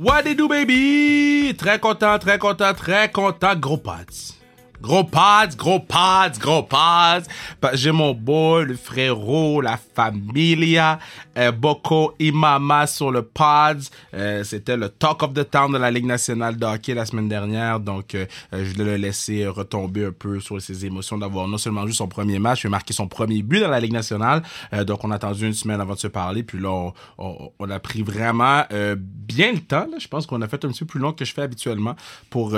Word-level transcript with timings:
What 0.00 0.22
do, 0.36 0.46
baby? 0.46 1.56
Très 1.58 1.80
content, 1.80 2.20
très 2.20 2.38
content, 2.38 2.72
très 2.72 3.10
content. 3.10 3.56
Gros 3.56 3.78
pads. 3.78 4.37
Gros 4.80 5.02
pads, 5.02 5.56
gros 5.56 5.80
pads, 5.80 6.38
gros 6.38 6.62
pads. 6.62 7.24
J'ai 7.72 7.90
mon 7.90 8.14
boy, 8.14 8.64
le 8.64 8.76
frérot, 8.76 9.60
la 9.60 9.76
familia, 9.76 11.00
euh, 11.36 11.50
Boko 11.50 12.14
Imama 12.20 12.86
sur 12.86 13.10
le 13.10 13.22
pads. 13.22 13.90
Euh, 14.14 14.44
C'était 14.44 14.76
le 14.76 14.88
talk 14.88 15.22
of 15.24 15.34
the 15.34 15.50
town 15.50 15.72
de 15.72 15.78
la 15.78 15.90
Ligue 15.90 16.06
nationale 16.06 16.56
de 16.56 16.64
hockey 16.64 16.94
la 16.94 17.06
semaine 17.06 17.28
dernière. 17.28 17.80
Donc, 17.80 18.14
euh, 18.14 18.26
je 18.52 18.72
voulais 18.72 18.84
le 18.84 18.96
laisser 18.96 19.48
retomber 19.48 20.06
un 20.06 20.12
peu 20.12 20.38
sur 20.38 20.62
ses 20.62 20.86
émotions 20.86 21.18
d'avoir 21.18 21.48
non 21.48 21.58
seulement 21.58 21.82
joué 21.82 21.94
son 21.94 22.06
premier 22.06 22.38
match, 22.38 22.62
mais 22.62 22.70
marqué 22.70 22.92
son 22.92 23.08
premier 23.08 23.42
but 23.42 23.60
dans 23.60 23.70
la 23.70 23.80
Ligue 23.80 23.92
nationale. 23.92 24.42
Euh, 24.72 24.84
donc, 24.84 25.02
on 25.02 25.10
a 25.10 25.16
attendu 25.16 25.44
une 25.44 25.54
semaine 25.54 25.80
avant 25.80 25.94
de 25.94 25.98
se 25.98 26.06
parler. 26.08 26.44
Puis 26.44 26.60
là, 26.60 26.92
on, 27.18 27.70
a 27.70 27.80
pris 27.80 28.02
vraiment 28.02 28.62
euh, 28.72 28.94
bien 28.96 29.52
le 29.52 29.60
temps. 29.60 29.88
Je 29.98 30.06
pense 30.06 30.26
qu'on 30.26 30.40
a 30.40 30.46
fait 30.46 30.64
un 30.64 30.68
petit 30.68 30.80
peu 30.80 30.86
plus 30.86 31.00
long 31.00 31.12
que 31.12 31.24
je 31.24 31.34
fais 31.34 31.42
habituellement 31.42 31.96
pour 32.30 32.56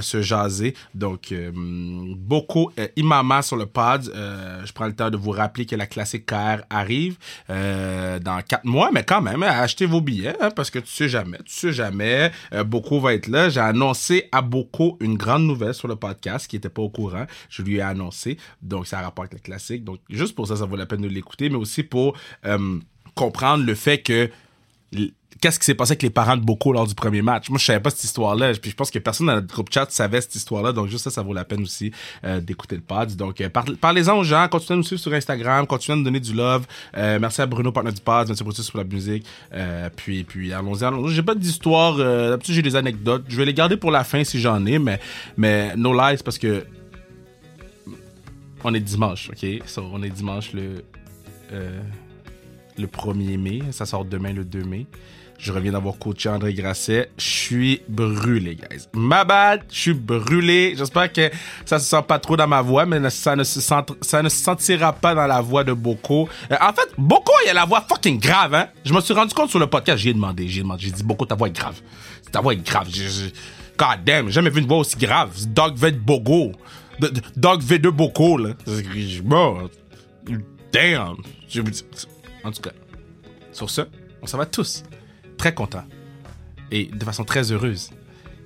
se 0.00 0.22
jaser. 0.22 0.74
Donc, 0.94 1.32
beaucoup 1.56 2.70
euh, 2.78 2.88
Imama 2.96 3.42
sur 3.42 3.56
le 3.56 3.66
pod. 3.66 4.10
Euh, 4.14 4.64
je 4.64 4.72
prends 4.72 4.86
le 4.86 4.94
temps 4.94 5.10
de 5.10 5.16
vous 5.16 5.30
rappeler 5.30 5.66
que 5.66 5.76
la 5.76 5.86
classique 5.86 6.26
KR 6.26 6.62
arrive 6.70 7.16
euh, 7.50 8.18
dans 8.18 8.40
quatre 8.42 8.64
mois, 8.64 8.90
mais 8.92 9.04
quand 9.04 9.22
même, 9.22 9.42
achetez 9.42 9.86
vos 9.86 10.00
billets 10.00 10.36
hein, 10.40 10.50
parce 10.54 10.70
que 10.70 10.78
tu 10.78 10.88
sais 10.88 11.08
jamais, 11.08 11.38
tu 11.38 11.52
sais 11.52 11.72
jamais. 11.72 12.30
beaucoup 12.66 13.00
va 13.00 13.14
être 13.14 13.28
là. 13.28 13.48
J'ai 13.48 13.60
annoncé 13.60 14.28
à 14.32 14.42
beaucoup 14.42 14.96
une 15.00 15.16
grande 15.16 15.44
nouvelle 15.44 15.74
sur 15.74 15.88
le 15.88 15.96
podcast 15.96 16.46
qui 16.46 16.56
n'était 16.56 16.68
pas 16.68 16.82
au 16.82 16.90
courant. 16.90 17.26
Je 17.48 17.62
lui 17.62 17.76
ai 17.76 17.82
annoncé. 17.82 18.36
Donc, 18.62 18.86
ça 18.86 18.98
a 18.98 19.02
rapport 19.02 19.24
avec 19.24 19.34
la 19.34 19.40
classique. 19.40 19.84
Donc, 19.84 20.00
juste 20.10 20.34
pour 20.34 20.46
ça, 20.46 20.56
ça 20.56 20.64
vaut 20.64 20.76
la 20.76 20.86
peine 20.86 21.02
de 21.02 21.08
l'écouter, 21.08 21.48
mais 21.48 21.56
aussi 21.56 21.82
pour 21.82 22.16
comprendre 23.14 23.64
le 23.64 23.74
fait 23.74 23.98
que 24.02 24.30
qu'est-ce 25.40 25.58
qui 25.58 25.64
s'est 25.64 25.74
passé 25.74 25.92
avec 25.92 26.02
les 26.02 26.10
parents 26.10 26.36
de 26.36 26.42
Boko 26.42 26.72
lors 26.72 26.86
du 26.86 26.94
premier 26.94 27.22
match? 27.22 27.48
Moi, 27.48 27.58
je 27.58 27.64
savais 27.64 27.80
pas 27.80 27.90
cette 27.90 28.04
histoire-là. 28.04 28.52
Puis 28.54 28.70
je 28.70 28.76
pense 28.76 28.90
que 28.90 28.98
personne 28.98 29.26
dans 29.26 29.34
notre 29.34 29.52
groupe 29.52 29.72
chat 29.72 29.90
savait 29.90 30.20
cette 30.20 30.34
histoire-là. 30.34 30.72
Donc, 30.72 30.88
juste 30.88 31.04
ça, 31.04 31.10
ça 31.10 31.22
vaut 31.22 31.34
la 31.34 31.44
peine 31.44 31.62
aussi 31.62 31.92
euh, 32.24 32.40
d'écouter 32.40 32.76
le 32.76 32.82
pod. 32.82 33.14
Donc, 33.16 33.40
euh, 33.40 33.48
parlez-en 33.48 34.18
aux 34.18 34.24
gens. 34.24 34.46
Continuez 34.48 34.74
à 34.74 34.76
nous 34.78 34.82
suivre 34.82 35.00
sur 35.00 35.12
Instagram. 35.12 35.66
Continuez 35.66 35.94
à 35.94 35.96
nous 35.98 36.04
donner 36.04 36.20
du 36.20 36.32
love. 36.32 36.66
Euh, 36.96 37.18
merci 37.20 37.42
à 37.42 37.46
Bruno, 37.46 37.72
partenaire 37.72 37.94
du 37.94 38.00
pod. 38.00 38.26
Merci 38.28 38.44
Brutus 38.44 38.70
pour 38.70 38.78
la 38.78 38.84
musique. 38.84 39.26
puis, 39.96 40.24
puis 40.24 40.52
allons-y. 40.52 40.84
Allons 40.84 41.08
j'ai 41.08 41.22
pas 41.22 41.34
d'histoire. 41.34 41.96
D'habitude, 41.96 42.54
j'ai 42.54 42.62
des 42.62 42.76
anecdotes. 42.76 43.24
Je 43.28 43.36
vais 43.36 43.44
les 43.44 43.54
garder 43.54 43.76
pour 43.76 43.90
la 43.90 44.04
fin 44.04 44.24
si 44.24 44.40
j'en 44.40 44.64
ai. 44.66 44.78
Mais, 44.78 45.00
mais 45.36 45.74
no 45.76 45.92
lies 45.92 46.18
parce 46.24 46.38
que 46.38 46.64
on 48.64 48.74
est 48.74 48.80
dimanche, 48.80 49.30
OK? 49.30 49.46
on 49.92 50.02
est 50.02 50.10
dimanche 50.10 50.52
le... 50.52 50.82
le 52.78 52.86
1er 52.86 53.38
mai. 53.38 53.62
Ça 53.70 53.86
sort 53.86 54.04
demain, 54.04 54.32
le 54.32 54.44
2 54.44 54.64
mai. 54.64 54.86
Je 55.38 55.52
reviens 55.52 55.72
d'avoir 55.72 55.98
coaché 55.98 56.28
André 56.28 56.54
Grasset. 56.54 57.10
Je 57.18 57.24
suis 57.24 57.82
brûlé, 57.88 58.56
guys. 58.56 58.86
Ma 58.94 59.24
bad, 59.24 59.62
je 59.70 59.78
suis 59.78 59.94
brûlé. 59.94 60.74
J'espère 60.76 61.12
que 61.12 61.30
ça 61.64 61.78
se 61.78 61.86
sent 61.86 62.02
pas 62.06 62.18
trop 62.18 62.36
dans 62.36 62.46
ma 62.46 62.62
voix, 62.62 62.86
mais 62.86 63.10
ça 63.10 63.36
ne 63.36 63.44
se, 63.44 63.60
sentira 63.60 64.92
pas 64.92 65.14
dans 65.14 65.26
la 65.26 65.40
voix 65.40 65.64
de 65.64 65.72
Boko. 65.72 66.28
Euh, 66.50 66.56
en 66.60 66.72
fait, 66.72 66.88
Boko, 66.96 67.32
il 67.44 67.50
a 67.50 67.54
la 67.54 67.64
voix 67.64 67.84
fucking 67.86 68.18
grave, 68.18 68.54
hein. 68.54 68.68
Je 68.84 68.92
me 68.92 69.00
suis 69.00 69.14
rendu 69.14 69.34
compte 69.34 69.50
sur 69.50 69.58
le 69.58 69.66
podcast, 69.66 69.98
j'ai 69.98 70.14
demandé, 70.14 70.48
j'ai 70.48 70.62
demandé, 70.62 70.84
j'ai 70.84 70.92
dit, 70.92 71.02
Boko, 71.02 71.26
ta 71.26 71.34
voix 71.34 71.48
est 71.48 71.56
grave. 71.56 71.80
Ta 72.32 72.40
voix 72.40 72.54
est 72.54 72.66
grave. 72.66 72.88
God 73.78 74.04
damn, 74.04 74.26
j'ai 74.26 74.32
jamais 74.32 74.50
vu 74.50 74.60
une 74.60 74.66
voix 74.66 74.78
aussi 74.78 74.96
grave. 74.96 75.32
Dog 75.48 75.76
V 75.76 75.92
de 75.92 75.98
Bogo. 75.98 76.52
Dog 77.36 77.62
V2 77.62 77.90
Boko, 77.90 78.38
là. 78.38 78.50
Bon, 79.22 79.68
damn. 80.72 81.16
En 82.44 82.50
tout 82.50 82.62
cas, 82.62 82.70
sur 83.52 83.68
ce, 83.68 83.82
on 84.22 84.26
s'en 84.26 84.38
va 84.38 84.46
tous 84.46 84.82
très 85.36 85.54
content 85.54 85.84
et 86.70 86.86
de 86.86 87.04
façon 87.04 87.24
très 87.24 87.52
heureuse 87.52 87.90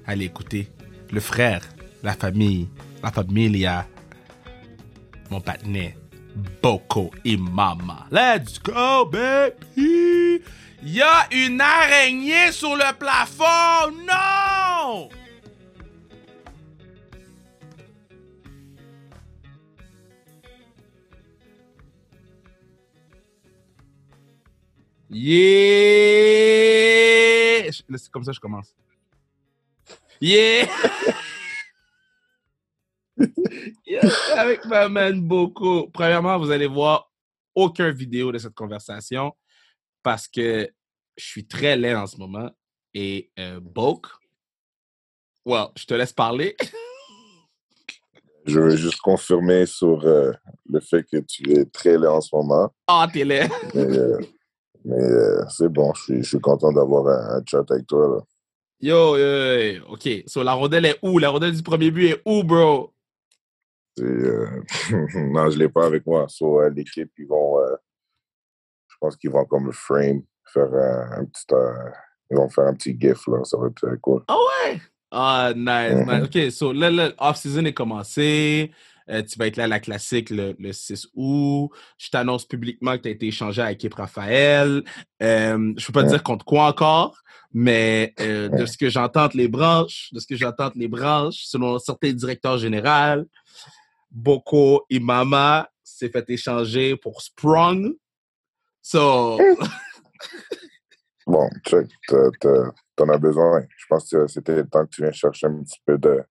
aller 0.07 0.27
écouter 0.27 0.69
le 1.11 1.21
frère, 1.21 1.63
la 2.03 2.13
famille, 2.13 2.69
la 3.03 3.11
familia, 3.11 3.87
mon 5.31 5.41
patinet, 5.41 5.97
Boko 6.63 7.11
et 7.25 7.37
Mama. 7.37 8.07
Let's 8.11 8.61
go, 8.63 9.07
baby! 9.07 10.43
Il 10.83 10.95
y 10.95 11.03
a 11.03 11.29
une 11.33 11.61
araignée 11.61 12.53
sur 12.53 12.75
le 12.75 12.97
plafond! 12.99 13.93
Non! 14.07 15.09
Yeah! 25.13 25.51
C'est 27.73 28.11
comme 28.11 28.23
ça 28.23 28.31
que 28.31 28.37
je 28.37 28.41
commence. 28.41 28.73
Yeah! 30.21 30.69
avec 34.37 34.65
ma 34.67 34.89
man 34.89 35.21
beaucoup. 35.21 35.89
Premièrement, 35.89 36.39
vous 36.39 36.53
allez 36.53 36.69
voir 36.69 37.11
aucune 37.55 37.91
vidéo 37.91 38.31
de 38.31 38.39
cette 38.39 38.55
conversation 38.55 39.33
parce 40.03 40.29
que 40.29 40.71
je 41.17 41.25
suis 41.25 41.47
très 41.47 41.77
laid 41.77 41.97
en 41.97 42.07
ce 42.07 42.17
moment. 42.17 42.51
Et 42.95 43.31
euh, 43.39 43.59
Boke, 43.61 44.07
well, 45.45 45.67
je 45.77 45.87
te 45.87 45.95
laisse 45.95 46.13
parler. 46.13 46.57
je 48.47 48.61
veux 48.61 48.77
juste 48.77 49.01
confirmer 49.01 49.67
sur 49.67 50.05
euh, 50.05 50.33
le 50.69 50.81
fait 50.81 51.03
que 51.05 51.19
tu 51.19 51.51
es 51.53 51.65
très 51.65 51.99
laid 51.99 52.07
en 52.07 52.21
ce 52.21 52.35
moment. 52.35 52.73
Ah, 52.87 53.09
t'es 53.13 53.25
laid. 53.25 53.49
Euh, 53.75 54.21
mais 54.85 55.03
euh, 55.03 55.45
c'est 55.49 55.69
bon, 55.69 55.93
je 55.95 56.03
suis, 56.03 56.23
je 56.23 56.29
suis 56.29 56.41
content 56.41 56.73
d'avoir 56.73 57.07
un, 57.09 57.43
chat 57.47 57.65
avec 57.71 57.87
toi. 57.87 58.09
Là. 58.09 58.21
Yo, 58.81 59.17
yo, 59.17 59.85
OK. 59.91 60.25
So, 60.27 60.43
la 60.43 60.53
rondelle 60.53 60.87
est 60.87 60.99
où? 61.03 61.19
La 61.19 61.29
rondelle 61.29 61.55
du 61.55 61.63
premier 61.63 61.91
but 61.91 62.07
est 62.09 62.23
où, 62.25 62.43
bro? 62.43 62.93
Euh... 64.01 64.63
non, 65.15 65.51
je 65.51 65.57
ne 65.57 65.59
l'ai 65.59 65.69
pas 65.69 65.87
avec 65.87 66.07
moi. 66.07 66.27
So, 66.29 66.61
euh, 66.61 66.71
l'équipe, 66.71 67.11
ils 67.19 67.27
vont. 67.27 67.59
Je 68.89 68.97
pense 69.01 69.17
qu'ils 69.17 69.31
vont 69.31 69.45
comme 69.45 69.67
le 69.67 69.73
frame, 69.73 70.23
faire 70.47 70.73
un, 70.73 71.25
petit. 71.25 71.45
ils 72.31 72.37
vont 72.37 72.49
faire 72.49 72.65
un 72.65 72.75
petit 72.75 72.97
gif, 72.99 73.27
là. 73.27 73.45
Ça 73.45 73.59
va 73.59 73.67
être 73.67 73.97
cool. 74.01 74.23
Ah 74.29 74.37
ouais? 74.37 74.81
Ah, 75.11 75.53
nice, 75.55 76.07
nice. 76.07 76.07
Mm-hmm. 76.07 76.47
OK, 76.47 76.53
so 76.53 76.73
là, 76.73 76.91
l'off-season 76.91 77.65
est 77.65 77.75
commencé. 77.75 78.71
Euh, 79.11 79.23
tu 79.23 79.39
vas 79.39 79.47
être 79.47 79.57
là 79.57 79.65
à 79.65 79.69
la 79.69 79.81
classique 79.81 80.31
le, 80.31 80.55
6 80.73 81.09
août. 81.15 81.71
Je 81.99 82.11
t'annonce 82.11 82.47
publiquement 82.47 82.97
que 82.97 83.03
tu 83.03 83.09
as 83.09 83.13
été 83.13 83.27
échangé 83.27 83.61
à 83.61 83.71
l'équipe 83.71 83.95
Raphaël. 83.95 84.83
Euh, 85.23 85.57
je 85.77 85.83
ne 85.83 85.87
peux 85.87 85.93
pas 85.93 86.05
te 86.05 86.09
dire 86.09 86.23
contre 86.23 86.45
quoi 86.45 86.67
encore, 86.67 87.21
mais 87.53 88.15
euh, 88.21 88.49
de 88.49 88.67
ce 88.67 88.79
que 88.79 88.89
j'entends 88.89 89.29
les 89.35 89.49
branches, 89.49 90.11
de 90.13 90.21
ce 90.21 90.27
que 90.27 90.37
j'entends 90.37 90.71
les 90.75 90.89
branches, 90.89 91.43
selon 91.45 91.79
certains 91.79 92.13
directeurs 92.13 92.59
généraux, 92.59 93.25
Boko 94.11 94.87
Imama 94.91 95.69
s'est 95.83 96.11
fait 96.11 96.29
échanger 96.31 96.97
pour 96.97 97.21
Sprung. 97.23 97.95
So... 98.81 99.39
bon, 101.27 101.49
check, 101.67 101.89
t'en 102.97 103.09
as 103.09 103.19
besoin. 103.19 103.63
Je 103.77 103.87
pense 103.89 104.09
que 104.09 104.27
c'était 104.27 104.57
le 104.57 104.69
temps 104.69 104.85
que 104.85 104.91
tu 104.91 105.03
viens 105.03 105.13
chercher 105.13 105.47
un 105.49 105.63
petit 105.63 105.81
peu 105.85 105.99
de 105.99 106.23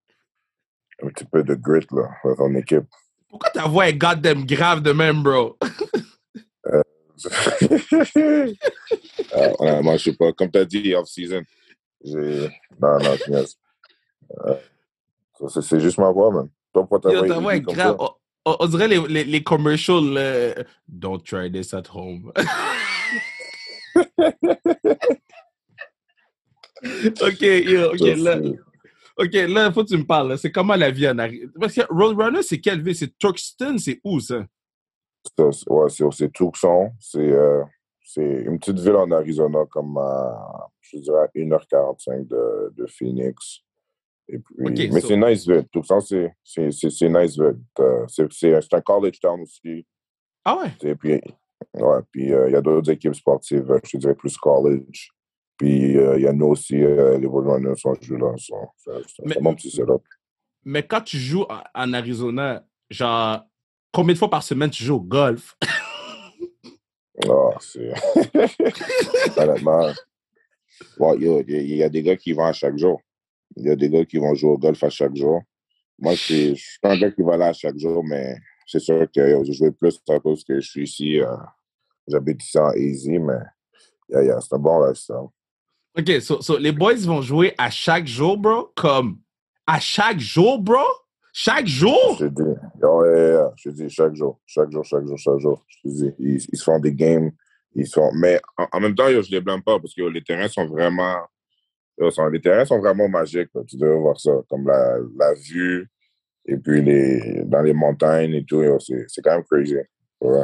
un 1.03 1.07
petit 1.07 1.25
peu 1.25 1.43
de 1.43 1.55
grit 1.55 1.85
là, 1.91 2.09
dans 2.23 2.35
ton 2.35 2.55
équipe. 2.55 2.85
Pourquoi 3.29 3.49
ta 3.51 3.67
voix 3.67 3.87
est 3.87 3.93
goddamn 3.93 4.45
grave 4.45 4.81
de 4.81 4.91
même, 4.91 5.21
bro? 5.21 5.57
euh, 6.65 6.81
euh, 8.15 9.81
moi, 9.81 9.97
je 9.97 10.03
sais 10.03 10.13
pas. 10.13 10.31
Comme 10.33 10.51
tu 10.51 10.57
as 10.57 10.65
dit, 10.65 10.95
off-season. 10.95 11.43
Non, 12.05 12.99
non, 12.99 13.17
euh, 14.45 14.55
c'est 15.61 15.79
juste 15.79 15.97
ma 15.97 16.11
voix, 16.11 16.31
man. 16.31 16.49
Toi, 16.73 16.87
ta, 17.01 17.11
Yo, 17.11 17.27
ta 17.27 17.39
voix 17.39 17.55
est 17.55 17.61
grave. 17.61 17.95
On, 17.99 18.55
on, 18.59 18.67
dirait 18.67 18.87
les, 18.87 18.99
les, 19.07 19.23
les 19.25 19.43
commercials. 19.43 20.17
Euh, 20.17 20.53
Don't 20.87 21.21
try 21.23 21.51
this 21.51 21.73
at 21.73 21.87
home. 21.93 22.31
ok, 27.21 27.41
yo, 27.41 27.93
ok, 27.93 28.01
là. 28.17 28.39
OK, 29.19 29.33
là, 29.33 29.67
il 29.67 29.73
faut 29.73 29.83
que 29.83 29.89
tu 29.89 29.97
me 29.97 30.05
parles. 30.05 30.37
C'est 30.37 30.51
comment 30.51 30.75
la 30.75 30.91
vie 30.91 31.07
en 31.09 31.17
Arizona? 31.17 31.51
Parce 31.59 31.75
que 31.75 31.81
Roadrunner, 31.89 32.41
c'est 32.41 32.61
quelle 32.61 32.81
ville? 32.81 32.95
C'est 32.95 33.17
Turkston? 33.17 33.77
C'est 33.77 33.99
où, 34.05 34.21
ça? 34.21 34.45
ouais, 35.37 35.89
c'est 35.89 36.31
Tucson. 36.31 36.91
Euh, 37.17 37.63
c'est 38.01 38.21
une 38.21 38.57
petite 38.59 38.79
ville 38.79 38.95
en 38.95 39.11
Arizona, 39.11 39.65
comme 39.69 39.97
à, 39.97 40.69
je 40.79 40.99
dirais, 40.99 41.27
1h45 41.35 42.27
de, 42.27 42.73
de 42.77 42.85
Phoenix. 42.87 43.59
Et 44.29 44.39
puis, 44.39 44.89
mais 44.89 45.01
c'est 45.01 45.17
nice 45.17 45.45
ville. 45.45 45.67
Tucson, 45.69 45.99
c'est 45.99 46.31
nice 47.09 47.37
ville. 47.37 47.59
Euh, 47.79 48.05
c'est 48.07 48.73
un 48.73 48.81
college 48.81 49.19
town 49.19 49.41
aussi. 49.41 49.85
Ah 50.45 50.59
ouais? 50.59 50.71
Et 50.89 50.95
puis, 50.95 51.19
ouais, 51.73 51.99
puis 52.09 52.31
euh, 52.31 52.47
il 52.47 52.53
y 52.53 52.55
a 52.55 52.61
d'autres 52.61 52.89
équipes 52.89 53.15
sportives, 53.15 53.79
je 53.83 53.97
dirais 53.97 54.15
plus 54.15 54.37
college. 54.37 55.11
Puis 55.59 55.97
euh, 55.97 56.17
il 56.17 56.23
y 56.23 56.27
a 56.27 56.31
nous 56.31 56.47
aussi, 56.47 56.81
euh, 56.81 57.17
les 57.17 57.27
Roadrunners 57.27 57.75
sont 57.75 57.93
joués 58.01 58.17
là. 58.17 58.33
C'est 58.37 59.39
petit 59.39 59.69
setup. 59.69 60.01
Mais 60.63 60.83
quand 60.83 61.01
tu 61.01 61.17
joues 61.17 61.45
en 61.75 61.93
Arizona, 61.93 62.65
genre, 62.89 63.45
combien 63.91 64.13
de 64.13 64.17
fois 64.17 64.29
par 64.29 64.41
semaine 64.41 64.69
tu 64.69 64.83
joues 64.83 64.95
au 64.95 65.01
golf? 65.01 65.57
Ah, 67.27 67.57
c'est. 67.59 67.91
Honnêtement, 69.37 69.91
il 71.17 71.77
y, 71.77 71.83
a 71.83 71.89
des 71.89 72.03
gars 72.03 72.15
qui 72.15 72.31
vont 72.31 72.45
à 72.45 72.53
chaque 72.53 72.77
jour. 72.77 73.01
Il 73.57 73.65
y 73.65 73.69
a 73.69 73.75
des 73.75 73.89
gars 73.89 74.05
qui 74.05 74.17
vont 74.17 74.33
jouer 74.35 74.51
au 74.51 74.57
golf 74.57 74.81
à 74.81 74.89
chaque 74.89 75.15
jour. 75.15 75.41
Moi, 75.97 76.13
je 76.13 76.55
suis 76.55 76.79
pas 76.81 76.93
un 76.93 76.97
gars 76.97 77.11
qui 77.11 77.21
va 77.21 77.35
là 77.35 77.47
à 77.47 77.53
chaque 77.53 77.77
jour, 77.77 78.01
mais 78.05 78.37
c'est 78.65 78.79
sûr 78.79 79.05
que 79.13 79.43
je 79.43 79.51
joue 79.51 79.73
plus 79.73 79.99
à 80.07 80.19
cause 80.21 80.45
que 80.45 80.61
je 80.61 80.69
suis 80.69 80.83
ici. 80.83 81.19
Euh, 81.19 81.35
j'habite 82.07 82.41
ici 82.41 82.57
en 82.57 82.71
Easy, 82.71 83.19
mais 83.19 83.33
yeah, 84.07 84.23
yeah, 84.23 84.39
c'est 84.39 84.55
un 84.55 84.59
bon 84.59 84.85
lifestyle. 84.85 85.27
OK, 85.97 86.21
so, 86.21 86.41
so, 86.41 86.57
les 86.57 86.71
boys 86.71 87.05
vont 87.05 87.21
jouer 87.21 87.53
à 87.57 87.69
chaque 87.69 88.07
jour, 88.07 88.37
bro? 88.37 88.71
Comme 88.75 89.19
à 89.65 89.79
chaque 89.79 90.19
jour, 90.19 90.59
bro? 90.59 90.83
Chaque 91.33 91.67
jour? 91.67 92.17
Je 92.19 92.25
te 92.25 92.43
dis, 92.43 92.59
oh, 92.83 93.03
yeah, 93.05 93.51
je 93.55 93.69
te 93.69 93.75
dis, 93.75 93.89
chaque 93.89 94.15
jour, 94.15 94.39
chaque 94.45 94.71
jour, 94.71 94.83
chaque 94.83 95.05
jour, 95.05 95.17
chaque 95.17 95.39
jour. 95.39 95.65
Je 95.67 95.77
te 95.81 95.87
dis, 95.87 96.11
ils, 96.19 96.35
ils 96.51 96.57
se 96.57 96.63
font 96.63 96.79
des 96.79 96.93
games. 96.93 97.31
Ils 97.75 97.87
sont... 97.87 98.11
Mais 98.15 98.39
en, 98.71 98.79
même 98.79 98.95
temps, 98.95 99.07
je 99.09 99.17
ne 99.17 99.31
les 99.31 99.41
blâme 99.41 99.61
pas 99.61 99.79
parce 99.79 99.93
que 99.93 100.01
les 100.03 100.23
terrains 100.23 100.47
sont 100.47 100.67
vraiment. 100.67 101.17
Les 101.97 102.41
terrains 102.41 102.65
sont 102.65 102.79
vraiment 102.79 103.09
magiques. 103.09 103.49
Tu 103.67 103.77
devrais 103.77 103.99
voir 103.99 104.19
ça. 104.19 104.31
Comme 104.49 104.65
la, 104.67 104.97
la 105.17 105.33
vue, 105.33 105.89
et 106.45 106.57
puis 106.57 106.81
les, 106.81 107.43
dans 107.45 107.61
les 107.61 107.73
montagnes 107.73 108.33
et 108.33 108.43
tout. 108.45 108.63
C'est 108.79 109.21
quand 109.21 109.35
même 109.35 109.43
crazy. 109.43 109.75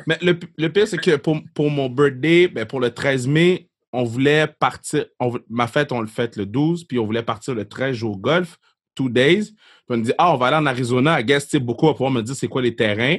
Mais 0.07 0.17
le, 0.21 0.37
le 0.57 0.67
pire, 0.69 0.87
c'est 0.87 0.97
que 0.97 1.15
pour, 1.17 1.37
pour 1.53 1.69
mon 1.69 1.89
birthday, 1.89 2.47
ben 2.47 2.65
pour 2.65 2.79
le 2.79 2.91
13 2.91 3.27
mai, 3.27 3.69
on 3.95 4.03
voulait 4.03 4.47
partir. 4.47 5.05
ma 5.49 5.67
fête, 5.67 5.91
on 5.91 6.01
le 6.01 6.07
fait 6.07 6.35
le 6.35 6.45
12, 6.45 6.85
puis 6.85 6.99
on 6.99 7.05
voulait 7.05 7.23
partir 7.23 7.55
le 7.55 7.67
13 7.67 8.03
au 8.03 8.15
golf, 8.15 8.57
two 8.93 9.09
days. 9.09 9.53
Puis 9.53 9.89
on 9.89 9.97
me 9.97 10.03
dit, 10.03 10.13
ah, 10.17 10.33
on 10.33 10.37
va 10.37 10.47
aller 10.47 10.57
en 10.57 10.65
Arizona. 10.65 11.19
I 11.19 11.23
guess, 11.23 11.55
beaucoup 11.55 11.87
va 11.87 11.93
pouvoir 11.93 12.11
me 12.11 12.21
dire 12.21 12.35
c'est 12.35 12.47
quoi 12.47 12.61
les 12.61 12.75
terrains. 12.75 13.17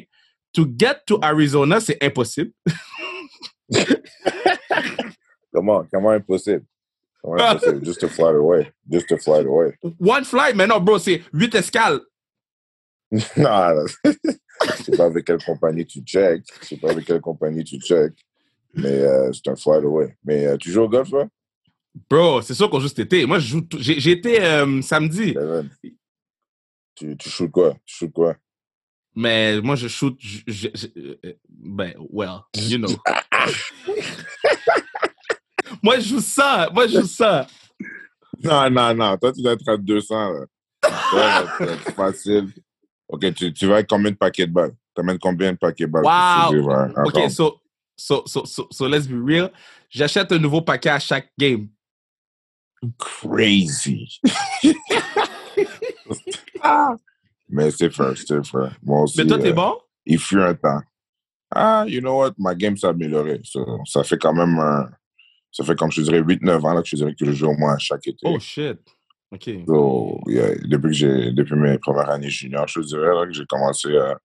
To 0.52 0.67
get 0.78 0.96
to 1.06 1.19
Arizona, 1.23 1.81
c'est 1.81 2.02
impossible. 2.02 2.52
comment, 5.52 5.84
comment 5.93 6.11
impossible? 6.11 6.64
Comment 7.22 7.37
impossible? 7.37 7.84
Just 7.84 8.00
to 8.00 8.08
fly 8.08 8.34
away. 8.34 8.72
Just 8.90 9.08
to 9.08 9.19
fly 9.19 9.40
away. 9.40 9.75
One 10.00 10.25
flight, 10.25 10.55
mais 10.56 10.67
non, 10.67 10.81
bro, 10.81 10.99
c'est 10.99 11.22
huit 11.32 11.55
escales. 11.55 12.00
non, 13.37 13.87
je 14.05 14.82
sais 14.82 14.96
pas 14.96 15.05
avec 15.05 15.25
quelle 15.25 15.43
compagnie 15.44 15.87
tu 15.87 16.00
check. 16.00 16.43
Je 16.61 16.67
sais 16.67 16.76
pas 16.76 16.90
avec 16.90 17.05
quelle 17.05 17.20
compagnie 17.20 17.62
tu 17.62 17.79
check. 17.79 18.12
Mais 18.75 19.03
euh, 19.03 19.33
c'est 19.33 19.51
un 19.51 19.57
flight 19.57 19.85
away. 19.85 20.17
Mais 20.25 20.47
euh, 20.47 20.57
tu 20.57 20.71
joues 20.71 20.83
au 20.83 20.89
golf, 20.89 21.11
toi? 21.11 21.27
Bro, 22.11 22.43
c'est 22.43 22.55
sûr 22.55 22.69
qu'on 22.69 22.81
joue 22.81 22.89
cet 22.89 22.99
été. 23.01 23.25
Moi, 23.25 23.39
j'ai 23.39 24.11
été 24.11 24.43
euh, 24.43 24.83
samedi. 24.83 25.35
Tu, 26.95 27.17
tu 27.17 27.29
shoots 27.29 27.51
quoi? 27.51 27.75
Tu 27.85 27.97
shoots 27.97 28.13
quoi? 28.13 28.37
Mais 29.15 29.61
moi, 29.63 29.77
je 29.77 29.89
shoot. 29.89 30.15
Je, 30.21 30.69
ben, 31.49 31.95
well, 32.11 32.41
you 32.55 32.77
know. 32.77 32.89
moi, 35.83 35.99
je 35.99 36.09
joue 36.09 36.21
ça. 36.21 36.69
Moi, 36.73 36.87
je 36.87 37.01
joue 37.01 37.07
ça. 37.07 37.47
Non, 38.43 38.71
non, 38.71 38.95
non. 38.95 39.17
Toi, 39.17 39.33
tu 39.33 39.43
dois 39.43 39.53
être 39.53 39.69
à 39.69 39.77
200. 39.79 40.33
Là. 40.33 40.47
c'est 41.59 41.95
facile. 41.95 42.53
OK, 43.09 43.35
tu, 43.35 43.53
tu 43.55 43.67
vas 43.67 43.77
avec 43.77 43.87
combien 43.87 44.11
de 44.11 44.17
paquets 44.17 44.47
de 44.47 44.53
balles? 44.53 44.75
Tu 44.95 45.01
amènes 45.01 45.19
combien 45.19 45.53
de 45.53 45.59
paquets 45.59 45.87
de 45.87 45.93
balles? 45.93 46.05
Wow! 46.05 47.07
OK, 47.07 47.31
so, 47.31 47.61
so, 47.96 48.22
so, 48.26 48.44
so, 48.44 48.69
so 48.70 48.87
let's 48.87 49.06
be 49.06 49.14
real. 49.14 49.50
J'achète 49.90 50.31
un 50.32 50.38
nouveau 50.38 50.62
paquet 50.62 50.90
à 50.90 50.98
chaque 50.98 51.31
game. 51.38 51.69
Crazy. 52.98 54.20
Mais 57.48 57.70
c'est 57.70 57.90
frère, 57.90 58.14
c'est 58.16 58.44
frère. 58.44 58.76
Moi 58.82 59.02
aussi. 59.02 59.19
Mais 59.19 59.26
toi, 59.26 59.38
t'es 59.38 59.50
euh, 59.50 59.54
bon? 59.54 59.78
Il 60.04 60.19
fut 60.19 60.40
un 60.40 60.54
temps. 60.54 60.81
Ah, 61.54 61.84
you 61.87 62.00
know 62.00 62.19
what? 62.19 62.32
Ma 62.38 62.54
game 62.54 62.76
s'est 62.76 62.88
améliorée. 62.88 63.40
So, 63.44 63.64
ça 63.87 64.02
fait 64.02 64.19
quand 64.19 64.34
même 64.34 64.58
un, 64.58 64.88
Ça 65.52 65.64
fait 65.64 65.75
comme 65.75 65.90
je 65.90 66.02
dirais 66.02 66.20
8-9 66.20 66.60
ans 66.66 66.75
là, 66.75 66.82
que 66.82 66.88
je 66.88 66.96
dirais 66.96 67.14
que 67.14 67.25
je 67.25 67.32
joue 67.32 67.46
au 67.46 67.56
moins 67.56 67.78
chaque 67.78 68.06
été. 68.06 68.26
Oh 68.26 68.38
shit. 68.38 68.78
OK. 69.32 69.50
So, 69.66 70.20
yeah, 70.26 70.54
depuis, 70.64 70.88
que 70.88 70.93
j'ai, 70.93 71.32
depuis 71.32 71.56
mes 71.56 71.78
premières 71.78 72.10
années 72.10 72.31
junior, 72.31 72.69
je 72.69 72.81
dirais 72.81 73.14
là, 73.14 73.26
que 73.26 73.32
j'ai 73.32 73.46
commencé 73.46 73.96
à 73.96 74.19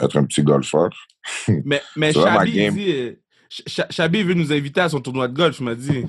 être 0.00 0.16
un 0.16 0.24
petit 0.24 0.42
golfeur. 0.42 0.90
Mais, 1.64 1.82
mais 1.96 2.12
Chabi, 2.12 2.52
dit, 2.52 2.92
euh, 2.92 3.12
Chabi 3.90 4.22
veut 4.22 4.34
nous 4.34 4.52
inviter 4.52 4.82
à 4.82 4.88
son 4.88 5.00
tournoi 5.00 5.28
de 5.28 5.34
golf, 5.34 5.58
il 5.58 5.64
m'a 5.64 5.74
dit. 5.74 6.04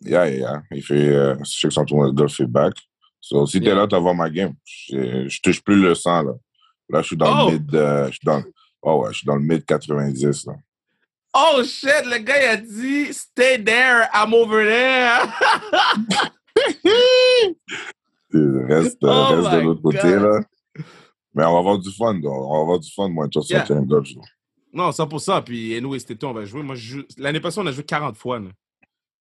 Yeah, 0.00 0.30
yeah, 0.30 0.38
yeah. 0.38 0.62
Il 0.70 0.82
fait, 0.82 1.08
euh, 1.08 1.36
je 1.40 1.50
sais 1.50 1.68
que 1.68 1.74
son 1.74 1.84
tournoi 1.84 2.08
de 2.08 2.14
golf 2.14 2.38
est 2.40 2.46
back. 2.46 2.74
So, 3.20 3.46
si 3.46 3.60
t'es 3.60 3.74
là, 3.74 3.86
tu 3.86 3.94
vas 3.94 4.00
voir 4.00 4.14
ma 4.14 4.30
game. 4.30 4.54
Je, 4.64 5.28
je 5.28 5.40
touche 5.42 5.60
plus 5.62 5.82
le 5.82 5.94
sang, 5.94 6.22
là. 6.22 6.32
Là, 6.88 7.02
je 7.02 7.08
suis 7.08 7.16
dans 7.16 7.26
le 7.26 7.42
oh! 7.42 7.50
mid, 7.52 7.74
euh, 7.74 8.06
je 8.06 8.12
suis 8.12 8.24
dans, 8.24 8.42
oh 8.82 9.02
ouais, 9.02 9.12
je 9.12 9.18
suis 9.18 9.26
dans 9.26 9.36
le 9.36 9.42
mid 9.42 9.64
90, 9.64 10.46
là. 10.46 10.54
Oh 11.34 11.62
shit, 11.62 12.06
le 12.06 12.18
gars, 12.18 12.42
il 12.42 12.48
a 12.48 12.56
dit, 12.56 13.12
stay 13.12 13.62
there, 13.62 14.08
I'm 14.14 14.32
over 14.32 14.64
there. 14.64 15.28
reste, 18.68 18.98
oh 19.02 19.24
reste 19.34 19.50
de 19.50 19.60
l'autre 19.60 19.82
côté, 19.82 20.16
là. 20.16 20.40
Mais 21.38 21.44
on 21.44 21.52
va 21.52 21.58
avoir 21.60 21.78
du 21.78 21.92
fun, 21.92 22.20
on 22.24 22.52
va 22.52 22.60
avoir 22.62 22.80
du 22.80 22.90
fun, 22.90 23.08
moi, 23.10 23.28
toi, 23.28 23.42
yeah. 23.48 23.64
un 23.70 23.82
golf. 23.82 24.08
Non, 24.72 24.90
100%. 24.90 25.44
Puis, 25.44 25.76
anyway, 25.76 26.00
cet 26.00 26.10
été, 26.10 26.26
on 26.26 26.32
va 26.32 26.44
jouer. 26.44 26.64
Moi, 26.64 26.74
l'année 27.16 27.38
passée, 27.38 27.60
on 27.60 27.66
a 27.66 27.70
joué 27.70 27.84
40 27.84 28.16
fois. 28.16 28.40
Là. 28.40 28.48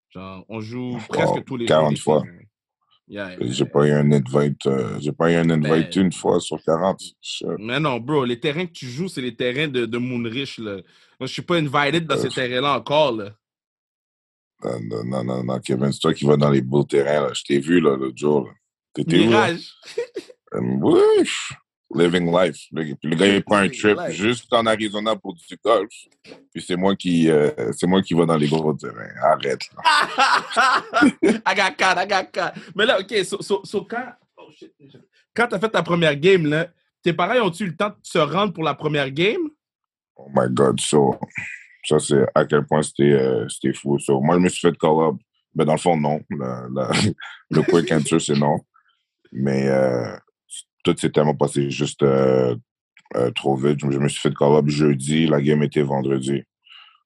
Genre, 0.09 0.43
on 0.49 0.59
joue 0.59 0.97
presque 1.09 1.45
tous 1.45 1.57
les 1.57 1.67
40 1.67 1.95
fois. 1.99 2.23
j'ai 3.07 3.65
pas 3.65 3.87
eu 3.87 3.91
un 3.91 4.11
invite, 4.11 4.65
euh, 4.65 4.97
j'ai 4.99 5.11
pas 5.11 5.31
eu 5.31 5.35
un 5.35 5.47
invite 5.51 5.95
ben 5.95 6.05
une 6.05 6.11
fois 6.11 6.39
sur 6.39 6.59
40. 6.63 6.99
Mais 7.59 7.79
non, 7.79 7.99
bro, 7.99 8.25
les 8.25 8.39
terrains 8.39 8.65
que 8.65 8.71
tu 8.71 8.87
joues, 8.87 9.09
c'est 9.09 9.21
les 9.21 9.35
terrains 9.35 9.67
de, 9.67 9.85
de 9.85 9.97
Moonrich, 9.99 10.57
là. 10.57 10.77
Moi, 11.19 11.27
je 11.27 11.33
suis 11.33 11.43
pas 11.43 11.57
invited 11.57 12.07
dans 12.07 12.17
ces 12.17 12.29
terrains-là 12.29 12.79
encore, 12.79 13.11
là. 13.11 13.29
Non, 14.63 15.03
non, 15.05 15.23
non, 15.23 15.43
non, 15.43 15.59
Kevin, 15.59 15.91
c'est 15.91 15.99
toi 15.99 16.15
qui 16.15 16.25
vas 16.25 16.35
dans 16.35 16.49
les 16.49 16.61
beaux 16.61 16.83
terrains, 16.83 17.27
là. 17.27 17.33
Je 17.35 17.43
t'ai 17.43 17.59
vu, 17.59 17.79
là, 17.79 17.95
l'autre 17.95 18.17
jour, 18.17 18.47
là. 18.47 18.53
T'étais 18.91 19.19
Mirage. 19.19 19.71
Où, 20.55 20.95
oui, 20.95 21.29
living 21.93 22.31
life. 22.31 22.67
Le, 22.71 23.15
gars, 23.15 23.27
il 23.27 23.43
prend 23.43 23.57
un 23.57 23.69
trip 23.69 23.97
juste 24.09 24.51
en 24.51 24.65
Arizona 24.65 25.15
pour 25.15 25.33
du 25.33 25.43
golf. 25.63 25.89
Puis 26.53 26.63
c'est 26.65 26.75
moi 26.75 26.95
qui, 26.95 27.29
euh, 27.29 27.49
c'est 27.73 27.87
moi 27.87 28.01
qui 28.01 28.13
va 28.13 28.25
dans 28.25 28.35
les 28.35 28.47
gros 28.47 28.73
terrains. 28.73 29.09
Arrête. 29.23 29.61
I 31.23 31.55
got 31.55 31.77
caught, 31.77 31.97
I 31.97 32.07
got 32.07 32.31
caught. 32.31 32.53
Mais 32.75 32.85
là, 32.85 32.99
OK, 32.99 33.13
so, 33.23 33.41
so, 33.41 33.61
so 33.63 33.85
quand, 33.85 34.13
oh 34.37 34.49
shit, 34.55 34.73
quand 35.33 35.47
t'as 35.47 35.59
fait 35.59 35.69
ta 35.69 35.83
première 35.83 36.15
game, 36.15 36.45
là, 36.45 36.67
tes 37.01 37.13
parents 37.13 37.47
ont-tu 37.47 37.63
eu 37.63 37.67
le 37.67 37.75
temps 37.75 37.89
de 37.89 37.95
se 38.03 38.17
rendre 38.17 38.53
pour 38.53 38.63
la 38.63 38.73
première 38.73 39.11
game? 39.11 39.49
Oh 40.15 40.29
my 40.35 40.47
God, 40.49 40.79
so, 40.79 41.15
ça 41.85 41.99
c'est 41.99 42.25
à 42.35 42.45
quel 42.45 42.65
point 42.65 42.81
c'était, 42.81 43.13
euh, 43.13 43.47
c'était 43.47 43.73
fou. 43.73 43.97
So, 43.99 44.19
moi, 44.19 44.35
je 44.35 44.41
me 44.41 44.49
suis 44.49 44.67
fait 44.67 44.77
call 44.77 44.99
up. 45.09 45.15
Mais 45.55 45.65
dans 45.65 45.73
le 45.73 45.79
fond, 45.79 45.97
non. 45.97 46.19
le 46.29 47.61
quick 47.63 47.91
answer, 47.91 48.19
c'est 48.19 48.37
non. 48.37 48.59
Mais 49.31 49.67
euh, 49.67 50.15
tout 50.93 51.01
s'est 51.01 51.09
tellement 51.09 51.35
passé 51.35 51.69
juste 51.69 52.03
euh, 52.03 52.55
euh, 53.15 53.31
trop 53.31 53.55
vite. 53.55 53.79
Je 53.79 53.99
me 53.99 54.07
suis 54.07 54.21
fait 54.21 54.33
call 54.33 54.55
up 54.55 54.67
jeudi, 54.67 55.27
la 55.27 55.41
game 55.41 55.63
était 55.63 55.81
vendredi. 55.81 56.43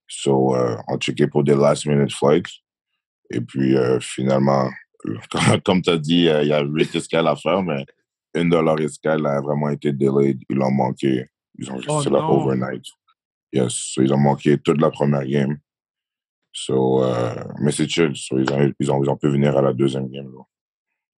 So, 0.08 0.56
euh, 0.56 0.78
on 0.88 0.98
checké 0.98 1.28
pour 1.28 1.44
des 1.44 1.56
last 1.56 1.86
minute 1.86 2.14
flights. 2.14 2.50
Et 3.34 3.40
puis, 3.40 3.76
finalement, 4.02 4.70
comme, 5.66 5.82
tu 5.82 5.90
as 5.90 5.98
dit, 5.98 6.26
il 6.26 6.48
y 6.48 6.54
a 6.54 6.62
huit 6.64 6.94
escales 6.94 7.28
à 7.28 7.36
faire, 7.36 7.64
mais 7.64 7.86
une 8.36 8.50
de 8.50 8.58
leurs 8.58 8.82
escales 8.82 9.26
a 9.26 9.40
vraiment 9.40 9.70
été 9.70 9.94
delayed. 9.94 10.42
Ils 10.50 10.58
l'ont 10.58 10.72
manqué. 10.72 11.28
Ils 11.58 11.72
ont 11.72 11.78
resté 11.78 12.10
oh 12.10 12.14
là 12.14 12.26
overnight. 12.26 12.84
Yes, 13.54 13.94
ils 13.98 14.14
ont 14.14 14.18
manqué 14.18 14.58
toute 14.58 14.82
la 14.82 14.92
première 14.92 15.26
game. 15.26 15.58
So, 16.52 17.06
mais 17.62 17.72
c'est 17.72 17.88
chill. 17.88 18.12
So, 18.16 18.38
ils, 18.38 18.52
ont, 18.52 18.74
ils, 18.78 18.92
ont, 18.92 19.02
ils, 19.02 19.10
ont, 19.10 19.18
pu 19.18 19.30
venir 19.30 19.58
à 19.58 19.62
la 19.62 19.72
deuxième 19.72 20.10
game. 20.10 20.30
Là. 20.34 20.44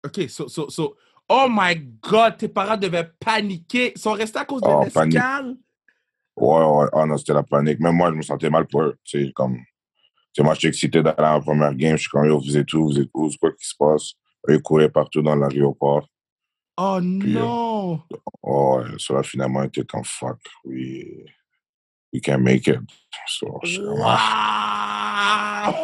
OK, 0.04 0.30
so, 0.30 0.50
so, 0.50 0.70
so 0.70 0.98
Oh 1.30 1.48
my 1.50 1.76
God, 2.02 2.38
tes 2.38 2.48
parents 2.50 2.78
devaient 2.78 3.10
paniquer. 3.20 3.94
Ils 3.96 4.02
sont 4.02 4.12
restés 4.12 4.40
à 4.40 4.46
cause 4.46 4.62
de 4.62 4.68
oh, 4.68 4.84
l'escale? 4.84 5.56
Ouais, 6.36 6.64
ouais. 6.66 6.88
Oh 6.94 7.06
non, 7.06 7.18
c'était 7.18 7.34
la 7.34 7.44
panique. 7.44 7.80
Même 7.80 7.96
moi, 7.96 8.10
je 8.12 8.16
me 8.16 8.22
sentais 8.22 8.50
mal 8.50 8.68
pour 8.68 8.84
eux. 8.84 8.98
Tu 9.04 9.32
comme... 9.34 9.58
moi, 10.40 10.54
je 10.56 10.60
suis 10.60 10.68
excité 10.68 11.02
d'aller 11.02 11.20
à 11.20 11.34
la 11.34 11.40
première 11.40 11.74
game. 11.74 11.96
Je 11.96 12.02
suis 12.02 12.10
comme, 12.10 12.26
yo, 12.26 12.40
vous 12.40 12.58
êtes 12.58 12.74
où? 12.74 12.86
Vous 12.86 13.00
êtes 13.00 13.10
où? 13.14 13.30
C'est 13.30 13.38
quoi 13.38 13.52
qui 13.52 13.66
se 13.66 13.76
passe? 13.78 14.14
Eux, 14.50 14.56
ils 14.56 14.62
couraient 14.62 14.90
partout 14.90 15.22
dans 15.22 15.36
l'aéroport. 15.36 16.08
Oh 16.78 17.00
non! 17.02 18.02
Euh, 18.12 18.18
oh, 18.42 18.82
ça 18.98 19.22
finalement 19.24 19.64
été 19.64 19.84
comme 19.84 20.04
fuck. 20.04 20.40
We, 20.66 21.26
we 22.12 22.22
can 22.22 22.40
make 22.40 22.68
it. 22.68 22.80
So, 23.28 23.60
wow! 23.98 24.18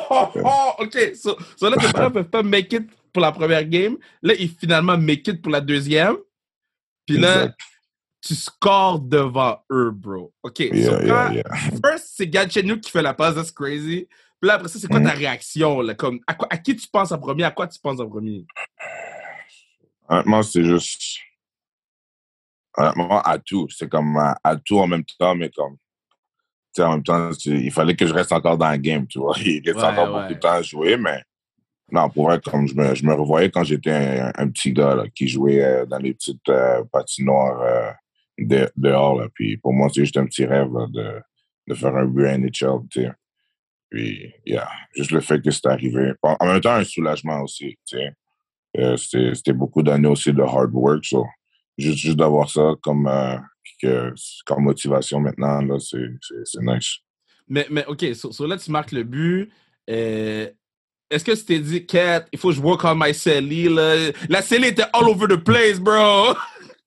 OK. 0.80 1.16
So, 1.16 1.38
so 1.56 1.70
là, 1.70 1.78
tes 1.78 1.92
parents 1.92 2.12
peuvent 2.14 2.30
pas 2.30 2.42
make 2.42 2.74
it 2.74 2.90
pour 3.18 3.24
la 3.24 3.32
première 3.32 3.66
game. 3.66 3.98
Là, 4.22 4.36
il 4.38 4.48
finalement 4.48 4.96
make 4.96 5.28
it 5.28 5.42
pour 5.42 5.52
la 5.52 5.60
deuxième. 5.60 6.18
Puis 7.08 7.18
là, 7.18 7.52
tu 8.22 8.36
scores 8.36 9.00
devant 9.00 9.58
eux, 9.72 9.90
bro. 9.90 10.32
OK. 10.44 10.58
First, 11.84 12.14
c'est 12.16 12.28
Gatchenou 12.28 12.80
qui 12.80 12.92
fait 12.92 13.02
la 13.02 13.16
passe, 13.16 13.34
that's 13.34 13.52
crazy. 13.52 14.08
Puis 14.40 14.48
là, 14.48 14.54
après 14.54 14.68
ça, 14.68 14.78
c'est 14.78 14.88
quoi 14.88 15.02
ta 15.02 15.16
mm. 15.16 15.18
réaction? 15.18 15.82
Là? 15.82 15.96
Comme, 15.96 16.20
à, 16.28 16.36
quoi, 16.36 16.48
à 16.52 16.58
qui 16.60 16.76
tu 16.76 16.88
penses 16.88 17.12
en 17.12 17.18
premier? 17.18 17.44
À 17.44 17.50
quoi 17.50 17.68
tu 17.68 17.80
penses 17.80 18.00
en 18.00 18.08
premier? 18.08 18.46
Honnêtement, 20.08 20.44
c'est 20.44 20.64
juste. 20.64 21.02
Honnêtement, 22.78 23.24
à 23.24 23.40
tout. 23.40 23.68
C'est 23.72 23.90
comme 23.90 24.16
à, 24.16 24.56
tout 24.64 24.78
en 24.78 24.86
même 24.86 25.06
temps, 25.18 25.34
mais 25.34 25.50
comme. 25.50 25.76
En 26.78 26.92
même 26.92 27.04
temps, 27.04 27.32
il 27.46 27.72
fallait 27.72 27.96
que 27.96 28.06
je 28.06 28.14
reste 28.14 28.32
encore 28.32 28.60
dans 28.60 28.70
le 28.70 28.78
game, 28.78 29.08
tu 29.08 29.18
vois. 29.18 29.36
Il 29.44 29.64
reste 29.66 29.84
encore 29.84 30.22
beaucoup 30.22 30.36
de 30.36 30.40
temps 30.40 30.52
à 30.52 30.62
jouer, 30.62 30.98
mais 30.98 31.24
Non, 31.92 32.10
pour 32.10 32.26
vrai, 32.26 32.40
comme 32.44 32.68
je 32.68 32.76
me, 32.76 32.96
je 32.96 33.06
me 33.06 33.14
revoyais 33.14 33.50
quand 33.50 33.64
j'étais 33.64 33.92
un, 34.36 34.50
petit 34.50 34.74
gars 34.74 34.96
là, 34.96 35.06
qui 35.16 35.28
jouait 35.28 35.64
euh, 35.64 35.86
dans 35.86 36.00
les 36.00 36.14
petites 36.14 36.50
euh, 36.50 36.84
patinoires 36.92 37.62
euh, 37.62 37.92
de, 38.38 38.70
dehors. 38.76 39.20
Là. 39.20 39.28
Puis 39.34 39.58
pour 39.58 39.74
moi, 39.74 39.88
c'est 39.94 40.02
juste 40.02 40.18
un 40.18 40.26
petit 40.26 40.46
rêve 40.46 40.70
de, 40.90 41.22
de 41.68 41.74
faire 41.74 41.96
un 41.96 42.06
but 42.06 42.26
à 42.26 42.38
NHL. 42.38 42.82
Tu 42.92 43.04
sais. 43.04 43.12
Puis, 43.90 44.34
yeah, 44.46 44.70
juste 44.96 45.12
le 45.12 45.22
fait 45.22 45.42
que 45.42 45.50
c'est 45.50 45.66
arrivé. 45.68 46.12
En 46.22 46.46
même 46.46 46.60
temps, 46.60 46.74
un 46.74 46.84
soulagement 46.84 47.42
aussi. 47.44 47.78
C'était 47.86 49.54
beaucoup 49.54 49.82
d'années 49.82 50.10
aussi 50.10 50.34
de 50.34 50.42
hard 50.42 50.72
work. 50.74 51.06
So, 51.06 51.26
juste 51.78 52.00
juste 52.00 52.18
d'avoir 52.18 52.50
ça 52.50 52.74
comme, 52.82 53.10
comme 54.46 54.64
motivation 54.64 55.22
maintenant, 55.22 55.80
c'est 55.80 56.02
nice. 56.60 56.98
Mais, 57.48 57.66
mais 57.70 57.86
OK, 57.86 58.06
so, 58.14 58.46
là, 58.46 58.58
tu 58.58 58.72
marques 58.72 58.92
le 58.92 59.04
but. 59.04 59.50
Est-ce 61.10 61.24
que 61.24 61.32
tu 61.32 61.46
t'es 61.46 61.60
dit, 61.60 61.86
Cat, 61.86 62.26
il 62.32 62.40
faut 62.40 62.50
que 62.50 62.56
je 62.56 62.62
work 62.62 62.84
on 62.84 62.96
my 62.96 63.14
celly, 63.14 63.70
là? 63.70 64.12
La 64.28 64.42
celly 64.42 64.68
était 64.68 64.84
all 64.94 65.08
over 65.08 65.28
the 65.28 65.38
place, 65.38 65.80
bro! 65.80 66.34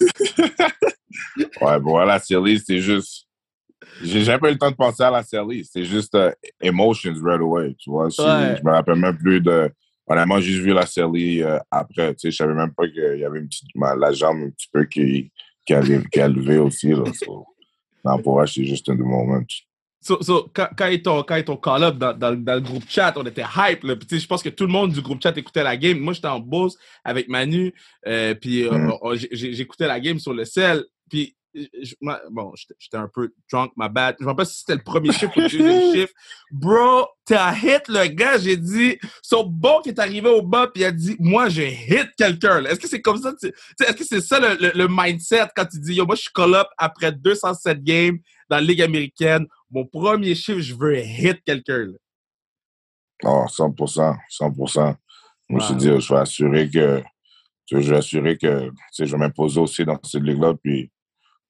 ouais, 1.61 1.81
bon, 1.81 1.99
la 1.99 2.19
celly, 2.19 2.61
c'est 2.61 2.81
juste. 2.81 3.27
J'ai 4.03 4.23
jamais 4.23 4.49
eu 4.49 4.53
le 4.53 4.59
temps 4.59 4.71
de 4.71 4.77
penser 4.77 5.03
à 5.03 5.11
la 5.11 5.23
celly. 5.23 5.65
C'est 5.65 5.85
juste 5.85 6.15
uh, 6.15 6.33
emotions 6.61 7.15
right 7.23 7.41
away, 7.41 7.75
tu 7.79 7.91
vois. 7.91 8.09
Je 8.11 8.23
me 8.63 8.71
rappelle 8.71 8.97
même 8.97 9.17
plus 9.17 9.41
de. 9.41 9.71
Honnêtement, 10.07 10.41
j'ai 10.41 10.53
juste 10.53 10.65
vu 10.65 10.75
la 10.75 10.87
celly 10.87 11.39
uh, 11.39 11.59
après. 11.71 12.15
Tu 12.15 12.21
sais, 12.21 12.31
je 12.31 12.37
savais 12.37 12.55
même 12.55 12.75
pas 12.75 12.87
qu'il 12.89 13.19
y 13.19 13.25
avait 13.25 13.39
une 13.39 13.49
petite, 13.49 13.69
la 13.75 14.13
jambe 14.13 14.43
un 14.45 14.51
petit 14.51 14.69
peu 14.73 14.85
qui, 14.85 15.31
qui, 15.67 15.75
a, 15.75 15.83
qui 15.83 16.21
a 16.21 16.29
levé 16.29 16.59
aussi. 16.59 16.91
Là, 16.91 17.05
non, 18.05 18.19
pour 18.19 18.35
moi, 18.35 18.47
c'est 18.47 18.65
juste 18.65 18.89
un 18.89 18.95
moment. 18.97 19.43
So, 20.03 20.23
so, 20.23 20.51
quand, 20.55 20.69
quand, 20.77 20.87
ils 20.87 21.03
t'ont, 21.03 21.23
call-up 21.23 21.99
dans, 21.99 22.15
dans, 22.15 22.35
dans, 22.35 22.55
le 22.55 22.61
groupe 22.61 22.85
chat, 22.89 23.13
on 23.17 23.27
était 23.27 23.45
hype. 23.57 23.85
Là. 23.85 23.95
Je 24.11 24.27
pense 24.27 24.43
que 24.43 24.49
tout 24.49 24.65
le 24.65 24.73
monde 24.73 24.93
du 24.93 25.03
groupe 25.03 25.23
chat 25.23 25.37
écoutait 25.37 25.63
la 25.63 25.77
game. 25.77 25.99
Moi, 25.99 26.15
j'étais 26.15 26.29
en 26.29 26.41
boss 26.41 26.77
avec 27.05 27.29
Manu. 27.29 27.75
Euh, 28.07 28.35
puis, 28.35 28.67
euh, 28.67 28.73
mm. 28.73 29.15
j'écoutais 29.33 29.87
la 29.87 30.01
game 30.01 30.19
sur 30.19 30.33
le 30.33 30.47
sel. 30.47 30.85
Puis, 31.11 31.37
bon, 32.31 32.53
j'étais 32.79 32.97
un 32.97 33.11
peu 33.13 33.31
drunk, 33.53 33.73
ma 33.77 33.91
bad. 33.91 34.17
Je 34.19 34.25
ne 34.25 34.31
sais 34.31 34.37
pas 34.37 34.45
si 34.47 34.61
c'était 34.61 34.77
le 34.77 34.83
premier 34.83 35.13
chiffre 35.13 35.37
ou 35.37 35.41
le 35.41 35.49
deuxième 35.49 35.93
chiffre. 35.95 36.15
Bro, 36.51 37.07
t'as 37.27 37.55
hit 37.55 37.87
le 37.89 38.07
gars. 38.07 38.39
J'ai 38.39 38.57
dit, 38.57 38.99
son 39.23 39.45
bon 39.45 39.83
qui 39.83 39.91
est 39.91 39.99
arrivé 39.99 40.31
au 40.31 40.41
bas, 40.41 40.69
puis 40.73 40.83
il 40.83 40.87
a 40.87 40.93
dit, 40.93 41.17
moi, 41.19 41.51
j'ai 41.51 41.73
hit 41.73 42.09
quelqu'un. 42.17 42.65
Est-ce 42.65 42.81
que 42.81 42.89
c'est 42.89 43.03
comme 43.03 43.19
ça? 43.21 43.35
Est-ce 43.43 43.93
que 43.93 44.05
c'est 44.05 44.23
ça 44.23 44.41
le, 44.41 44.73
le, 44.75 44.89
mindset 44.89 45.49
quand 45.55 45.67
tu 45.67 45.79
dis, 45.79 45.95
yo, 45.95 46.07
moi, 46.07 46.15
je 46.15 46.23
suis 46.23 46.33
call-up 46.33 46.69
après 46.79 47.13
207 47.13 47.83
games 47.85 48.19
dans 48.49 48.57
la 48.57 48.63
Ligue 48.63 48.81
américaine 48.81 49.47
mon 49.71 49.87
premier 49.87 50.35
chiffre, 50.35 50.61
je 50.61 50.75
veux 50.75 50.99
hit 50.99 51.43
quelqu'un. 51.45 51.89
Oh, 53.25 53.45
100%, 53.47 54.17
100%. 54.41 54.97
Je 55.49 55.55
me 55.55 55.61
suis 55.61 55.75
dit, 55.75 55.87
je 55.87 56.15
vais 56.15 56.21
assurer 56.21 56.71
que, 56.71 57.03
je 57.71 57.77
vais 57.77 57.97
assurer 57.97 58.39
que, 58.39 58.71
je 58.99 59.05
vais 59.05 59.19
m'imposer 59.19 59.61
aussi 59.61 59.85
dans 59.85 59.99
cette 60.03 60.23
ligue-là, 60.23 60.55
puis 60.63 60.91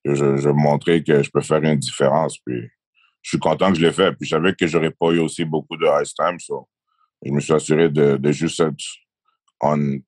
je, 0.04 0.14
je 0.14 0.48
vais 0.48 0.54
montrer 0.54 1.04
que 1.04 1.22
je 1.22 1.30
peux 1.30 1.40
faire 1.40 1.62
une 1.62 1.76
différence. 1.76 2.38
Puis 2.38 2.68
je 3.22 3.30
suis 3.30 3.38
content 3.38 3.70
que 3.72 3.78
je 3.78 3.86
l'ai 3.86 3.92
fait. 3.92 4.12
Puis 4.12 4.26
je 4.28 4.30
savais 4.30 4.54
que 4.54 4.66
j'aurais 4.66 4.90
pas 4.90 5.10
eu 5.10 5.18
aussi 5.20 5.44
beaucoup 5.44 5.76
de 5.76 5.86
ice 6.02 6.14
time, 6.14 6.38
so 6.40 6.68
je 7.22 7.30
me 7.30 7.40
suis 7.40 7.52
assuré 7.52 7.90
de, 7.90 8.16
de 8.16 8.32
juste 8.32 8.60
être 8.60 8.76
on, 9.60 10.00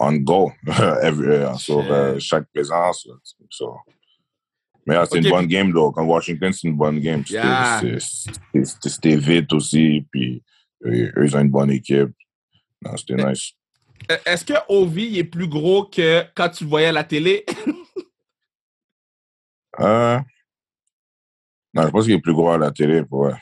on 0.00 0.12
go 0.16 0.52
euh, 0.80 1.54
sur 1.54 1.80
euh, 1.90 2.18
chaque 2.18 2.46
présence. 2.52 3.08
So, 3.50 3.76
mais 4.86 4.94
ah, 4.94 5.04
c'est 5.04 5.18
une 5.18 5.28
bonne 5.28 5.46
game, 5.46 5.72
donc. 5.72 5.96
Quand 5.96 6.04
Washington, 6.04 6.52
c'est 6.52 6.68
une 6.68 6.76
bonne 6.76 7.00
game. 7.00 7.24
C'était 8.72 9.16
vite 9.16 9.52
aussi, 9.52 10.06
puis 10.10 10.42
eux, 10.84 11.12
ils 11.24 11.36
ont 11.36 11.40
une 11.40 11.50
bonne 11.50 11.70
équipe. 11.70 12.10
C'était 12.96 13.16
nice. 13.16 13.52
Euh, 14.10 14.16
est-ce 14.24 14.44
que 14.44 14.54
Ovi 14.68 15.18
est 15.18 15.24
plus 15.24 15.48
gros 15.48 15.84
que 15.84 16.22
quand 16.34 16.48
tu 16.50 16.64
le 16.64 16.70
voyais 16.70 16.86
à 16.86 16.92
la 16.92 17.02
télé? 17.02 17.44
euh, 19.80 20.20
non, 21.74 21.82
je 21.82 21.88
pense 21.88 22.04
qu'il 22.04 22.14
est 22.14 22.20
plus 22.20 22.34
gros 22.34 22.50
à 22.50 22.58
la 22.58 22.70
télé, 22.70 23.02
pour 23.04 23.24
vrai. 23.24 23.34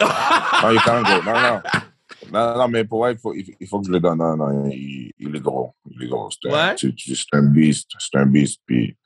non, 0.00 0.70
il 0.70 0.76
est 0.76 0.80
quand 0.84 0.94
même 0.94 1.02
gros. 1.02 1.22
Non, 1.24 1.32
non. 1.40 1.60
Non, 2.32 2.58
non, 2.58 2.68
mais 2.68 2.84
pour 2.84 3.00
vrai, 3.00 3.14
il 3.14 3.18
faut, 3.18 3.34
il 3.34 3.66
faut 3.66 3.80
que 3.80 3.88
je 3.88 3.92
le 3.92 3.98
donne. 3.98 4.18
Non, 4.18 4.36
non, 4.36 4.70
il, 4.70 5.10
il 5.18 5.34
est 5.34 5.40
gros. 5.40 5.74
Il 5.90 6.04
est 6.04 6.08
gros. 6.08 6.30
C'est 6.30 6.48
un, 6.48 6.52
ouais? 6.52 6.76
un 7.32 7.42
beast. 7.42 7.90
C'est 7.98 8.18
un 8.18 8.26
beast. 8.26 8.60
Puis 8.64 8.96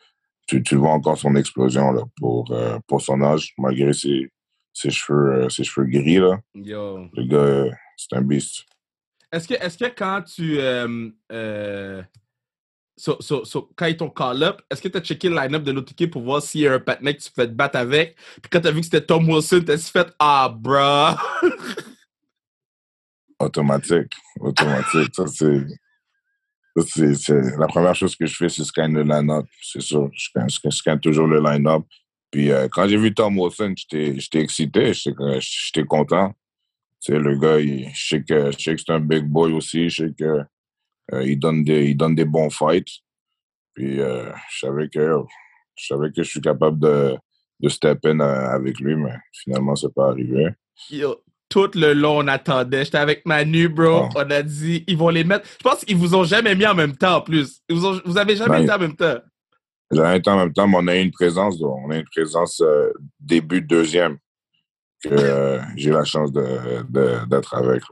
tu, 0.47 0.63
tu 0.63 0.77
vois 0.77 0.91
encore 0.91 1.19
son 1.19 1.35
explosion 1.37 1.93
là, 1.93 2.03
pour, 2.19 2.51
euh, 2.53 2.79
pour 2.87 3.03
son 3.03 3.21
âge, 3.23 3.53
malgré 3.59 3.93
ses, 3.93 4.31
ses, 4.73 4.91
cheveux, 4.91 5.45
euh, 5.45 5.49
ses 5.49 5.65
cheveux 5.65 5.87
gris. 5.87 6.19
Là. 6.19 6.39
Yo. 6.55 7.09
Le 7.15 7.25
gars, 7.25 7.37
euh, 7.37 7.71
c'est 7.97 8.17
un 8.17 8.23
beast. 8.23 8.65
Est-ce 9.33 9.49
que, 9.49 9.55
est 9.55 9.79
que 9.79 9.95
quand 9.97 10.23
tu. 10.23 10.59
So, 12.99 13.19
so, 13.21 13.45
so, 13.45 13.71
quand 13.77 13.85
ils 13.87 13.97
t'ont 13.97 14.09
call-up, 14.09 14.63
est-ce 14.71 14.81
que 14.81 14.89
tu 14.89 14.97
as 14.97 15.03
checké 15.03 15.29
le 15.29 15.37
line-up 15.37 15.63
de 15.63 15.71
l'autre 15.71 15.93
équipe 15.93 16.13
pour 16.13 16.23
voir 16.23 16.41
s'il 16.41 16.63
y 16.63 16.67
a 16.67 16.73
un 16.73 16.81
patinet 16.81 17.15
que 17.15 17.23
tu 17.23 17.31
fais 17.35 17.47
te 17.47 17.53
battre 17.53 17.77
avec? 17.77 18.17
Puis 18.41 18.49
quand 18.51 18.63
tu 18.63 18.69
as 18.69 18.71
vu 18.71 18.81
que 18.81 18.87
c'était 18.87 19.03
Tom 19.03 19.29
Wilson, 19.29 19.63
tu 19.67 19.73
as 19.73 19.91
fait 19.91 20.15
Ah, 20.19 20.49
bruh! 20.49 21.15
Automatique. 23.39 24.15
Automatique. 24.41 25.15
Ça, 25.15 25.27
c'est 25.27 25.67
c'est 26.85 27.57
la 27.59 27.67
première 27.67 27.95
chose 27.95 28.17
que 28.17 28.27
je 28.27 28.37
fais, 28.37 28.49
c'est 28.49 28.65
scanner 28.65 29.03
le 29.03 29.05
line-up. 29.05 29.47
C'est 29.63 29.81
sûr, 29.81 30.11
je 30.13 30.29
scanne, 30.71 31.01
toujours 31.01 31.27
le 31.27 31.41
line-up. 31.41 31.83
Puis 32.31 32.51
euh, 32.51 32.69
quand 32.71 32.87
j'ai 32.89 32.97
vu 32.97 33.15
Tom 33.15 33.39
Wilson, 33.39 33.75
j'étais 33.77 34.41
excité, 34.41 34.93
j'étais 34.93 35.85
content. 35.87 36.35
C'est 37.01 37.19
le 37.19 37.39
gars, 37.39 37.61
il, 37.61 37.89
je 37.95 38.09
sais 38.09 38.23
que, 38.23 38.51
que 38.51 38.57
c'est 38.77 38.91
un 38.91 39.01
big 39.01 39.25
boy 39.25 39.53
aussi, 39.53 39.89
je 39.89 40.07
sais 40.07 40.13
que 40.13 40.43
euh, 41.13 41.23
il 41.25 41.39
donne 41.39 41.63
des 41.63 41.91
il 41.91 41.97
donne 41.97 42.15
des 42.15 42.25
bons 42.25 42.51
fights. 42.51 43.01
Puis 43.75 44.01
euh, 44.01 44.31
je 44.51 44.67
savais 44.67 44.89
que 44.89 45.23
je 45.77 45.87
savais 45.87 46.11
que 46.11 46.23
je 46.23 46.31
suis 46.31 46.41
capable 46.41 46.79
de 46.81 47.17
de 47.61 47.69
step 47.69 48.05
in 48.05 48.21
avec 48.21 48.81
lui, 48.81 48.97
mais 48.97 49.15
finalement 49.33 49.77
c'est 49.77 49.95
pas 49.95 50.09
arrivé 50.09 50.49
tout 51.49 51.71
le 51.75 51.93
long, 51.93 52.19
on 52.19 52.29
attendait. 52.29 52.85
J'étais 52.85 52.99
avec 52.99 53.25
Manu, 53.27 53.69
bro. 53.69 54.09
On 54.15 54.31
a 54.31 54.43
dit, 54.43 54.85
ils 54.87 54.97
vont 54.97 55.09
les 55.09 55.25
mettre. 55.25 55.49
Je 55.59 55.63
pense 55.63 55.85
qu'ils 55.85 55.97
vous 55.97 56.15
ont 56.15 56.25
jamais 56.25 56.55
mis 56.55 56.67
en 56.67 56.75
même 56.75 56.97
temps, 56.97 57.17
en 57.17 57.21
plus. 57.21 57.61
vous, 57.71 58.01
vous 58.05 58.19
avez 58.19 58.37
jamais 58.37 58.63
été 58.63 58.73
en 58.73 58.79
même 58.79 58.97
temps. 58.97 59.19
Jamais 59.91 60.19
été 60.19 60.31
en 60.31 60.37
même 60.37 60.53
temps, 60.53 60.67
mais 60.67 60.77
on 60.79 60.87
a 60.89 60.97
eu 60.97 61.03
une 61.03 61.13
présence. 61.13 61.61
On 61.63 61.91
a 61.91 61.97
une 61.97 62.09
présence 62.11 62.61
euh, 62.61 62.93
début 63.21 63.63
deuxième 63.63 64.19
que 65.03 65.11
euh, 65.11 65.61
j'ai 65.77 65.91
la 65.91 66.05
chance 66.05 66.33
d'être 66.33 66.91
de, 66.91 67.57
avec. 67.57 67.83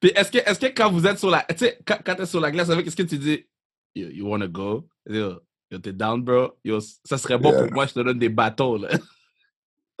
Puis 0.00 0.12
est-ce 0.14 0.30
que, 0.30 0.38
est 0.38 0.58
que 0.58 0.76
quand 0.76 0.90
vous 0.90 1.06
êtes 1.06 1.18
sur 1.18 1.30
la. 1.30 1.44
Tu 1.48 1.56
sais, 1.56 1.78
quand, 1.86 1.98
quand 2.04 2.16
tu 2.16 2.22
es 2.22 2.26
sur 2.26 2.40
la 2.40 2.50
glace 2.50 2.68
avec, 2.70 2.86
est-ce 2.86 2.96
que 2.96 3.02
tu 3.02 3.18
dis, 3.18 3.46
you, 3.94 4.08
you 4.08 4.26
wanna 4.26 4.48
go? 4.48 4.86
Yo, 5.06 5.38
t'es 5.82 5.92
down, 5.92 6.22
bro? 6.22 6.52
Yo, 6.64 6.80
ça 7.04 7.16
serait 7.16 7.38
bon 7.38 7.52
pour 7.52 7.72
moi, 7.72 7.86
je 7.86 7.94
te 7.94 8.00
donne 8.00 8.18
des 8.18 8.28
bateaux, 8.28 8.76
là. 8.76 8.88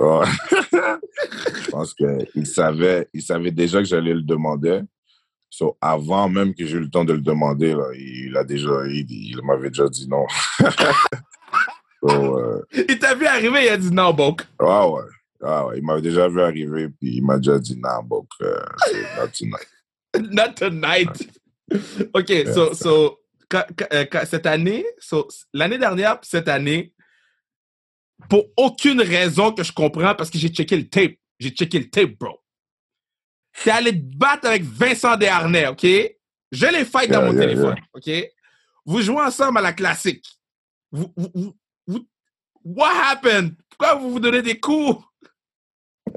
je 0.00 1.70
pense 1.70 1.94
qu'il 1.94 2.46
savait, 2.46 3.08
il 3.12 3.22
savait 3.22 3.50
déjà 3.50 3.78
que 3.78 3.84
j'allais 3.84 4.14
le 4.14 4.22
demander. 4.22 4.80
So, 5.50 5.76
avant 5.80 6.28
même 6.28 6.54
que 6.54 6.64
j'ai 6.64 6.76
eu 6.76 6.80
le 6.80 6.88
temps 6.90 7.04
de 7.04 7.12
le 7.12 7.20
demander, 7.20 7.74
là, 7.74 7.88
il, 7.94 8.34
a 8.36 8.44
déjà, 8.44 8.86
il, 8.86 9.38
m'avait 9.42 9.68
déjà 9.68 9.88
dit 9.88 10.08
non. 10.08 10.26
Euh, 12.04 12.62
il 12.88 12.98
t'a 12.98 13.14
vu 13.14 13.26
arriver, 13.26 13.66
il 13.66 13.68
a 13.68 13.76
dit 13.76 13.92
non, 13.92 14.14
Bok. 14.14 14.40
Ah 14.58 14.88
ouais. 14.88 15.02
Ah 15.42 15.66
ouais. 15.66 15.76
Il 15.76 15.84
m'avait 15.84 16.00
déjà 16.00 16.28
vu 16.28 16.40
arriver, 16.40 16.88
puis 16.88 17.16
il 17.16 17.22
m'a 17.22 17.36
déjà 17.36 17.58
dit 17.58 17.78
non, 17.78 18.02
Bok. 18.02 18.26
Euh, 18.40 18.58
not 19.18 19.28
tonight. 19.28 19.68
not 20.32 20.54
tonight. 20.54 21.28
OK, 22.14 22.32
so, 22.54 22.72
so 22.72 23.18
euh, 23.52 24.06
cette 24.24 24.46
année, 24.46 24.86
so, 24.98 25.28
l'année 25.52 25.76
dernière, 25.76 26.18
cette 26.22 26.48
année, 26.48 26.94
pour 28.28 28.44
aucune 28.56 29.00
raison 29.00 29.52
que 29.52 29.62
je 29.62 29.72
comprends 29.72 30.14
parce 30.14 30.30
que 30.30 30.38
j'ai 30.38 30.48
checké 30.48 30.76
le 30.76 30.88
tape. 30.88 31.14
J'ai 31.38 31.50
checké 31.50 31.78
le 31.78 31.88
tape, 31.90 32.18
bro. 32.18 32.40
T'es 33.64 33.70
allé 33.70 33.92
te 33.92 34.16
battre 34.16 34.46
avec 34.48 34.62
Vincent 34.62 35.16
Desharnais, 35.16 35.66
OK? 35.66 35.84
Je 36.52 36.66
les 36.66 36.84
fight 36.84 37.10
dans 37.10 37.24
mon 37.24 37.32
téléphone, 37.32 37.76
OK? 37.94 38.10
Vous 38.84 39.02
jouez 39.02 39.22
ensemble 39.22 39.58
à 39.58 39.62
la 39.62 39.72
classique. 39.72 40.26
Vous, 40.92 41.12
vous, 41.16 41.54
vous, 41.86 42.08
what 42.64 42.92
happened? 43.10 43.54
Pourquoi 43.68 43.94
vous 43.94 44.10
vous 44.10 44.20
donnez 44.20 44.42
des 44.42 44.58
coups? 44.58 45.04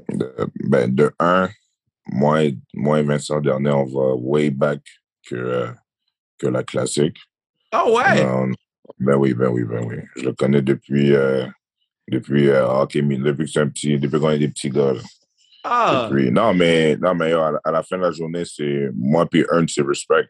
De, 0.08 0.34
ben, 0.64 0.92
de 0.92 1.12
un, 1.18 1.48
moi 2.06 2.44
et, 2.44 2.58
moi 2.72 3.02
Vincent 3.02 3.40
Desharnais, 3.40 3.70
on 3.70 3.84
va 3.84 4.14
way 4.14 4.50
back 4.50 4.80
que, 5.26 5.34
euh, 5.34 5.72
que 6.38 6.46
la 6.46 6.62
classique. 6.62 7.18
Ah 7.72 7.88
ouais? 7.88 8.24
ben 8.98 9.16
oui, 9.16 9.34
ben 9.34 9.48
oui, 9.48 9.64
ben 9.64 9.84
oui. 9.84 9.96
Je 10.16 10.24
le 10.24 10.32
connais 10.32 10.62
depuis... 10.62 11.14
Euh, 11.14 11.46
depuis, 12.08 12.48
euh, 12.48 12.66
hockey, 12.66 13.02
depuis 13.02 13.44
que 13.44 13.50
c'est 13.50 13.60
un 13.60 13.68
petit, 13.68 13.98
depuis 13.98 14.20
qu'on 14.20 14.30
est 14.30 14.38
des 14.38 14.48
petits 14.48 14.70
gars. 14.70 14.94
Ah. 15.64 16.10
non, 16.12 16.52
mais, 16.52 16.96
non, 16.96 17.14
mais 17.14 17.32
à, 17.32 17.70
la, 17.72 17.82
fin 17.82 17.96
de 17.96 18.02
la 18.02 18.10
journée, 18.10 18.44
c'est 18.44 18.90
moi 18.94 19.26
puis 19.26 19.44
Earn, 19.50 19.66
c'est 19.66 19.82
respect. 19.82 20.28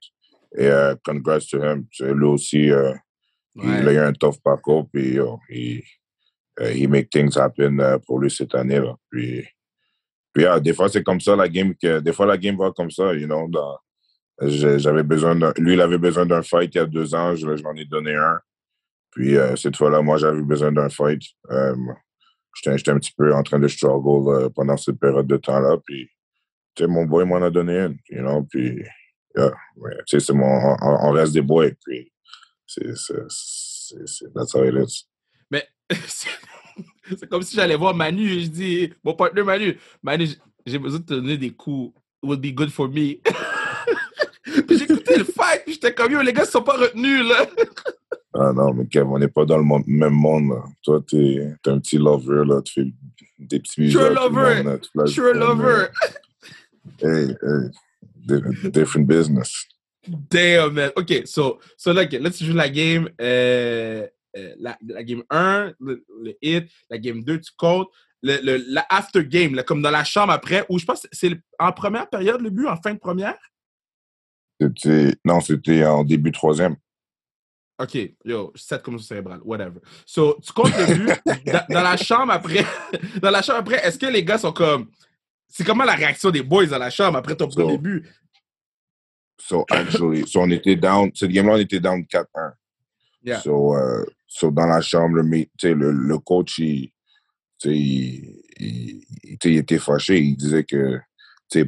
Et 0.56 0.68
uh, 0.68 0.94
congrats 1.04 1.48
to 1.50 1.58
him. 1.58 1.88
Lui 1.98 2.26
aussi, 2.26 2.66
uh, 2.68 2.94
il 3.56 3.88
a 3.88 3.92
eu 3.92 3.98
un 3.98 4.12
tough 4.12 4.40
parcours, 4.42 4.88
puis 4.92 5.18
il, 5.50 5.82
uh, 6.60 6.70
he 6.72 6.86
make 6.86 7.10
things 7.10 7.36
happen 7.36 7.80
uh, 7.80 7.98
pour 8.06 8.20
lui 8.20 8.30
cette 8.30 8.54
année. 8.54 8.78
Là. 8.78 8.94
Puis, 9.10 9.44
puis 10.32 10.44
des 10.60 10.72
fois, 10.72 10.88
c'est 10.88 11.02
comme 11.02 11.20
ça, 11.20 11.34
la 11.34 11.48
game, 11.48 11.74
que, 11.74 11.98
des 11.98 12.12
fois, 12.12 12.26
la 12.26 12.38
game 12.38 12.56
va 12.56 12.70
comme 12.70 12.92
ça, 12.92 13.12
you 13.12 13.26
know. 13.26 13.48
Dans, 13.48 13.76
J'avais 14.40 15.02
besoin 15.02 15.36
d'un. 15.36 15.52
Lui, 15.58 15.74
il 15.74 15.80
avait 15.80 15.98
besoin 15.98 16.26
d'un 16.26 16.42
fight 16.42 16.74
il 16.74 16.78
y 16.78 16.80
a 16.80 16.86
deux 16.86 17.14
ans. 17.14 17.34
Je, 17.34 17.56
je 17.56 17.80
ai 17.80 17.84
donné 17.84 18.14
un. 18.14 18.38
Puis 19.14 19.36
euh, 19.36 19.54
cette 19.56 19.76
fois-là, 19.76 20.02
moi, 20.02 20.18
j'avais 20.18 20.42
besoin 20.42 20.72
d'un 20.72 20.88
fight. 20.88 21.22
Euh, 21.50 21.76
J'étais 22.62 22.90
un 22.90 22.98
petit 22.98 23.12
peu 23.16 23.34
en 23.34 23.42
train 23.42 23.58
de 23.58 23.66
struggle 23.66 24.28
euh, 24.28 24.48
pendant 24.48 24.76
cette 24.76 24.98
période 24.98 25.26
de 25.26 25.36
temps-là. 25.36 25.76
Puis, 25.84 26.08
tu 26.74 26.82
sais, 26.82 26.88
mon 26.88 27.04
boy 27.04 27.24
m'en 27.24 27.42
a 27.42 27.50
donné 27.50 27.78
une. 27.78 27.96
You 28.10 28.22
know? 28.22 28.42
Puis, 28.44 28.84
yeah, 29.36 29.50
tu 30.06 30.20
sais, 30.20 30.32
mon. 30.32 30.76
On, 30.80 31.12
reste 31.12 31.32
des 31.32 31.42
boys. 31.42 31.70
Puis, 31.84 32.12
c'est. 32.66 32.86
That's 34.34 34.54
how 34.54 34.64
it 34.64 34.74
is. 34.74 35.08
Mais. 35.50 35.66
c'est 35.90 37.28
comme 37.28 37.42
si 37.42 37.56
j'allais 37.56 37.76
voir 37.76 37.94
Manu 37.94 38.28
et 38.30 38.40
je 38.40 38.48
dis, 38.48 38.92
mon 39.04 39.14
partenaire 39.14 39.44
Manu, 39.44 39.78
Manu, 40.02 40.28
j'ai 40.64 40.78
besoin 40.78 41.00
de 41.00 41.04
te 41.04 41.14
donner 41.14 41.36
des 41.36 41.50
coups. 41.50 41.94
It 42.22 42.28
would 42.28 42.40
be 42.40 42.54
good 42.54 42.70
for 42.70 42.88
me. 42.88 43.20
puis 44.66 44.82
écouté 44.82 45.18
le 45.18 45.24
fight, 45.24 45.62
puis 45.64 45.74
j'étais 45.74 45.94
comme, 45.94 46.12
yo, 46.12 46.22
les 46.22 46.32
gars, 46.32 46.44
ils 46.44 46.50
sont 46.50 46.62
pas 46.62 46.76
retenus, 46.78 47.28
là. 47.28 47.46
ah 48.36 48.52
non, 48.52 48.74
mais 48.74 48.86
Kev, 48.86 49.06
on 49.08 49.18
n'est 49.18 49.28
pas 49.28 49.44
dans 49.44 49.58
le 49.58 49.64
même 49.86 50.12
monde, 50.12 50.50
là. 50.50 50.64
Toi, 50.82 51.00
t'es 51.06 51.34
es 51.36 51.70
un 51.70 51.78
petit 51.78 51.98
lover, 51.98 52.42
là. 52.44 52.60
Tu 52.62 52.72
fais 52.72 52.92
des 53.38 53.60
petits 53.60 53.80
bisous. 53.80 53.98
Lover. 53.98 54.62
Un 54.66 55.32
lover. 55.32 55.86
Hey, 57.00 57.36
hey. 57.42 58.70
Different 58.70 59.06
business. 59.06 59.66
Damn, 60.30 60.74
man. 60.74 60.90
OK, 60.96 61.22
so, 61.26 61.60
so 61.76 61.92
là, 61.92 62.04
là, 62.04 62.30
tu 62.30 62.44
joues 62.44 62.54
la 62.54 62.68
game. 62.68 63.08
Euh, 63.20 64.06
euh, 64.36 64.54
la, 64.58 64.76
la, 64.84 65.04
game 65.04 65.22
1, 65.30 65.74
le, 65.78 66.04
hit, 66.42 66.68
la 66.90 66.98
game 66.98 67.22
2, 67.22 67.40
tu 67.40 67.52
comptes. 67.56 67.88
Le, 68.22 68.38
le, 68.42 68.64
la 68.68 68.84
after 68.90 69.24
game, 69.24 69.54
là, 69.54 69.62
comme 69.62 69.82
dans 69.82 69.90
la 69.90 70.02
chambre 70.02 70.32
après, 70.32 70.64
où 70.68 70.78
je 70.78 70.84
pense 70.84 71.02
que 71.02 71.08
c'est 71.12 71.38
en 71.58 71.72
première 71.72 72.08
période 72.08 72.40
le 72.40 72.50
but, 72.50 72.66
en 72.66 72.76
fin 72.76 72.94
de 72.94 72.98
première? 72.98 73.38
Non, 75.24 75.40
c'était 75.40 75.84
en 75.84 76.04
début 76.04 76.32
troisième. 76.32 76.76
OK, 77.78 78.14
yo, 78.24 78.52
7 78.54 78.82
commotion 78.82 79.06
cérébrale, 79.06 79.40
whatever. 79.44 79.80
So, 80.06 80.38
tu 80.40 80.52
comptes 80.52 80.76
le 80.78 80.94
but 80.94 81.68
dans, 81.68 81.82
la 81.82 81.96
chambre 81.96 82.32
après. 82.32 82.64
dans 83.20 83.30
la 83.30 83.42
chambre 83.42 83.58
après, 83.58 83.84
est-ce 83.84 83.98
que 83.98 84.06
les 84.06 84.24
gars 84.24 84.38
sont 84.38 84.52
comme. 84.52 84.90
C'est 85.48 85.64
comment 85.64 85.84
la 85.84 85.94
réaction 85.94 86.30
des 86.30 86.42
boys 86.42 86.66
dans 86.66 86.78
la 86.78 86.90
chambre 86.90 87.18
après 87.18 87.34
ton 87.34 87.48
premier 87.48 87.78
but? 87.78 88.04
So, 89.40 89.64
actually, 89.70 90.26
so 90.26 90.40
on 90.40 90.50
était 90.50 90.76
down. 90.76 91.10
Cette 91.14 91.30
game-là, 91.30 91.54
on 91.54 91.58
était 91.58 91.80
down 91.80 92.02
4-1. 92.02 92.52
Yeah. 93.22 93.40
So, 93.40 93.74
uh, 93.74 94.04
So, 94.36 94.50
dans 94.50 94.66
la 94.66 94.80
chambre, 94.80 95.22
le, 95.22 95.46
le, 95.74 95.92
le 95.92 96.18
coach, 96.18 96.58
il, 96.58 96.90
il, 97.64 98.44
il, 98.58 99.56
était 99.56 99.78
fâché. 99.78 100.18
Il 100.18 100.36
disait 100.36 100.64
que 100.64 100.98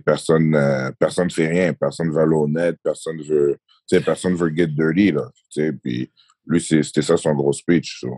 personne 0.05 0.51
ne 0.51 0.91
personne 0.99 1.31
fait 1.31 1.47
rien, 1.47 1.73
personne 1.75 2.11
veut 2.11 2.25
l'honnête, 2.25 2.77
personne 2.83 3.23
veut 3.23 3.57
personne 4.05 4.35
veut 4.35 4.55
get 4.55 4.69
dirty. 4.69 5.13
Là, 5.13 5.31
puis 5.83 6.11
lui, 6.47 6.61
c'était 6.61 7.03
ça 7.03 7.17
son 7.17 7.35
gros 7.35 7.53
speech. 7.53 8.01
So. 8.01 8.09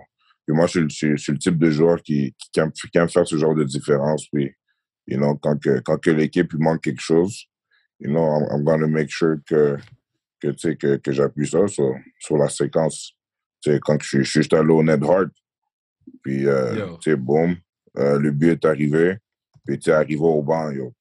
Puis 0.47 0.57
moi, 0.57 0.67
je 0.67 0.89
suis, 0.89 1.11
je, 1.11 1.17
suis, 1.17 1.33
le 1.33 1.39
type 1.39 1.59
de 1.59 1.71
joueur 1.71 2.03
qui, 2.03 2.35
qui, 2.53 2.61
aime, 2.61 3.09
faire 3.09 3.27
ce 3.27 3.37
genre 3.37 3.55
de 3.55 3.65
différence. 3.65 4.27
Puis, 4.33 4.51
you 5.07 5.19
know, 5.19 5.37
quand 5.37 5.61
que, 5.61 5.81
quand 5.81 5.99
que 5.99 6.11
l'équipe 6.11 6.51
lui 6.53 6.59
manque 6.59 6.83
quelque 6.83 7.03
chose, 7.03 7.45
you 8.01 8.11
know, 8.11 8.25
I'm, 8.25 8.47
I'm 8.51 8.65
gonna 8.65 8.87
make 8.87 9.11
sure 9.11 9.37
que, 9.47 9.77
que, 10.41 10.75
que, 10.75 10.97
que 10.97 11.13
j'appuie 11.13 11.47
ça 11.47 11.67
sur, 11.69 11.95
sur 12.19 12.39
la 12.39 12.49
séquence 12.49 13.19
quand 13.83 14.03
je, 14.03 14.09
suis 14.09 14.25
juste 14.25 14.53
allé 14.53 14.71
au 14.71 14.83
Ned 14.83 15.03
Hart, 15.03 15.31
puis, 16.23 16.47
euh, 16.47 16.97
tu 17.01 17.11
sais, 17.11 17.17
boum, 17.17 17.57
euh, 17.99 18.19
le 18.19 18.31
but 18.31 18.53
est 18.53 18.65
arrivé, 18.65 19.19
puis 19.67 19.79
tu 19.79 19.91
es 19.91 19.93
arrivé 19.93 20.21
au 20.21 20.43
banc, 20.43 20.71
yo. 20.71 20.95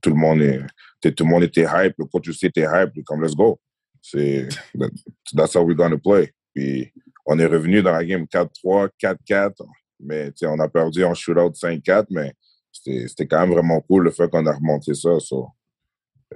Tout 0.00 0.10
le 0.10 0.16
monde 0.16 0.42
est, 0.42 0.60
tout 1.12 1.24
le 1.24 1.30
monde 1.30 1.42
était 1.44 1.66
hype, 1.68 1.94
le 1.98 2.04
coach 2.04 2.28
aussi 2.28 2.46
était 2.46 2.66
hype, 2.70 2.92
comme 3.04 3.22
let's 3.22 3.34
go. 3.34 3.58
C'est, 4.06 4.46
that's 5.32 5.54
how 5.54 5.62
we're 5.62 5.74
gonna 5.74 5.96
play. 5.96 6.30
Puis 6.54 6.92
on 7.24 7.38
est 7.38 7.46
revenu 7.46 7.80
dans 7.82 7.92
la 7.92 8.04
game 8.04 8.24
4-3, 8.24 8.90
4-4, 9.00 9.64
mais 9.98 10.30
on 10.42 10.60
a 10.60 10.68
perdu 10.68 11.04
en 11.04 11.14
shootout 11.14 11.52
5-4, 11.52 12.08
mais 12.10 12.34
c'était 12.70 13.26
quand 13.26 13.40
même 13.40 13.52
vraiment 13.52 13.80
cool 13.80 14.04
le 14.04 14.10
fait 14.10 14.30
qu'on 14.30 14.44
a 14.44 14.52
remonté 14.52 14.92
ça. 14.92 15.18
So, 15.20 15.48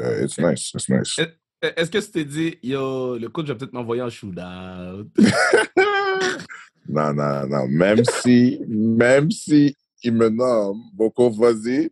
uh, 0.01 0.25
it's 0.25 0.39
nice, 0.39 0.73
it's 0.75 0.89
nice. 0.89 1.21
Est-ce 1.61 1.91
que 1.91 1.99
tu 1.99 2.11
t'es 2.11 2.25
dit, 2.25 2.59
yo, 2.63 3.19
le 3.19 3.29
coach 3.29 3.49
va 3.49 3.57
peut-être 3.57 3.75
m'envoyer 3.75 4.01
en 4.01 4.09
shootout? 4.09 5.11
non, 6.89 7.13
non, 7.13 7.47
non. 7.49 7.69
Même 7.69 8.03
si, 8.23 8.63
même 8.67 9.31
si 9.31 9.77
il 10.03 10.15
me 10.15 10.31
nomme, 10.31 10.81
beaucoup 10.95 11.31
vas-y, 11.31 11.91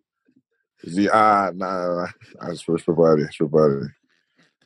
je 0.83 0.91
dis, 0.91 1.09
ah, 1.13 1.51
non, 1.55 1.67
non, 1.67 2.07
ah, 2.39 2.55
je, 2.55 2.65
peux, 2.65 2.79
je 2.79 2.85
peux 2.85 2.95
pas 2.95 3.13
aller, 3.13 3.27
je 3.31 3.45
peux 3.45 3.51
pas 3.51 3.67
aller. 3.67 3.89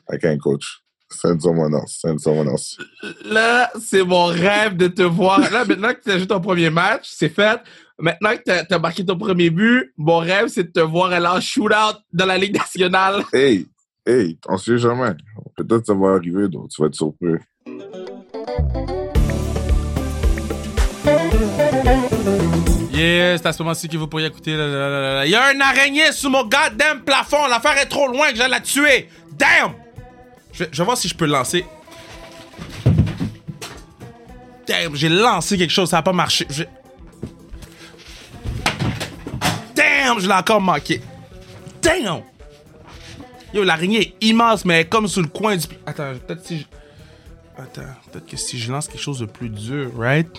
I 0.09 0.17
can't 0.17 0.39
coach. 0.39 0.80
Send 1.11 1.41
someone 1.41 1.73
else. 1.73 1.99
Send 1.99 2.19
someone 2.19 2.47
else. 2.47 2.77
Là, 3.25 3.71
c'est 3.79 4.03
mon 4.03 4.25
rêve 4.25 4.75
de 4.77 4.87
te 4.87 5.03
voir. 5.03 5.39
Là, 5.39 5.65
maintenant 5.65 5.93
que 5.93 6.01
tu 6.03 6.11
as 6.11 6.17
joué 6.17 6.27
ton 6.27 6.39
premier 6.39 6.69
match, 6.69 7.09
c'est 7.11 7.29
fait. 7.29 7.59
Maintenant 7.99 8.31
que 8.35 8.65
tu 8.65 8.73
as, 8.73 8.79
marqué 8.79 9.05
ton 9.05 9.17
premier 9.17 9.49
but, 9.49 9.93
mon 9.97 10.17
rêve, 10.17 10.47
c'est 10.47 10.63
de 10.63 10.71
te 10.71 10.79
voir 10.79 11.11
aller 11.11 11.27
en 11.27 11.39
shootout 11.39 11.99
dans 12.11 12.25
la 12.25 12.37
Ligue 12.37 12.55
nationale. 12.55 13.23
Hey, 13.31 13.67
hey, 14.07 14.39
on 14.47 14.57
sait 14.57 14.77
jamais. 14.77 15.13
Peut-être 15.55 15.85
ça 15.85 15.93
va 15.93 16.15
arriver, 16.15 16.47
donc 16.47 16.69
tu 16.69 16.81
vas 16.81 16.87
être 16.87 16.95
surpris. 16.95 17.35
Yeah, 22.91 23.37
c'est 23.37 23.45
à 23.45 23.53
ce 23.53 23.61
moment-ci 23.61 23.87
que 23.87 23.97
vous 23.97 24.07
pourriez 24.07 24.27
écouter. 24.27 24.51
Il 24.51 25.29
y 25.29 25.35
a 25.35 25.47
un 25.47 25.59
araignée 25.59 26.11
sous 26.11 26.29
mon 26.29 26.43
goddamn 26.43 27.01
plafond. 27.05 27.47
L'affaire 27.47 27.77
est 27.77 27.87
trop 27.87 28.07
loin 28.07 28.31
que 28.31 28.35
j'allais 28.35 28.49
la 28.49 28.59
tuer. 28.61 29.09
Damn! 29.37 29.73
Je 30.53 30.65
vais, 30.65 30.83
voir 30.83 30.97
si 30.97 31.07
je 31.07 31.15
peux 31.15 31.25
lancer. 31.25 31.65
Damn, 34.67 34.95
j'ai 34.95 35.09
lancé 35.09 35.57
quelque 35.57 35.71
chose, 35.71 35.89
ça 35.89 35.97
n'a 35.97 36.03
pas 36.03 36.13
marché. 36.13 36.47
Damn, 39.75 40.19
je 40.19 40.27
l'ai 40.27 40.33
encore 40.33 40.61
manqué. 40.61 41.01
Damn! 41.81 42.21
Yo, 43.53 43.63
l'araignée 43.63 44.01
est 44.01 44.25
immense, 44.25 44.63
mais 44.65 44.85
comme 44.85 45.07
sous 45.07 45.21
le 45.21 45.27
coin 45.27 45.57
du. 45.57 45.65
Attends, 45.85 46.13
peut-être 46.25 46.45
si 46.45 46.59
je. 46.59 46.65
Attends, 47.57 47.81
peut-être 48.11 48.25
que 48.25 48.37
si 48.37 48.59
je 48.59 48.71
lance 48.71 48.87
quelque 48.87 49.01
chose 49.01 49.19
de 49.19 49.25
plus 49.25 49.49
dur, 49.49 49.91
right? 49.97 50.29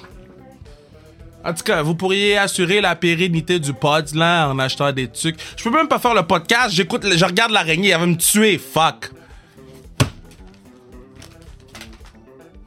En 1.44 1.52
tout 1.52 1.64
cas, 1.64 1.82
vous 1.82 1.94
pourriez 1.94 2.38
assurer 2.38 2.80
la 2.80 2.94
pérennité 2.94 3.58
du 3.58 3.72
pod 3.74 4.14
là 4.14 4.48
en 4.48 4.58
achetant 4.58 4.92
des 4.92 5.08
trucs. 5.08 5.36
Je 5.56 5.64
peux 5.64 5.70
même 5.70 5.88
pas 5.88 5.98
faire 5.98 6.14
le 6.14 6.22
podcast, 6.22 6.74
j'écoute, 6.74 7.04
je 7.04 7.24
regarde 7.24 7.50
l'araignée, 7.50 7.90
elle 7.90 8.00
va 8.00 8.06
me 8.06 8.16
tuer, 8.16 8.58
fuck. 8.58 9.10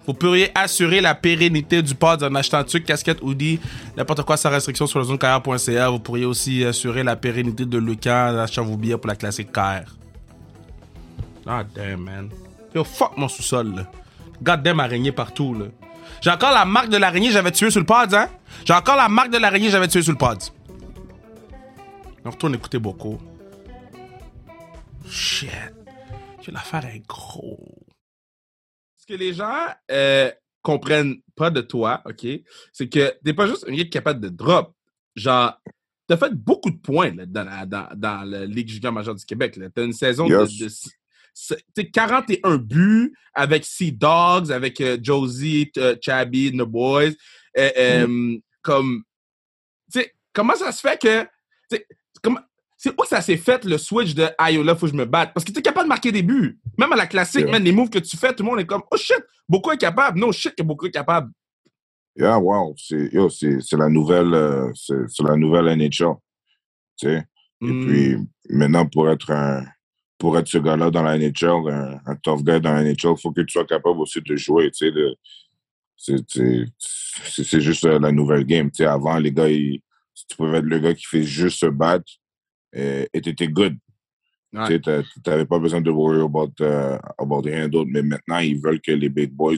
Vous 0.08 0.14
pourriez 0.14 0.52
assurer 0.56 1.02
la 1.02 1.16
pérennité 1.16 1.82
du 1.82 1.96
pod 1.96 2.22
en 2.24 2.36
achetant 2.36 2.58
un 2.58 2.64
truc, 2.64 2.86
casquette, 2.86 3.20
hoodie, 3.22 3.60
n'importe 3.98 4.24
quoi 4.24 4.38
sans 4.38 4.50
restriction 4.50 4.86
sur 4.86 5.00
le 5.00 5.06
zonecarrière.ca. 5.06 5.90
Vous 5.90 6.00
pourriez 6.00 6.26
aussi 6.26 6.64
assurer 6.64 7.04
la 7.04 7.16
pérennité 7.16 7.66
de 7.66 7.78
Lucas 7.78 8.32
en 8.32 8.38
achetant 8.38 8.64
vos 8.64 8.78
billets 8.78 8.98
pour 8.98 9.08
la 9.08 9.16
classique 9.16 9.52
KR. 9.52 9.92
Ah, 11.48 11.64
damn, 11.76 12.02
man. 12.02 12.30
Yo, 12.74 12.84
fuck 12.84 13.18
mon 13.18 13.28
sous-sol, 13.28 13.76
là. 13.76 13.92
Goddamn 14.42 14.80
araignée 14.80 15.12
partout, 15.12 15.54
là. 15.54 15.66
J'ai 16.22 16.30
encore 16.30 16.52
la 16.52 16.66
marque 16.66 16.90
de 16.90 16.98
l'araignée 16.98 17.32
j'avais 17.32 17.52
tué 17.52 17.70
sur 17.72 17.80
le 17.80 17.86
pod, 17.86 18.14
hein? 18.14 18.30
J'ai 18.64 18.74
encore 18.74 18.96
la 18.96 19.10
marque 19.10 19.32
de 19.32 19.38
l'araignée 19.38 19.70
j'avais 19.70 19.88
tué 19.88 20.02
sur 20.02 20.12
le 20.12 20.18
pod. 20.18 20.40
On 22.24 22.32
retourne 22.32 22.56
écouter 22.56 22.80
beaucoup. 22.80 23.20
Shit. 25.10 25.50
L'affaire 26.52 26.86
est 26.86 27.04
gros. 27.08 27.85
Ce 29.08 29.14
que 29.14 29.20
les 29.20 29.34
gens 29.34 29.68
euh, 29.92 30.32
comprennent 30.62 31.18
pas 31.36 31.52
de 31.52 31.62
toi, 31.62 32.02
OK, 32.06 32.26
c'est 32.74 32.90
que 32.90 33.14
t'es 33.24 33.34
pas 33.34 33.48
juste 33.48 33.66
un 33.68 33.74
gars 33.74 33.86
capable 33.86 34.20
de 34.20 34.30
drop. 34.30 34.74
Genre, 35.16 35.54
t'as 36.08 36.18
fait 36.18 36.34
beaucoup 36.34 36.72
de 36.72 36.78
points 36.78 37.14
là, 37.14 37.26
dans, 37.26 37.44
la, 37.44 37.66
dans, 37.66 37.88
dans 37.96 38.24
la 38.28 38.46
Ligue 38.46 38.70
junior 38.70 38.92
majeure 38.92 39.16
du 39.16 39.26
Québec. 39.26 39.60
T'as 39.74 39.84
une 39.84 39.94
saison 39.94 40.28
de, 40.28 40.46
de 41.78 41.82
41 41.82 42.58
buts 42.58 43.16
avec 43.34 43.66
Sea 43.66 43.92
Dogs, 43.92 44.52
avec 44.52 44.82
euh, 44.82 44.98
Josie, 45.02 45.72
euh, 45.78 45.96
Chabby, 46.02 46.52
The 46.52 46.64
Boys. 46.64 47.12
Euh, 47.58 48.08
mm. 48.08 48.42
Comme, 48.62 49.04
sais, 49.90 50.14
comment 50.34 50.56
ça 50.56 50.72
se 50.72 50.82
fait 50.82 51.00
que. 51.00 51.28
C'est 52.86 52.92
où 52.92 53.04
ça 53.04 53.20
s'est 53.20 53.38
fait 53.38 53.66
le 53.66 53.80
switch 53.80 54.14
de 54.14 54.28
Ayo, 54.38 54.62
là, 54.62 54.76
faut 54.76 54.86
que 54.86 54.92
je 54.92 54.98
me 54.98 55.06
batte? 55.06 55.34
Parce 55.34 55.44
que 55.44 55.52
tu 55.52 55.58
es 55.58 55.62
capable 55.64 55.86
de 55.86 55.90
marquer 55.90 56.12
des 56.12 56.22
buts. 56.22 56.60
Même 56.78 56.94
à 56.94 56.96
la 56.96 57.08
classique, 57.08 57.48
même 57.48 57.64
les 57.64 57.72
moves 57.72 57.90
que 57.90 57.98
tu 57.98 58.16
fais, 58.16 58.32
tout 58.32 58.44
le 58.44 58.50
monde 58.52 58.60
est 58.60 58.68
comme, 58.68 58.84
oh 58.92 58.96
shit, 58.96 59.18
beaucoup 59.50 59.72
est 59.72 59.80
capable. 59.80 60.20
Non, 60.20 60.32
shit, 60.32 60.54
que 60.56 60.62
beaucoup 60.62 60.86
est 60.86 60.92
capable. 60.92 61.32
Yeah, 62.16 62.38
wow. 62.38 62.76
C'est 62.78 63.10
la 63.72 63.90
nouvelle, 63.90 64.72
c'est 64.76 65.24
la 65.24 65.36
nouvelle 65.36 65.76
NHL. 65.76 66.14
Tu 66.96 67.08
sais. 67.08 67.26
Et 67.64 67.66
mm. 67.66 67.88
puis, 67.88 68.18
maintenant, 68.52 68.86
pour 68.86 69.10
être 69.10 69.32
un, 69.32 69.66
pour 70.20 70.38
être 70.38 70.48
ce 70.48 70.60
gars-là 70.60 70.92
dans 70.92 71.02
la 71.02 71.18
NHL, 71.18 71.68
un, 71.68 72.00
un, 72.06 72.16
tough 72.18 72.44
guy 72.44 72.62
dans 72.62 72.76
la 72.76 72.84
NHL, 72.84 73.16
il 73.18 73.20
faut 73.20 73.32
que 73.32 73.42
tu 73.42 73.54
sois 73.54 73.66
capable 73.66 74.00
aussi 74.00 74.22
de 74.22 74.36
jouer. 74.36 74.70
Tu 74.70 74.94
sais, 75.98 76.18
c'est 77.18 77.62
juste 77.62 77.86
euh, 77.86 77.98
la 77.98 78.12
nouvelle 78.12 78.44
game. 78.44 78.70
Tu 78.70 78.84
sais, 78.84 78.86
avant, 78.86 79.18
les 79.18 79.32
gars, 79.32 79.48
tu 79.48 79.82
pouvais 80.38 80.60
être 80.60 80.66
le 80.66 80.78
gars 80.78 80.94
qui 80.94 81.06
fait 81.08 81.24
juste 81.24 81.62
se 81.62 81.66
battre 81.66 82.06
et 82.76 83.22
tu 83.22 83.30
étais 83.30 83.48
good. 83.48 83.78
Tu 84.68 84.82
n'avais 85.28 85.46
pas 85.46 85.60
besoin 85.60 85.82
de 85.82 85.92
worry 85.92 86.22
about, 86.22 86.54
uh, 86.62 86.98
about 87.18 87.42
rien 87.42 87.68
d'autre, 87.68 87.90
mais 87.92 88.02
maintenant, 88.02 88.40
ils 88.40 88.60
veulent 88.60 88.80
que 88.80 88.92
les 88.92 89.10
big 89.10 89.32
boys 89.32 89.58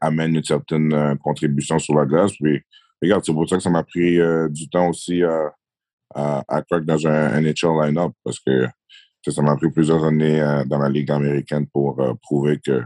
amènent 0.00 0.36
une 0.36 0.44
certaine 0.44 0.92
euh, 0.92 1.14
contribution 1.16 1.78
sur 1.78 1.94
la 1.94 2.06
glace. 2.06 2.32
Puis, 2.40 2.62
regarde, 3.02 3.24
c'est 3.24 3.32
pour 3.32 3.48
ça 3.48 3.56
que 3.56 3.62
ça 3.62 3.70
m'a 3.70 3.84
pris 3.84 4.18
euh, 4.18 4.48
du 4.48 4.68
temps 4.68 4.88
aussi 4.88 5.22
à, 5.22 5.52
à, 6.14 6.62
crack 6.62 6.84
dans 6.84 7.06
un 7.06 7.40
NHL 7.40 7.78
line-up, 7.82 8.12
parce 8.24 8.40
que 8.40 8.66
ça 9.28 9.42
m'a 9.42 9.56
pris 9.56 9.70
plusieurs 9.70 10.04
années 10.04 10.40
euh, 10.40 10.64
dans 10.64 10.78
la 10.78 10.88
Ligue 10.88 11.10
américaine 11.10 11.66
pour 11.66 12.00
prouver 12.22 12.58
que, 12.58 12.82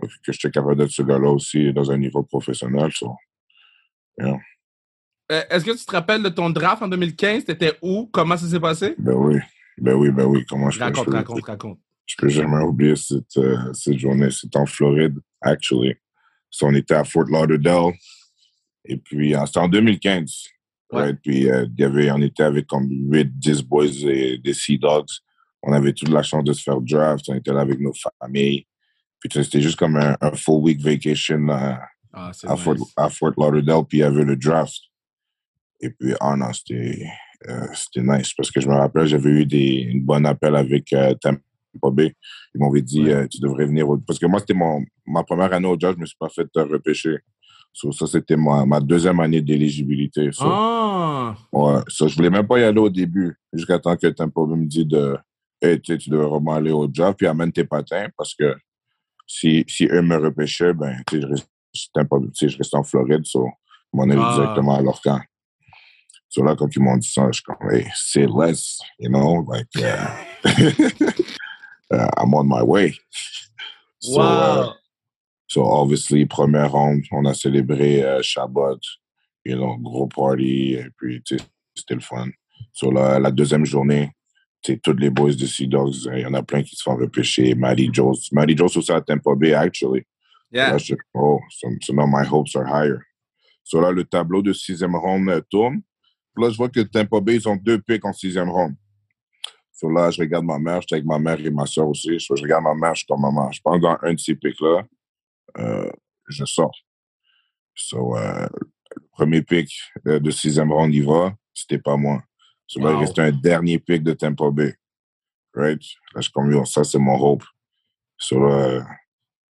que 0.00 0.32
j'étais 0.32 0.50
capable 0.50 0.76
d'être 0.76 0.90
ce 0.90 1.02
gars-là 1.02 1.30
aussi 1.30 1.72
dans 1.72 1.90
un 1.90 1.96
niveau 1.96 2.22
professionnel. 2.24 2.90
Est-ce 5.50 5.64
que 5.64 5.76
tu 5.76 5.84
te 5.84 5.92
rappelles 5.92 6.22
de 6.22 6.28
ton 6.28 6.50
draft 6.50 6.82
en 6.82 6.88
2015? 6.88 7.44
T'étais 7.44 7.78
où? 7.82 8.08
Comment 8.12 8.36
ça 8.36 8.46
s'est 8.46 8.60
passé? 8.60 8.94
Ben 8.98 9.14
oui. 9.14 9.38
Ben 9.78 9.94
oui, 9.94 10.10
ben 10.10 10.24
oui. 10.24 10.44
Comment 10.48 10.70
je 10.70 10.78
Raconte, 10.78 11.06
peux, 11.06 11.12
raconte, 11.12 11.44
raconte. 11.44 11.78
Je 12.06 12.16
peux 12.16 12.28
jamais 12.28 12.62
oublier 12.62 12.96
cette, 12.96 13.36
euh, 13.38 13.72
cette 13.72 13.98
journée. 13.98 14.30
C'était 14.30 14.58
en 14.58 14.66
Floride, 14.66 15.18
actually. 15.40 15.94
So, 16.50 16.66
on 16.66 16.74
était 16.74 16.94
à 16.94 17.04
Fort 17.04 17.24
Lauderdale. 17.24 17.94
Et 18.84 18.96
puis, 18.96 19.34
euh, 19.34 19.46
c'était 19.46 19.60
en 19.60 19.68
2015. 19.68 20.44
Ouais. 20.92 21.14
Puis, 21.14 21.50
euh, 21.50 21.66
y 21.78 21.84
avait, 21.84 22.10
on 22.10 22.20
était 22.20 22.42
avec 22.42 22.66
comme 22.66 22.86
8, 22.90 23.38
10 23.38 23.62
boys 23.62 23.86
et 24.04 24.38
des 24.38 24.52
Sea 24.52 24.78
Dogs. 24.78 25.06
On 25.62 25.72
avait 25.72 25.92
toute 25.92 26.10
la 26.10 26.22
chance 26.22 26.44
de 26.44 26.52
se 26.52 26.62
faire 26.62 26.80
draft. 26.80 27.24
On 27.28 27.34
était 27.34 27.52
là 27.52 27.60
avec 27.60 27.80
nos 27.80 27.92
familles. 28.20 28.66
Puis, 29.20 29.30
c'était 29.42 29.62
juste 29.62 29.78
comme 29.78 29.96
un, 29.96 30.16
full 30.34 30.62
week 30.62 30.80
vacation 30.80 31.46
ah, 31.48 31.78
à, 32.12 32.56
Fort, 32.56 32.76
à 32.96 33.08
Fort 33.08 33.32
Lauderdale. 33.38 33.84
Puis, 33.88 33.98
il 33.98 34.00
y 34.02 34.04
avait 34.04 34.24
le 34.24 34.36
draft. 34.36 34.74
Et 35.82 35.90
puis, 35.90 36.14
ah 36.20 36.36
non, 36.36 36.52
c'était 36.52 37.06
euh, 37.48 37.66
c'était 37.74 38.02
nice 38.02 38.32
parce 38.34 38.50
que 38.50 38.60
je 38.60 38.68
me 38.68 38.74
rappelle, 38.74 39.06
j'avais 39.06 39.30
eu 39.30 39.46
des, 39.46 39.88
une 39.90 40.02
bonne 40.02 40.26
appel 40.26 40.54
avec 40.54 40.92
euh, 40.92 41.14
Tampa 41.20 41.90
Bay. 41.90 42.14
Ils 42.54 42.60
m'avaient 42.60 42.82
dit, 42.82 43.10
euh, 43.10 43.26
tu 43.28 43.40
devrais 43.40 43.66
venir. 43.66 43.86
Parce 44.06 44.18
que 44.18 44.26
moi, 44.26 44.38
c'était 44.40 44.54
ma 44.54 45.24
première 45.24 45.52
année 45.52 45.66
au 45.66 45.76
job, 45.78 45.92
je 45.92 45.96
ne 45.96 46.00
me 46.02 46.06
suis 46.06 46.16
pas 46.18 46.28
fait 46.28 46.46
repêcher. 46.54 47.18
ça, 47.72 48.06
c'était 48.06 48.36
ma, 48.36 48.64
ma, 48.64 48.80
deuxième 48.80 49.18
année 49.20 49.42
d'éligibilité. 49.42 50.30
ah! 50.40 51.34
Ouais, 51.52 51.80
je 51.88 52.14
voulais 52.14 52.30
même 52.30 52.46
pas 52.46 52.60
y 52.60 52.64
aller 52.64 52.78
au 52.78 52.90
début, 52.90 53.36
jusqu'à 53.52 53.78
temps 53.78 53.96
que 53.96 54.06
Tampa 54.08 54.42
Bay 54.46 54.56
me 54.56 54.66
dit 54.66 54.86
de, 54.86 55.16
hey, 55.60 55.80
tu 55.80 56.10
devrais 56.10 56.28
vraiment 56.28 56.54
aller 56.54 56.72
au 56.72 56.88
job, 56.92 57.14
puis 57.18 57.26
amène 57.26 57.50
tes 57.50 57.64
patins, 57.64 58.06
parce 58.16 58.34
que 58.34 58.54
si, 59.26 59.64
si 59.66 59.86
eux 59.86 60.02
me 60.02 60.16
repêchaient, 60.16 60.74
ben, 60.74 60.96
je 61.10 61.26
reste, 61.26 61.48
je 61.74 62.76
en 62.76 62.82
Floride, 62.84 63.24
so, 63.24 63.48
je 63.92 63.96
m'en 63.96 64.04
allais 64.04 64.16
ah. 64.16 64.34
directement 64.36 64.76
à 64.76 64.82
leur 64.82 65.00
camp. 65.00 65.20
So 66.32 66.42
là, 66.42 66.56
quand 66.56 66.74
ils 66.74 66.80
m'ont 66.82 66.96
dit 66.96 67.10
ça, 67.10 67.28
je 67.30 67.40
suis 67.40 67.42
comme, 67.42 67.70
hey, 67.70 67.86
say 67.94 68.26
less, 68.26 68.80
you 68.98 69.10
know, 69.10 69.44
like, 69.46 69.68
uh, 69.76 70.16
uh, 71.92 72.08
I'm 72.16 72.32
on 72.32 72.48
my 72.48 72.62
way. 72.62 72.94
So, 74.00 74.18
wow. 74.18 74.24
Uh, 74.24 74.72
so 75.46 75.62
obviously, 75.62 76.24
première 76.24 76.72
ronde, 76.72 77.04
on 77.12 77.26
a 77.26 77.34
célébré 77.34 78.02
uh, 78.02 78.22
Shabbat, 78.22 78.80
you 79.44 79.56
know, 79.56 79.76
gros 79.76 80.06
party, 80.06 80.76
et 80.76 80.90
puis, 80.96 81.22
c'était 81.76 81.94
le 81.96 82.00
fun. 82.00 82.30
So 82.72 82.90
là, 82.90 83.18
la 83.18 83.30
deuxième 83.30 83.66
journée, 83.66 84.10
c'est 84.64 84.80
tous 84.80 84.96
les 84.96 85.10
boys 85.10 85.34
de 85.34 85.44
Sea 85.44 85.66
Dogs, 85.66 86.08
il 86.14 86.20
y 86.20 86.24
en 86.24 86.32
a 86.32 86.42
plein 86.42 86.62
qui 86.62 86.74
se 86.76 86.82
font 86.82 86.96
repêcher. 86.96 87.54
Maddie 87.54 87.90
Jones. 87.92 88.16
Maddie 88.32 88.56
Jones 88.56 88.70
aussi 88.74 88.90
à 88.90 89.02
Tampa 89.02 89.34
Bay, 89.36 89.52
actually. 89.52 90.06
Yeah. 90.50 90.78
So, 90.78 90.94
là, 90.94 91.00
oh, 91.14 91.40
so, 91.50 91.68
so, 91.82 91.92
now 91.92 92.06
my 92.06 92.24
hopes 92.24 92.56
are 92.56 92.64
higher. 92.64 93.04
So 93.64 93.80
là, 93.82 93.90
le 93.90 94.04
tableau 94.04 94.40
de 94.40 94.54
sixième 94.54 94.96
ronde 94.96 95.28
euh, 95.28 95.42
tourne. 95.50 95.82
Là, 96.36 96.50
je 96.50 96.56
vois 96.56 96.68
que 96.68 96.80
Tampa 96.80 97.20
Bay, 97.20 97.36
ils 97.36 97.48
ont 97.48 97.56
deux 97.56 97.80
pics 97.80 98.04
en 98.04 98.12
sixième 98.12 98.50
ronde. 98.50 98.74
So 99.72 99.90
là, 99.90 100.10
je 100.10 100.20
regarde 100.20 100.44
ma 100.44 100.58
mère, 100.58 100.80
j'étais 100.80 100.96
avec 100.96 101.06
ma 101.06 101.18
mère 101.18 101.40
et 101.40 101.50
ma 101.50 101.66
soeur 101.66 101.88
aussi. 101.88 102.18
je 102.18 102.32
regarde 102.32 102.64
ma 102.64 102.74
mère, 102.74 102.94
je 102.94 103.00
suis 103.00 103.06
comme 103.06 103.22
maman. 103.22 103.50
Je 103.50 103.60
pense 103.60 103.80
dans 103.80 103.98
un 104.02 104.14
de 104.14 104.18
ces 104.18 104.36
pics-là, 104.36 104.84
euh, 105.58 105.90
je 106.28 106.44
sors. 106.44 106.74
So, 107.74 108.16
euh, 108.16 108.46
le 108.94 109.02
premier 109.12 109.42
pic 109.42 109.72
de, 110.04 110.30
sixième 110.30 110.70
ronde, 110.72 110.94
il 110.94 111.04
va, 111.04 111.34
c'était 111.52 111.78
pas 111.78 111.96
moi. 111.96 112.22
So 112.66 112.80
là, 112.80 112.92
il 112.92 112.98
reste 112.98 113.18
un 113.18 113.32
dernier 113.32 113.78
pic 113.78 114.02
de 114.02 114.12
Tampa 114.12 114.50
Bay. 114.50 114.74
Right? 115.54 115.82
Là, 116.14 116.20
je 116.20 116.22
suis 116.22 116.32
comme, 116.32 116.64
ça, 116.64 116.84
c'est 116.84 116.98
mon 116.98 117.20
hope. 117.20 117.44
So 118.16 118.38
là, 118.38 118.86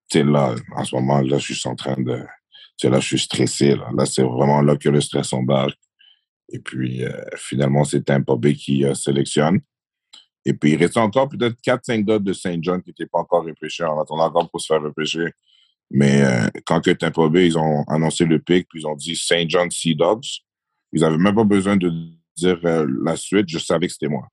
tu 0.09 0.23
là, 0.23 0.55
en 0.77 0.85
ce 0.85 0.95
moment, 0.95 1.21
là, 1.21 1.39
je 1.39 1.53
suis 1.53 1.69
en 1.69 1.77
train 1.77 1.97
de. 1.97 2.25
Tu 2.79 2.89
là, 2.89 3.01
je 3.01 3.07
suis 3.07 3.19
stressé. 3.19 3.77
Là, 3.77 3.91
là 3.95 4.07
c'est 4.07 4.23
vraiment 4.23 4.63
là 4.63 4.77
que 4.77 4.89
le 4.89 5.01
stress 5.01 5.33
embarque. 5.33 5.79
Et 6.53 6.59
puis, 6.59 7.03
euh, 7.03 7.11
finalement, 7.37 7.83
c'est 7.83 8.05
Tampa 8.05 8.37
Bay 8.37 8.55
qui 8.55 8.85
euh, 8.85 8.95
sélectionne. 8.95 9.61
Et 10.45 10.53
puis, 10.53 10.73
il 10.73 10.77
reste 10.77 10.99
encore 10.99 11.29
peut-être 11.31 11.57
4-5 11.67 12.05
gars 12.05 12.19
de 12.19 12.33
Saint 12.35 12.59
John 12.61 12.83
qui 12.83 12.91
n'étaient 12.91 13.07
pas 13.07 13.21
encore 13.21 13.45
repêchés. 13.45 13.85
On 13.85 13.99
attend 13.99 14.19
encore 14.19 14.51
pour 14.51 14.61
se 14.61 14.67
faire 14.67 14.83
repêcher. 14.83 15.33
Mais 15.91 16.23
euh, 16.23 16.49
quand 16.67 16.81
que 16.81 16.91
Tampa 16.91 17.29
Bay, 17.29 17.47
ils 17.47 17.59
ont 17.59 17.85
annoncé 17.89 18.27
le 18.27 18.39
pic, 18.39 18.69
puis 18.69 18.81
ils 18.81 18.87
ont 18.87 18.95
dit 18.95 19.17
Saint 19.17 19.45
John 19.49 19.71
Sea 19.71 19.95
Dogs, 19.95 20.27
ils 20.93 21.01
n'avaient 21.01 21.17
même 21.17 21.35
pas 21.35 21.45
besoin 21.45 21.77
de 21.77 21.91
dire 22.37 22.59
la 22.63 23.17
suite. 23.17 23.49
Je 23.49 23.59
savais 23.59 23.87
que 23.87 23.93
c'était 23.95 24.09
moi. 24.09 24.29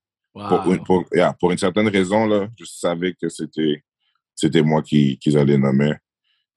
Pour, 0.86 1.06
pour, 1.40 1.52
une 1.52 1.58
certaine 1.58 1.88
raison, 1.88 2.26
là, 2.26 2.48
je 2.58 2.66
savais 2.66 3.14
que 3.14 3.30
c'était 3.30 3.84
c'était 4.36 4.62
moi 4.62 4.82
qu'ils 4.82 5.18
qui 5.18 5.36
allaient 5.38 5.58
nommer. 5.58 5.94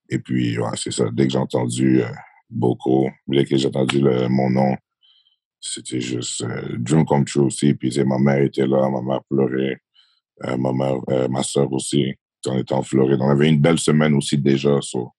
Et 0.09 0.19
puis, 0.19 0.57
c'est 0.75 0.91
ça. 0.91 1.05
Dès 1.11 1.25
que 1.25 1.33
j'ai 1.33 1.37
entendu 1.37 2.01
beaucoup, 2.49 3.09
dès 3.27 3.45
que 3.45 3.57
j'ai 3.57 3.67
entendu 3.67 4.01
mon 4.29 4.49
nom, 4.49 4.75
c'était 5.65 6.01
juste 6.01 6.41
euh, 6.41 6.75
dream 6.77 7.05
come 7.05 7.23
true 7.23 7.45
aussi. 7.45 7.73
Puis 7.73 7.97
ma 8.03 8.19
mère 8.19 8.43
était 8.43 8.67
là, 8.67 8.89
ma 8.89 9.01
mère 9.01 9.23
pleurait, 9.29 9.79
euh, 10.43 10.57
ma 10.57 10.73
mère, 10.73 10.97
euh, 11.09 11.27
ma 11.29 11.41
soeur 11.41 11.71
aussi. 11.71 12.13
On 12.45 12.57
était 12.57 12.73
en 12.73 12.83
Floride. 12.83 13.19
On 13.21 13.29
avait 13.29 13.47
une 13.47 13.61
belle 13.61 13.79
semaine 13.79 14.13
aussi 14.15 14.37
déjà. 14.37 14.77
So, 14.81 15.11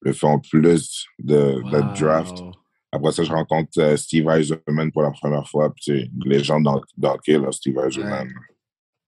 le 0.00 0.12
fait 0.12 0.26
en 0.26 0.40
plus 0.40 1.06
de, 1.20 1.62
wow. 1.62 1.94
draft. 1.96 2.42
Après 2.90 3.12
ça, 3.12 3.22
je 3.22 3.30
rencontre 3.30 3.96
Steve 3.96 4.28
Eisenman 4.28 4.90
pour 4.90 5.02
la 5.02 5.12
première 5.12 5.48
fois. 5.48 5.72
Puis, 5.72 6.10
légende 6.26 6.68
d'hockey, 6.98 7.38
là, 7.38 7.52
Steve 7.52 7.78
Eisenman. 7.78 8.28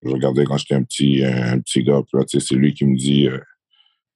Je 0.04 0.10
regardais 0.10 0.44
quand 0.44 0.56
j'étais 0.56 0.76
un 0.76 0.84
petit, 0.84 1.24
un 1.24 1.58
petit 1.58 1.82
gars. 1.82 2.02
Puis 2.10 2.40
c'est 2.40 2.54
lui 2.54 2.72
qui 2.72 2.86
me 2.86 2.96
dit, 2.96 3.28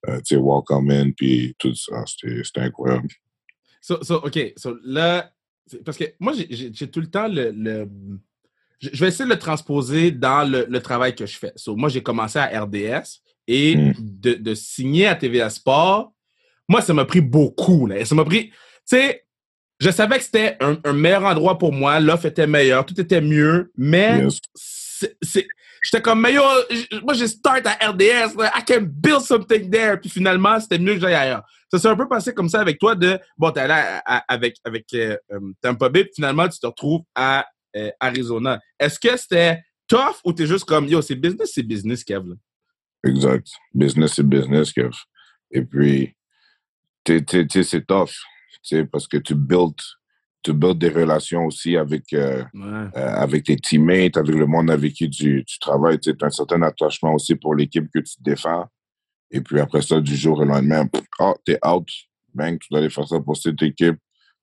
tu 0.07 0.13
sais, 0.23 0.37
welcome 0.37 0.91
in, 0.91 1.11
puis 1.11 1.57
tout 1.59 1.75
ça. 1.75 2.05
C'était 2.07 2.61
incroyable. 2.61 3.09
So, 3.81 4.03
so, 4.03 4.17
OK. 4.25 4.53
So, 4.57 4.77
là, 4.85 5.33
parce 5.85 5.97
que 5.97 6.05
moi, 6.19 6.33
j'ai 6.35 6.91
tout 6.91 7.01
le 7.01 7.07
temps 7.07 7.29
le, 7.29 7.87
Je 8.81 9.01
vais 9.01 9.09
essayer 9.09 9.25
de 9.25 9.31
le 9.31 9.39
transposer 9.39 10.11
dans 10.11 10.49
le, 10.49 10.81
travail 10.81 11.15
que 11.15 11.27
je 11.27 11.39
fais. 11.39 11.53
moi, 11.69 11.89
j'ai 11.89 12.03
commencé 12.03 12.39
à 12.39 12.63
RDS 12.63 13.21
et 13.47 13.77
hmm. 13.77 13.95
de, 13.99 14.55
signer 14.55 15.07
à 15.07 15.15
TVA 15.15 15.51
Sport, 15.51 16.13
moi, 16.69 16.83
ça 16.83 16.93
m'a 16.93 17.05
pris 17.05 17.21
beaucoup. 17.21 17.87
Là. 17.87 18.05
Ça 18.05 18.15
m'a 18.15 18.25
pris. 18.25 18.51
Tu 18.51 18.55
sais, 18.97 19.25
je 19.81 19.91
savais 19.91 20.19
que 20.19 20.25
c'était 20.25 20.59
un, 20.61 20.93
meilleur 20.93 21.25
endroit 21.25 21.57
pour 21.57 21.73
moi. 21.73 22.01
L'offre 22.01 22.27
était 22.27 22.47
meilleure, 22.47 22.85
tout 22.85 23.01
était 23.01 23.21
mieux, 23.21 23.73
mais 23.77 24.27
J'étais 25.83 26.03
comme, 26.03 26.21
mais 26.21 26.35
yo, 26.35 26.43
moi, 27.05 27.15
j'ai 27.15 27.29
start 27.29 27.65
à 27.67 27.91
RDS, 27.91 28.35
I 28.37 28.65
can 28.67 28.83
build 28.83 29.21
something 29.21 29.71
there. 29.71 29.97
Puis 30.01 30.11
finalement, 30.11 30.59
c'était 30.59 30.79
mieux 30.79 30.95
que 30.95 31.01
j'aille 31.01 31.15
ailleurs. 31.15 31.45
Ça 31.71 31.79
s'est 31.79 31.89
un 31.89 31.97
peu 31.97 32.09
passé 32.09 32.33
comme 32.33 32.49
ça 32.49 32.61
avec 32.61 32.79
toi 32.79 32.95
de, 32.95 33.19
bon, 33.37 33.51
t'es 33.51 33.61
allé 33.61 34.01
avec, 34.27 34.57
avec 34.65 34.87
euh, 34.95 35.17
euh, 35.33 35.53
Tampa 35.61 35.89
Bay, 35.89 36.05
puis 36.05 36.15
finalement, 36.17 36.49
tu 36.49 36.59
te 36.59 36.67
retrouves 36.67 37.03
à 37.15 37.47
euh, 37.77 37.91
Arizona. 38.01 38.59
Est-ce 38.79 38.99
que 38.99 39.17
c'était 39.17 39.63
tough 39.87 40.17
ou 40.25 40.33
t'es 40.33 40.47
juste 40.47 40.65
comme, 40.65 40.87
yo, 40.87 41.03
c'est 41.03 41.15
business, 41.15 41.53
c'est 41.55 41.63
business, 41.63 42.05
Kev? 42.05 42.35
Exact. 43.05 43.47
Business, 43.75 44.15
c'est 44.15 44.27
business, 44.27 44.73
Kev. 44.73 44.93
Et 45.51 45.63
puis, 45.63 46.15
tu 47.05 47.23
sais, 47.29 47.63
c'est 47.63 47.87
tough, 47.87 48.13
tu 48.63 48.77
sais, 48.77 48.85
parce 48.85 49.07
que 49.07 49.19
tu 49.19 49.35
build 49.35 49.75
tu 50.43 50.53
builds 50.53 50.79
des 50.79 50.89
relations 50.89 51.47
aussi 51.47 51.77
avec, 51.77 52.13
euh, 52.13 52.45
euh, 52.55 52.91
avec 52.95 53.45
tes 53.45 53.57
teammates, 53.57 54.17
avec 54.17 54.35
le 54.35 54.47
monde 54.47 54.71
avec 54.71 54.95
qui 54.95 55.11
tu, 55.11 55.45
tu 55.47 55.59
travailles. 55.59 55.99
Tu 55.99 56.11
as 56.11 56.27
un 56.27 56.31
certain 56.31 56.63
attachement 56.63 57.15
aussi 57.15 57.35
pour 57.35 57.55
l'équipe 57.55 57.89
que 57.93 57.99
tu 57.99 58.15
défends. 58.21 58.67
Et 59.31 59.41
puis 59.41 59.61
après 59.61 59.83
ça, 59.83 60.01
du 60.01 60.17
jour 60.17 60.39
au 60.39 60.45
lendemain, 60.45 60.89
oh, 61.19 61.35
t'es 61.45 61.59
out. 61.67 61.89
Bang, 62.35 62.59
tu 62.59 62.69
dois 62.71 62.81
aller 62.81 62.91
faire 62.91 63.07
ça 63.07 63.21
pour 63.21 63.37
cette 63.37 63.61
équipe, 63.63 63.99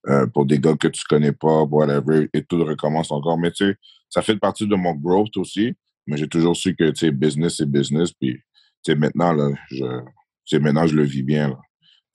euh, 0.08 0.28
pour 0.28 0.46
des 0.46 0.60
gars 0.60 0.76
que 0.76 0.88
tu 0.88 1.04
connais 1.08 1.32
pas, 1.32 1.64
whatever, 1.64 2.28
et 2.34 2.44
tout 2.44 2.64
recommence 2.64 3.12
encore. 3.12 3.38
Mais 3.38 3.52
tu 3.52 3.66
sais, 3.66 3.76
ça 4.10 4.22
fait 4.22 4.38
partie 4.38 4.68
de 4.68 4.76
mon 4.76 4.94
growth 4.94 5.36
aussi. 5.38 5.74
Mais 6.08 6.18
j'ai 6.18 6.28
toujours 6.28 6.56
su 6.56 6.76
que, 6.76 6.90
tu 6.92 7.08
sais, 7.08 7.12
business, 7.12 7.58
c'est 7.58 7.70
business. 7.70 8.12
Puis, 8.12 8.34
tu 8.34 8.92
sais, 8.92 8.96
maintenant, 8.96 9.34
là, 9.34 9.50
je, 9.72 10.58
maintenant, 10.58 10.86
je 10.86 10.96
le 10.96 11.04
vis 11.04 11.24
bien. 11.24 11.50
Là. 11.50 11.60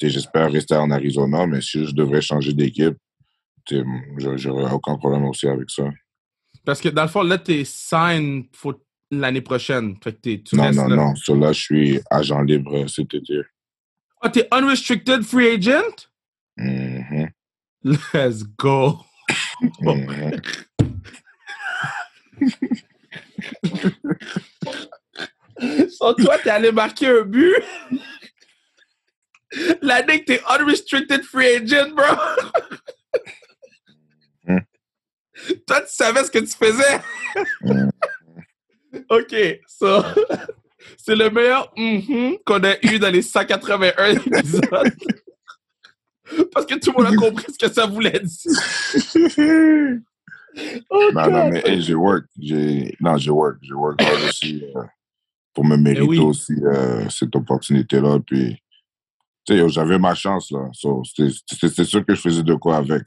J'espère 0.01 0.51
rester 0.51 0.77
en 0.77 0.91
Arizona, 0.91 1.47
mais 1.47 1.61
si 1.61 1.85
je 1.85 1.95
devrais 1.95 2.23
changer 2.23 2.53
d'équipe, 2.53 2.97
j'aurais 4.17 4.73
aucun 4.73 4.97
problème 4.97 5.25
aussi 5.25 5.47
avec 5.47 5.69
ça. 5.71 5.85
Parce 6.65 6.81
que 6.81 6.89
dans 6.89 7.03
le 7.03 7.09
fond, 7.09 7.23
là, 7.23 7.39
tu 7.39 7.53
es 7.53 7.65
sign 7.65 8.45
l'année 9.11 9.41
prochaine. 9.41 9.97
non, 10.53 10.73
non, 10.73 10.89
non. 10.89 11.15
Sur 11.15 11.37
là, 11.37 11.53
je 11.53 11.61
suis 11.61 12.01
agent 12.11 12.43
libre 12.43 12.87
cet 12.89 13.15
été. 13.15 13.41
Ah, 14.23 14.29
t'es 14.29 14.47
unrestricted 14.53 15.23
free 15.23 15.49
agent? 15.49 16.09
Mm-hmm. 16.59 17.29
Let's 17.85 18.43
go. 18.57 19.01
Mm-hmm. 19.83 20.41
So, 25.91 26.15
toi, 26.15 26.39
t'es 26.39 26.51
allé 26.51 26.73
marquer 26.73 27.09
un 27.09 27.23
but? 27.23 27.55
L'année 29.83 30.21
que 30.21 30.27
t'es 30.27 30.41
unrestricted 30.49 31.23
free 31.23 31.57
agent, 31.57 31.91
bro. 31.95 32.07
Hmm. 34.47 34.61
Toi, 35.67 35.81
tu 35.83 35.89
savais 35.95 36.25
ce 36.25 36.31
que 36.31 36.39
tu 36.39 36.57
faisais. 36.57 37.01
OK, 39.09 39.61
so, 39.67 40.03
c'est 40.97 41.15
le 41.15 41.31
meilleur 41.31 41.73
mm 41.77 42.35
qu'on 42.45 42.63
a 42.65 42.75
eu 42.83 42.99
dans 42.99 43.11
les 43.11 43.23
181 43.23 44.17
épisodes. 44.17 44.63
Parce 46.53 46.67
que 46.67 46.79
tout 46.79 46.93
le 46.97 47.03
monde 47.03 47.13
a 47.13 47.17
compris 47.17 47.53
ce 47.53 47.67
que 47.67 47.73
ça 47.73 47.87
voulait 47.87 48.21
dire. 48.21 49.99
Oh, 50.91 51.11
non, 51.15 51.31
non, 51.31 51.49
mais 51.49 51.81
j'ai 51.81 51.95
work. 51.95 52.25
Non, 53.01 53.17
j'ai 53.17 53.31
work. 53.31 53.59
J'ai 53.63 53.73
work 53.73 54.03
hard 54.03 54.21
aussi 54.29 54.65
euh, 54.75 54.83
pour 55.55 55.65
me 55.65 55.77
mériter 55.77 56.17
eh 56.17 56.19
aussi 56.19 56.55
euh, 56.65 57.09
cette 57.09 57.37
opportunité-là. 57.37 58.19
Puis, 58.27 58.57
tu 59.47 59.57
sais, 59.57 59.69
j'avais 59.69 59.97
ma 59.97 60.13
chance, 60.17 60.51
là. 60.51 60.69
C'était 60.75 61.85
sûr 61.85 62.05
que 62.05 62.17
je 62.17 62.21
faisais 62.21 62.43
de 62.43 62.55
quoi 62.55 62.79
avec. 62.79 63.05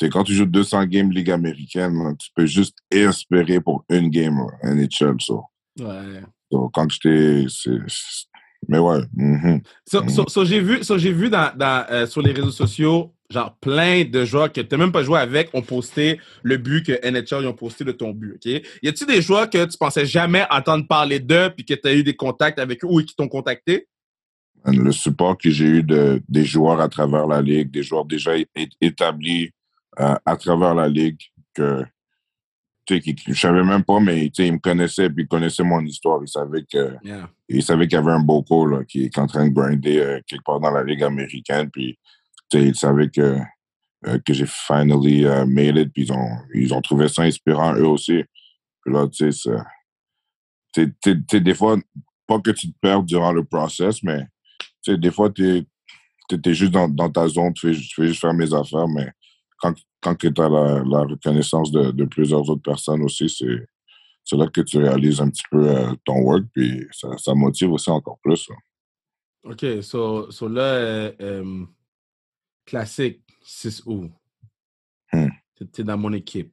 Sais, 0.00 0.08
quand 0.08 0.24
tu 0.24 0.34
joues 0.34 0.46
200 0.46 0.86
games 0.86 1.12
Ligue 1.12 1.30
américaine, 1.30 2.16
tu 2.18 2.28
peux 2.34 2.46
juste 2.46 2.76
espérer 2.90 3.60
pour 3.60 3.84
une 3.88 4.10
game 4.10 4.38
NHL, 4.62 5.16
ça. 5.20 5.34
Ouais. 5.80 6.22
Donc, 6.50 6.72
quand 6.74 6.88
j'étais 6.90 7.46
mais 8.68 8.78
ouais. 8.78 9.00
Mm 9.14 9.58
j'ai 10.44 10.60
vu, 10.60 10.80
j'ai 10.96 11.12
vu 11.12 11.30
dans, 11.30 11.52
dans 11.56 11.86
euh, 11.90 12.06
sur 12.06 12.22
les 12.22 12.32
réseaux 12.32 12.50
sociaux, 12.50 13.12
genre 13.30 13.56
plein 13.60 14.04
de 14.04 14.24
joueurs 14.24 14.52
que 14.52 14.60
tu 14.60 14.68
n'as 14.70 14.78
même 14.78 14.92
pas 14.92 15.02
joué 15.02 15.18
avec 15.18 15.50
ont 15.54 15.62
posté 15.62 16.18
le 16.42 16.56
but 16.56 16.84
que 16.84 17.08
NHL 17.08 17.46
ont 17.46 17.52
posté 17.52 17.84
de 17.84 17.92
ton 17.92 18.12
but. 18.12 18.34
ok? 18.34 18.62
Y 18.82 18.88
a-t-il 18.88 19.06
des 19.06 19.22
joueurs 19.22 19.50
que 19.50 19.64
tu 19.64 19.76
pensais 19.76 20.06
jamais 20.06 20.46
entendre 20.50 20.86
parler 20.86 21.20
d'eux 21.20 21.50
puis 21.54 21.64
que 21.64 21.74
tu 21.74 21.88
as 21.88 21.94
eu 21.94 22.02
des 22.02 22.16
contacts 22.16 22.58
avec 22.58 22.84
eux 22.84 22.88
ou 22.88 23.02
qui 23.02 23.14
t'ont 23.14 23.28
contacté? 23.28 23.86
Le 24.66 24.92
support 24.92 25.36
que 25.36 25.50
j'ai 25.50 25.66
eu 25.66 25.82
de, 25.82 26.22
des 26.26 26.44
joueurs 26.44 26.80
à 26.80 26.88
travers 26.88 27.26
la 27.26 27.42
ligue, 27.42 27.70
des 27.70 27.82
joueurs 27.82 28.06
déjà 28.06 28.32
établis 28.80 29.50
euh, 30.00 30.16
à 30.24 30.36
travers 30.36 30.74
la 30.74 30.88
ligue 30.88 31.20
que 31.54 31.84
tu 32.86 33.00
sais, 33.00 33.14
je 33.28 33.32
savais 33.40 33.62
même 33.62 33.82
pas, 33.82 33.98
mais 33.98 34.24
tu 34.26 34.42
sais, 34.42 34.46
il 34.48 34.54
me 34.54 34.58
connaissait, 34.58 35.08
puis 35.08 35.24
il 35.24 35.28
connaissait 35.28 35.62
mon 35.62 35.80
histoire. 35.80 36.20
Il 36.22 36.28
savait 36.28 36.64
que, 36.70 36.96
il 37.48 37.62
savait 37.62 37.86
qu'il 37.86 37.96
y 37.96 38.00
avait 38.00 38.12
un 38.12 38.20
Boko, 38.20 38.66
là, 38.66 38.84
qui, 38.84 39.04
est 39.04 39.18
en 39.18 39.26
train 39.26 39.48
de 39.48 39.54
grinder 39.54 39.98
euh, 39.98 40.20
quelque 40.26 40.44
part 40.44 40.60
dans 40.60 40.70
la 40.70 40.82
ligue 40.84 41.02
américaine, 41.02 41.70
puis 41.70 41.98
tu 42.50 42.58
sais, 42.58 42.64
il 42.66 42.74
savait 42.74 43.08
que, 43.08 43.38
euh, 44.06 44.18
que 44.24 44.34
j'ai 44.34 44.46
finally 44.46 45.22
uh, 45.22 45.46
made 45.46 45.78
it, 45.78 45.92
puis 45.92 46.02
ils 46.04 46.12
ont, 46.12 46.36
ils 46.52 46.74
ont 46.74 46.82
trouvé 46.82 47.08
ça 47.08 47.22
inspirant, 47.22 47.74
eux 47.74 47.86
aussi. 47.86 48.22
Puis 48.82 48.92
là, 48.92 49.08
tu 49.08 49.32
sais, 49.32 49.50
tu 50.74 50.94
sais, 51.30 51.40
des 51.40 51.54
fois, 51.54 51.78
pas 52.26 52.38
que 52.38 52.50
tu 52.50 52.70
te 52.70 52.78
perds 52.80 53.02
durant 53.02 53.32
le 53.32 53.44
process, 53.44 54.02
mais 54.02 54.26
tu 54.82 54.92
sais, 54.92 54.98
des 54.98 55.10
fois, 55.10 55.30
tu 55.30 55.66
es, 56.30 56.54
juste 56.54 56.72
dans, 56.72 56.88
dans 56.88 57.10
ta 57.10 57.28
zone, 57.28 57.54
tu 57.54 57.68
fais, 57.68 57.80
tu 57.80 57.94
fais 57.94 58.08
juste 58.08 58.20
faire 58.20 58.34
mes 58.34 58.52
affaires, 58.52 58.88
mais 58.88 59.10
quand, 59.64 59.74
quand 60.00 60.14
tu 60.16 60.26
as 60.26 60.48
la, 60.48 61.00
reconnaissance 61.00 61.72
de, 61.72 62.04
plusieurs 62.04 62.48
autres 62.50 62.62
personnes 62.62 63.02
aussi, 63.02 63.28
c'est 63.28 64.36
là 64.36 64.46
que 64.48 64.60
tu 64.60 64.78
réalises 64.78 65.20
un 65.20 65.30
petit 65.30 65.44
peu 65.50 65.68
euh, 65.68 65.92
ton 66.04 66.20
work, 66.20 66.44
puis 66.52 66.86
ça, 66.92 67.34
motive 67.34 67.72
aussi 67.72 67.90
encore 67.90 68.18
plus. 68.22 68.48
OK, 69.44 69.64
so, 69.82 70.30
so 70.30 70.48
là, 70.48 70.62
euh, 70.62 71.12
euh, 71.20 71.64
classique 72.66 73.22
6 73.42 73.82
août. 73.86 74.10
Hmm. 75.12 75.28
Tu 75.72 75.80
es 75.80 75.84
dans 75.84 75.98
mon 75.98 76.12
équipe. 76.12 76.52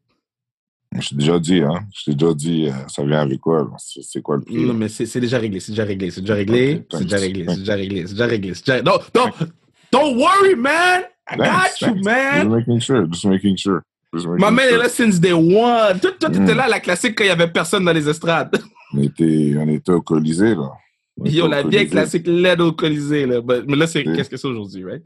Je 0.99 1.09
t'ai 1.09 1.15
déjà 1.15 1.39
dit, 1.39 1.61
hein. 1.61 1.87
Je 1.93 2.03
t'ai 2.03 2.15
déjà 2.15 2.33
dit, 2.33 2.69
ça 2.87 3.03
vient 3.03 3.21
avec 3.21 3.39
quoi? 3.39 3.69
C'est 3.77 4.21
quoi 4.21 4.37
le 4.37 4.43
prix? 4.43 4.65
Non, 4.65 4.73
mais 4.73 4.89
c'est 4.89 5.19
déjà 5.21 5.39
réglé, 5.39 5.61
c'est 5.61 5.71
déjà 5.71 5.85
réglé, 5.85 6.11
c'est 6.11 6.21
déjà 6.21 6.35
réglé, 6.35 6.85
c'est 6.91 7.03
déjà 7.03 7.17
réglé, 7.17 7.45
c'est 7.47 7.59
déjà 7.59 7.75
réglé, 7.75 8.05
c'est 8.05 8.13
déjà 8.13 8.25
réglé, 8.27 8.53
c'est 8.53 8.65
déjà 8.65 8.75
réglé. 8.75 8.83
Non, 8.85 8.99
non, 9.15 9.47
don't 9.91 10.17
worry, 10.17 10.55
man! 10.55 11.10
I 11.27 11.37
got 11.37 11.81
you, 11.81 11.95
man. 12.03 12.43
Just 12.43 12.49
making 12.49 12.79
sure. 12.79 13.07
Just 13.07 13.25
making 13.25 13.57
sure. 13.57 13.83
Ma 14.13 14.51
mère 14.51 14.73
est 14.73 14.77
là 14.77 14.89
since 14.89 15.19
day 15.19 15.31
one. 15.31 15.99
Toi, 15.99 16.11
toi 16.19 16.29
mm. 16.29 16.53
là, 16.53 16.67
la 16.67 16.79
classique, 16.81 17.17
quand 17.17 17.23
il 17.23 17.27
n'y 17.27 17.31
avait 17.31 17.47
personne 17.47 17.85
dans 17.85 17.93
les 17.93 18.09
estrades. 18.09 18.61
On 18.93 19.01
était, 19.01 19.55
on 19.57 19.67
était 19.69 19.91
au 19.91 20.01
Colisée, 20.01 20.53
là. 20.53 20.69
On 21.17 21.25
Yo, 21.25 21.47
la 21.47 21.63
vieille 21.63 21.87
classique 21.87 22.27
LED 22.27 22.59
au 22.59 22.73
Colisée, 22.73 23.25
là. 23.25 23.39
Mais 23.41 23.75
là, 23.77 23.87
c'est 23.87 24.03
qu'est-ce 24.03 24.29
que 24.29 24.35
c'est 24.35 24.47
aujourd'hui, 24.47 24.83
right? 24.83 25.01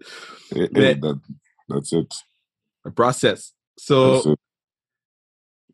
Et, 0.56 0.70
Mais, 0.72 1.00
that, 1.00 1.18
that's 1.70 1.92
it. 1.92 2.12
A 2.84 2.90
process. 2.90 3.54
So, 3.78 4.36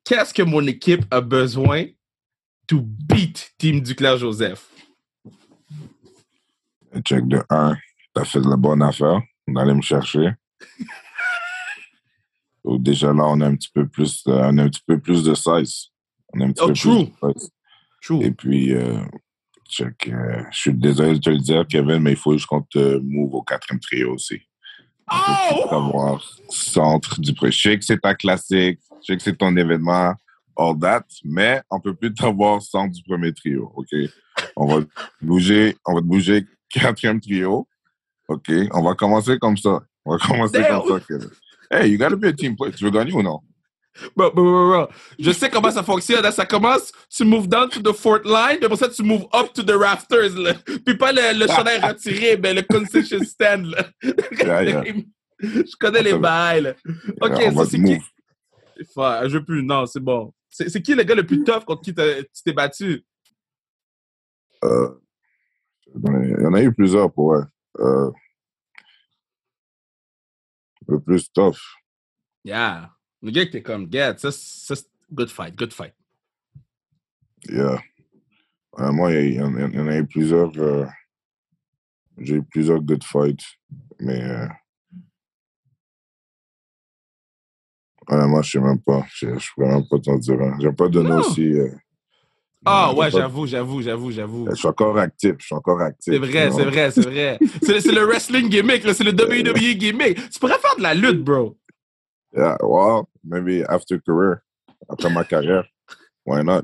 qu'est-ce 0.04 0.34
que 0.34 0.44
mon 0.44 0.66
équipe 0.68 1.06
a 1.10 1.22
besoin 1.22 1.86
to 2.68 2.82
beat 2.82 3.52
Team 3.58 3.80
Duclair-Joseph? 3.80 4.68
Check 7.06 7.28
de 7.28 7.42
1. 7.50 7.78
T'as 8.14 8.26
fait 8.26 8.42
de 8.42 8.50
la 8.50 8.58
bonne 8.58 8.82
affaire 8.82 9.22
d'aller 9.54 9.74
me 9.74 9.82
chercher. 9.82 10.32
déjà 12.80 13.14
là, 13.14 13.24
on 13.28 13.42
a 13.42 13.48
un 13.48 13.56
petit 13.56 13.72
peu 13.74 13.88
plus, 13.88 14.24
de, 14.24 14.32
on 14.32 14.58
a 14.58 14.64
un 14.64 14.70
petit 14.70 14.84
peu 14.86 15.00
plus 15.00 15.24
de 15.24 15.34
size. 15.34 15.88
On 16.34 16.42
a 16.42 16.46
un 16.46 16.52
petit 16.52 16.64
oh, 16.64 16.68
peu 16.68 16.74
true. 16.74 17.06
plus 17.06 17.34
de 17.34 17.40
size. 17.40 17.50
True. 18.02 18.24
Et 18.24 18.32
puis, 18.32 18.74
euh, 18.74 19.02
check, 19.70 20.08
euh, 20.08 20.44
je 20.52 20.58
suis 20.58 20.74
désolé 20.74 21.14
de 21.14 21.20
te 21.20 21.30
le 21.30 21.38
dire, 21.38 21.66
Kevin, 21.68 22.00
mais 22.00 22.12
il 22.12 22.18
faut 22.18 22.34
juste 22.34 22.48
qu'on 22.48 22.62
te 22.62 22.98
move 22.98 23.34
au 23.34 23.42
quatrième 23.42 23.80
trio 23.80 24.14
aussi. 24.14 24.42
Oh! 25.12 25.68
Avoir 25.70 26.24
centre 26.50 27.20
du 27.20 27.34
premier. 27.34 27.52
Je 27.52 27.62
sais 27.62 27.78
que 27.78 27.86
c'est 27.86 28.00
ta 28.00 28.16
classique, 28.16 28.80
je 29.02 29.08
sais 29.08 29.18
que 29.18 29.24
c'est 29.24 29.38
ton 29.38 29.56
événement, 29.58 30.14
all 30.58 30.80
that, 30.80 31.06
mais 31.24 31.62
on 31.70 31.80
peut 31.80 31.94
plus 31.94 32.14
t'avoir 32.14 32.62
centre 32.62 32.94
du 32.94 33.04
premier 33.04 33.34
trio, 33.34 33.72
OK? 33.76 33.90
On 34.56 34.66
va 34.66 34.86
bouger, 35.22 35.76
on 35.86 35.96
va 35.96 36.02
te 36.02 36.06
bouger 36.06 36.46
quatrième 36.70 37.20
trio. 37.20 37.68
OK, 38.32 38.52
on 38.72 38.84
va 38.84 38.94
commencer 38.96 39.38
comme 39.40 39.58
ça. 39.58 39.82
On 40.06 40.14
va 40.14 40.18
commencer 40.18 40.64
comme 40.64 41.00
ça. 41.00 41.28
Hey, 41.70 41.92
you 41.92 41.98
gotta 41.98 42.16
be 42.16 42.26
a 42.26 42.34
team 42.34 42.56
player. 42.56 42.74
Tu 42.74 42.84
veux 42.84 42.92
gagner 42.92 43.14
ou 43.14 43.22
non? 43.22 43.40
Bro, 44.16 44.32
bro, 44.32 44.44
bro, 44.44 44.88
Je 45.20 45.32
sais 45.32 45.50
comment 45.50 45.72
ça 45.72 45.84
fonctionne. 45.84 46.30
Ça 46.32 46.46
commence, 46.46 46.92
tu 47.10 47.24
move 47.24 47.48
down 47.48 47.70
to 47.70 47.82
the 47.82 47.94
fourth 47.94 48.26
line, 48.26 48.58
puis 48.58 48.66
après 48.66 48.78
ça, 48.78 48.90
tu 48.90 49.04
move 49.04 49.26
up 49.34 49.52
to 49.54 49.64
the 49.64 49.76
rafters. 49.76 50.36
Là. 50.36 50.54
Puis 50.86 50.98
pas 50.98 51.12
le, 51.12 51.38
le 51.38 51.48
chandail 51.48 51.80
retiré, 51.84 52.38
mais 52.38 52.54
le 52.54 52.62
concession 52.62 53.20
stand. 53.24 53.66
Là. 53.66 53.86
Je 54.02 55.76
connais 55.78 56.04
les 56.04 56.18
bails. 56.18 56.76
OK, 57.22 57.42
ça, 57.54 57.66
c'est 57.66 57.84
qui? 57.84 58.00
Enfin, 58.96 59.28
je 59.28 59.38
veux 59.38 59.44
plus. 59.44 59.64
Non, 59.64 59.86
c'est 59.86 60.00
bon. 60.00 60.34
C'est 60.50 60.82
qui 60.82 60.96
le 60.96 61.04
gars 61.04 61.16
le 61.16 61.26
plus 61.26 61.44
tough 61.44 61.64
contre 61.66 61.82
qui 61.82 61.94
tu 61.94 62.44
t'es 62.44 62.54
battu? 62.54 63.04
Euh, 64.64 64.90
il 65.96 66.42
y 66.42 66.46
en 66.46 66.54
a 66.54 66.62
eu 66.62 66.74
plusieurs 66.74 67.12
pour 67.12 67.36
eux. 67.36 67.46
Euh, 67.80 68.12
le 70.88 71.00
plus 71.00 71.32
tough. 71.32 71.60
Yeah. 72.44 72.92
Le 73.22 73.32
gars 73.32 73.44
qui 73.44 73.50
était 73.50 73.62
comme, 73.62 73.88
yeah, 73.92 74.16
c'est 74.18 74.88
good 75.12 75.30
fight, 75.30 75.56
good 75.56 75.74
fight. 75.74 75.94
Yeah. 77.48 77.82
moi, 78.78 79.14
il 79.14 79.34
y, 79.34 79.42
en, 79.42 79.56
a 79.56 79.98
eu 79.98 80.06
plusieurs. 80.06 80.52
Euh, 80.58 80.86
j'ai 82.18 82.36
eu 82.36 82.44
plusieurs 82.44 82.82
good 82.82 83.04
fights, 83.04 83.44
mais. 84.00 84.22
Euh, 84.22 84.48
moi, 88.10 88.42
je 88.42 88.52
sais 88.52 88.60
même 88.60 88.82
pas. 88.82 89.06
Je 89.14 89.28
ne 89.28 89.40
peux 89.56 89.66
même 89.66 89.88
pas 89.88 90.00
t'en 90.00 90.18
dire. 90.18 90.42
Hein. 90.42 90.58
J'ai 90.60 90.72
pas 90.72 90.88
donné 90.88 91.12
aussi. 91.12 91.54
Ah 92.66 92.94
ouais, 92.94 93.10
j'avoue, 93.10 93.48
j'avoue, 93.48 93.82
j'avoue, 93.82 94.12
j'avoue. 94.12 94.48
Je 94.52 94.56
suis 94.56 94.68
encore 94.68 94.98
actif, 94.98 95.34
je 95.40 95.46
suis 95.46 95.56
encore 95.56 95.82
actif. 95.82 96.14
C'est 96.14 96.20
vrai, 96.20 96.52
c'est 96.52 96.64
vrai, 96.64 96.92
c'est 96.92 97.02
vrai. 97.02 97.40
c'est 97.62 97.92
le 97.92 98.06
wrestling 98.06 98.50
gimmick, 98.50 98.84
c'est 98.94 99.04
le 99.04 99.12
WWE 99.12 99.78
gimmick. 99.78 100.30
Tu 100.30 100.40
pourrais 100.40 100.60
faire 100.60 100.76
de 100.78 100.84
la 100.84 100.94
lutte, 100.94 101.24
bro. 101.24 101.58
Yeah, 102.34 102.58
well, 102.62 103.06
maybe 103.24 103.66
after 103.68 104.00
career, 104.00 104.38
après 104.88 105.10
ma 105.10 105.24
carrière. 105.24 105.66
Why 106.26 106.44
not? 106.44 106.64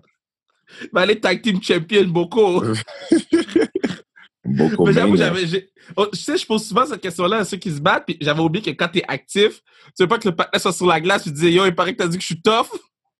Mais 0.93 1.01
aller 1.01 1.19
tag 1.19 1.41
team 1.41 1.61
champion, 1.61 2.05
beaucoup. 2.07 2.61
beaucoup. 4.45 4.85
Mais 4.85 4.93
j'avoue, 4.93 5.17
j'avais. 5.17 5.67
Oh, 5.95 6.07
je 6.13 6.19
sais, 6.19 6.37
je 6.37 6.45
pose 6.45 6.63
souvent 6.65 6.85
cette 6.85 7.01
question-là 7.01 7.37
à 7.37 7.45
ceux 7.45 7.57
qui 7.57 7.71
se 7.71 7.81
battent, 7.81 8.05
puis 8.05 8.17
j'avais 8.21 8.41
oublié 8.41 8.63
que 8.63 8.77
quand 8.77 8.89
t'es 8.89 9.03
actif, 9.07 9.61
tu 9.95 10.03
veux 10.03 10.07
pas 10.07 10.19
que 10.19 10.27
le 10.27 10.35
patin 10.35 10.59
soit 10.59 10.73
sur 10.73 10.85
la 10.85 11.01
glace, 11.01 11.23
tu 11.23 11.31
disais, 11.31 11.51
yo, 11.51 11.65
il 11.65 11.73
paraît 11.73 11.93
que 11.93 12.03
t'as 12.03 12.07
dit 12.07 12.17
que 12.17 12.21
je 12.21 12.27
suis 12.27 12.41
tough. 12.41 12.67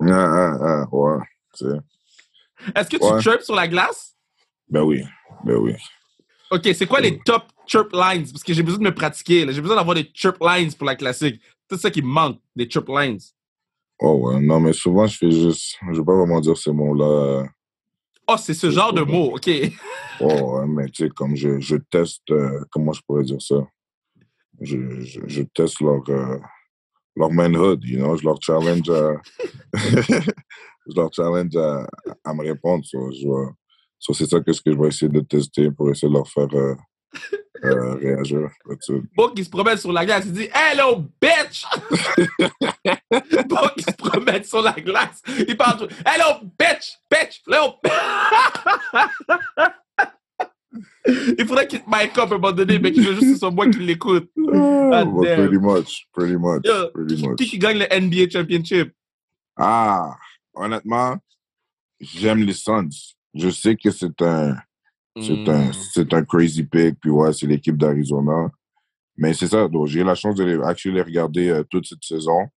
Ah, 0.02 0.12
ah, 0.12 0.58
ah, 0.62 0.86
ouais. 0.92 1.78
Est-ce 2.76 2.90
que 2.90 2.98
tu 2.98 3.22
chirps 3.22 3.44
sur 3.44 3.56
la 3.56 3.68
glace? 3.68 4.16
Ben 4.70 4.82
oui, 4.82 5.04
ben 5.44 5.56
oui. 5.56 5.74
OK, 6.50 6.70
c'est 6.74 6.86
quoi 6.86 7.00
les 7.02 7.20
top 7.20 7.44
chirp 7.66 7.92
lines? 7.94 8.26
Parce 8.32 8.44
que 8.44 8.54
j'ai 8.54 8.64
besoin 8.64 8.80
de 8.80 8.86
me 8.86 8.94
pratiquer. 8.94 9.46
J'ai 9.52 9.62
besoin 9.62 9.76
d'avoir 9.76 9.96
des 9.96 10.10
chirp 10.14 10.38
lines 10.42 10.74
pour 10.74 10.86
la 10.86 10.96
classique. 10.96 11.42
C'est 11.70 11.78
ça 11.78 11.92
qui 11.92 12.02
me 12.02 12.08
manque, 12.08 12.40
des 12.56 12.70
chirp 12.70 12.88
lines. 12.88 13.20
Oh 14.00 14.14
ouais, 14.14 14.40
non, 14.40 14.60
mais 14.60 14.74
souvent, 14.74 15.08
je 15.08 15.18
fais 15.18 15.32
juste... 15.32 15.78
Je 15.92 16.00
vais 16.00 16.06
pas 16.06 16.16
vraiment 16.16 16.40
dire 16.40 16.56
ces 16.56 16.72
mots-là. 16.72 17.48
Oh, 18.28 18.36
c'est 18.38 18.54
ce 18.54 18.70
genre 18.70 18.94
de 18.94 19.02
mots, 19.02 19.36
OK. 19.36 19.50
oh, 20.20 20.60
ouais, 20.60 20.68
mais 20.68 20.86
tu 20.90 21.04
sais, 21.04 21.10
comme 21.10 21.36
je, 21.36 21.60
je 21.60 21.78
teste... 21.78 22.30
Euh, 22.30 22.64
comment 22.72 22.94
je 22.94 23.02
pourrais 23.02 23.24
dire 23.24 23.42
ça? 23.42 23.56
Je, 24.62 25.02
je, 25.02 25.42
teste 25.54 25.82
leur... 25.82 26.02
Euh, 26.10 26.38
leur 27.16 27.32
manhood, 27.32 27.84
you 27.84 27.98
know, 27.98 28.16
je 28.16 28.24
leur 28.24 28.38
challenge 28.42 28.90
à... 28.90 29.14
je 30.90 30.96
leur 30.96 31.14
challenge 31.14 31.56
à, 31.56 32.34
me 32.34 32.44
répondre. 32.44 32.84
je, 32.84 32.98
vais, 32.98 33.52
c'est 34.00 34.26
ça 34.26 34.40
que, 34.40 34.54
ce 34.54 34.62
que 34.62 34.72
je 34.72 34.78
vais 34.78 34.88
essayer 34.88 35.12
de 35.12 35.22
tester 35.22 35.72
pour 35.72 35.90
essayer 35.90 36.08
de 36.08 36.14
leur 36.14 36.28
faire 36.28 36.48
euh, 36.54 36.76
euh, 37.64 37.96
réagir. 38.02 38.50
Bon, 39.16 39.30
qui 39.30 39.44
se 39.44 39.50
promène 39.50 39.78
sur 39.78 39.92
la 39.92 40.06
glace, 40.06 40.26
il 40.26 40.34
dit 40.34 40.50
Hello, 40.54 41.04
bitch! 41.22 41.66
bon, 43.50 43.68
qui 43.76 43.84
se 43.84 43.96
promène 43.98 44.44
sur 44.44 44.62
la 44.62 44.74
glace, 44.74 45.22
il 45.48 45.58
parle 45.58 45.88
Hello, 46.06 46.40
bitch! 46.60 47.00
Bitch! 47.12 47.42
Hello! 47.48 47.74
il 51.38 51.48
faudrait 51.48 51.68
qu'il 51.68 51.82
te 51.82 51.90
mic 51.90 52.18
up 52.18 52.20
à 52.20 52.24
un 52.24 52.28
moment 52.28 52.52
donné, 52.52 52.80
mais 52.80 52.92
qu'il 52.92 53.04
veut 53.08 53.14
juste 53.14 53.22
que 53.22 53.34
ce 53.34 53.40
soit 53.40 53.52
moi 53.52 53.68
qui 53.70 53.80
l'écoute. 53.80 54.30
Ah, 54.54 55.06
pretty 55.06 55.58
much, 55.58 56.08
pretty 56.14 56.36
much, 56.36 56.64
pretty 56.94 57.26
much. 57.26 57.36
Qui, 57.38 57.48
qui 57.48 57.58
gagne 57.58 57.80
le 57.80 57.88
NBA 58.00 58.30
Championship? 58.30 58.94
Ah, 59.58 60.16
honnêtement, 60.60 61.18
j'aime 62.00 62.44
les 62.44 62.54
Suns. 62.54 62.90
Je 63.34 63.50
sais 63.50 63.76
que 63.76 63.92
c'est 63.92 64.22
un, 64.22 64.56
c'est 65.22 65.50
un, 65.50 65.70
hmm. 65.70 65.74
c'est 65.94 66.14
un 66.14 66.24
crazy 66.24 66.64
pick, 66.64 67.00
puis 67.00 67.10
ouais, 67.10 67.34
c'est 67.34 67.48
l'équipe 67.48 67.78
d'Arizona. 67.78 68.50
Mais 69.18 69.34
c'est 69.34 69.48
ça, 69.48 69.68
donc 69.68 69.88
j'ai 69.88 70.02
eu 70.02 70.04
la 70.04 70.16
chance 70.16 70.36
de 70.36 70.44
les, 70.44 70.64
actually, 70.64 70.96
les 70.96 71.02
regarder 71.02 71.50
euh, 71.50 71.64
toute 71.64 71.88
cette 71.88 72.04
saison. 72.04 72.48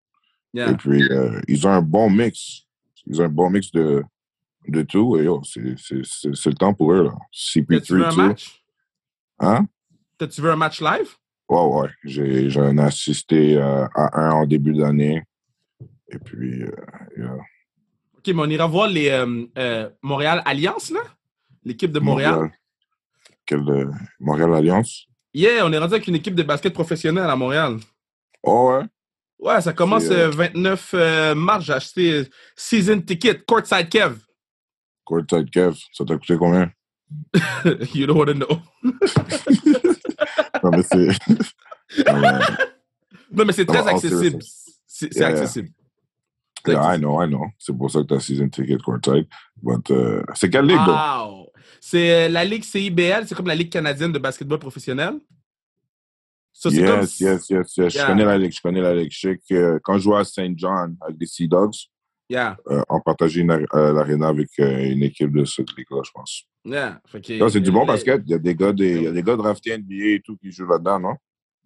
Et 0.54 0.74
puis, 0.74 1.02
euh, 1.10 1.40
ils 1.48 1.66
ont 1.66 1.70
un 1.70 1.82
bon 1.82 2.10
mix. 2.10 2.66
Ils 3.06 3.20
ont 3.22 3.24
un 3.24 3.28
bon 3.28 3.50
mix 3.50 3.70
de, 3.70 4.02
de 4.68 4.82
tout. 4.82 5.16
Et 5.16 5.26
c'est, 5.44 5.94
le 5.94 6.54
temps 6.54 6.74
pour 6.74 6.92
eux. 6.92 7.04
Là. 7.04 7.14
CP3, 7.32 7.82
tu 7.82 7.94
veux 7.94 8.06
un 8.06 8.14
match? 8.14 8.64
Hein? 9.38 9.66
T'as-tu 10.18 10.42
vu 10.42 10.50
un 10.50 10.56
match 10.56 10.80
live? 10.80 11.08
Ouais, 11.48 11.62
ouais. 11.62 11.88
J'ai, 12.04 12.50
j'en 12.50 12.76
ai 12.76 12.82
assisté 12.82 13.56
euh, 13.56 13.86
à 13.94 14.20
un 14.20 14.32
en 14.32 14.46
début 14.46 14.74
d'année. 14.74 15.22
Et 16.12 16.18
puis, 16.18 16.64
yeah. 17.16 17.38
OK, 18.20 18.34
mais 18.34 18.42
on 18.42 18.50
ira 18.50 18.66
voir 18.66 18.88
les 18.88 19.24
Montréal 20.02 20.42
Alliance, 20.44 20.90
là? 20.90 21.00
L'équipe 21.64 21.92
de 21.92 22.00
Montréal. 22.00 22.50
Quelle 23.50 23.68
euh, 23.68 23.90
Montréal 24.20 24.54
Alliance? 24.54 25.06
Yeah, 25.34 25.66
on 25.66 25.72
est 25.72 25.78
rendu 25.78 25.94
avec 25.94 26.06
une 26.06 26.14
équipe 26.14 26.36
de 26.36 26.44
basket 26.44 26.72
professionnelle 26.72 27.28
à 27.28 27.34
Montréal. 27.34 27.78
Oh 28.44 28.70
ouais? 28.70 28.84
Ouais, 29.40 29.60
ça 29.60 29.72
commence 29.72 30.08
le 30.08 30.16
euh, 30.16 30.30
29 30.30 30.90
euh, 30.94 31.34
mars. 31.34 31.64
J'ai 31.64 31.72
acheté 31.72 32.30
Season 32.54 33.00
Ticket, 33.00 33.40
Courtside 33.46 33.88
Kev. 33.88 34.18
Courtside 35.04 35.50
Kev, 35.50 35.74
ça 35.92 36.04
t'a 36.04 36.14
coûté 36.14 36.36
combien? 36.36 36.70
you 37.92 38.06
don't 38.06 38.16
want 38.16 38.26
to 38.26 38.34
know. 38.34 38.60
non, 40.62 40.70
mais 40.70 40.82
c'est. 40.84 41.08
non, 43.32 43.44
mais 43.44 43.52
c'est 43.52 43.66
très 43.66 43.88
accessible. 43.88 44.38
C'est 44.86 45.22
accessible. 45.22 45.70
Yeah, 45.70 45.79
I 46.68 46.98
know, 46.98 47.22
I 47.22 47.28
know. 47.28 47.46
C'est 47.58 47.76
pour 47.76 47.90
ça 47.90 48.00
que 48.00 48.06
tu 48.06 48.14
as 48.14 48.20
season 48.20 48.48
ticket 48.48 48.78
courtside. 48.78 49.26
But, 49.62 49.90
uh, 49.90 50.22
c'est 50.34 50.50
quelle 50.50 50.66
ligue, 50.66 50.78
wow. 50.78 51.50
C'est 51.80 52.26
euh, 52.26 52.28
la 52.28 52.44
ligue 52.44 52.64
CIBL, 52.64 53.26
c'est 53.26 53.34
comme 53.34 53.46
la 53.46 53.54
ligue 53.54 53.70
canadienne 53.70 54.12
de 54.12 54.18
basketball 54.18 54.58
professionnel? 54.58 55.14
So, 56.52 56.70
yes, 56.70 56.90
comme... 56.90 57.00
yes, 57.00 57.48
yes, 57.48 57.76
yes, 57.76 57.94
Je 57.94 58.06
connais 58.06 58.24
la 58.24 58.36
ligue, 58.36 58.52
je 58.52 58.60
connais 58.60 58.82
la 58.82 58.94
ligue. 58.94 59.10
Je 59.10 59.18
sais 59.18 59.40
que 59.48 59.80
quand 59.82 59.94
je 59.94 60.02
jouais 60.02 60.18
à 60.18 60.24
St. 60.24 60.52
John 60.56 60.96
avec 61.00 61.16
les 61.18 61.26
Sea 61.26 61.48
Dogs, 61.48 61.88
yeah. 62.28 62.56
euh, 62.68 62.82
on 62.88 63.00
partageait 63.00 63.46
euh, 63.48 63.92
l'aréna 63.92 64.28
avec 64.28 64.50
euh, 64.58 64.90
une 64.90 65.02
équipe 65.02 65.32
de 65.32 65.44
cette 65.44 65.74
ligue-là, 65.76 66.02
je 66.04 66.10
pense. 66.12 66.44
Yeah. 66.64 67.00
c'est 67.12 67.60
du 67.60 67.70
bon 67.70 67.86
basket. 67.86 68.22
Il 68.26 68.32
y 68.32 68.34
a 68.34 68.38
des 68.38 68.54
gars, 68.54 68.72
des, 68.72 68.96
il 68.96 69.02
y 69.04 69.06
a 69.06 69.12
des 69.12 69.22
gars 69.22 69.36
draftés 69.36 69.78
NBA 69.78 70.16
et 70.16 70.22
tout 70.22 70.36
qui 70.36 70.52
jouent 70.52 70.68
là-dedans, 70.68 71.00
non? 71.00 71.14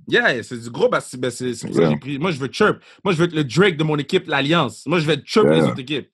Yeah, 0.07 0.43
c'est 0.43 0.59
du 0.59 0.71
gros 0.71 0.89
basket. 0.89 1.21
Ben, 1.21 1.31
c'est 1.31 1.51
pour 1.67 1.75
ça 1.75 1.83
que 1.83 1.91
j'ai 1.91 1.97
pris. 1.97 2.19
Moi, 2.19 2.31
je 2.31 2.39
veux 2.39 2.49
chirp. 2.51 2.81
Moi, 3.05 3.15
je 3.15 3.19
veux 3.19 3.25
être 3.25 3.35
le 3.35 3.45
Drake 3.45 3.77
de 3.77 3.85
mon 3.85 3.97
équipe, 3.97 4.27
l'Alliance. 4.27 4.85
Moi, 4.87 4.99
je 4.99 5.07
veux 5.07 5.15
être 5.15 5.27
chirp 5.27 5.47
les 5.49 5.63
autres 5.63 5.81
équipes. 5.81 6.09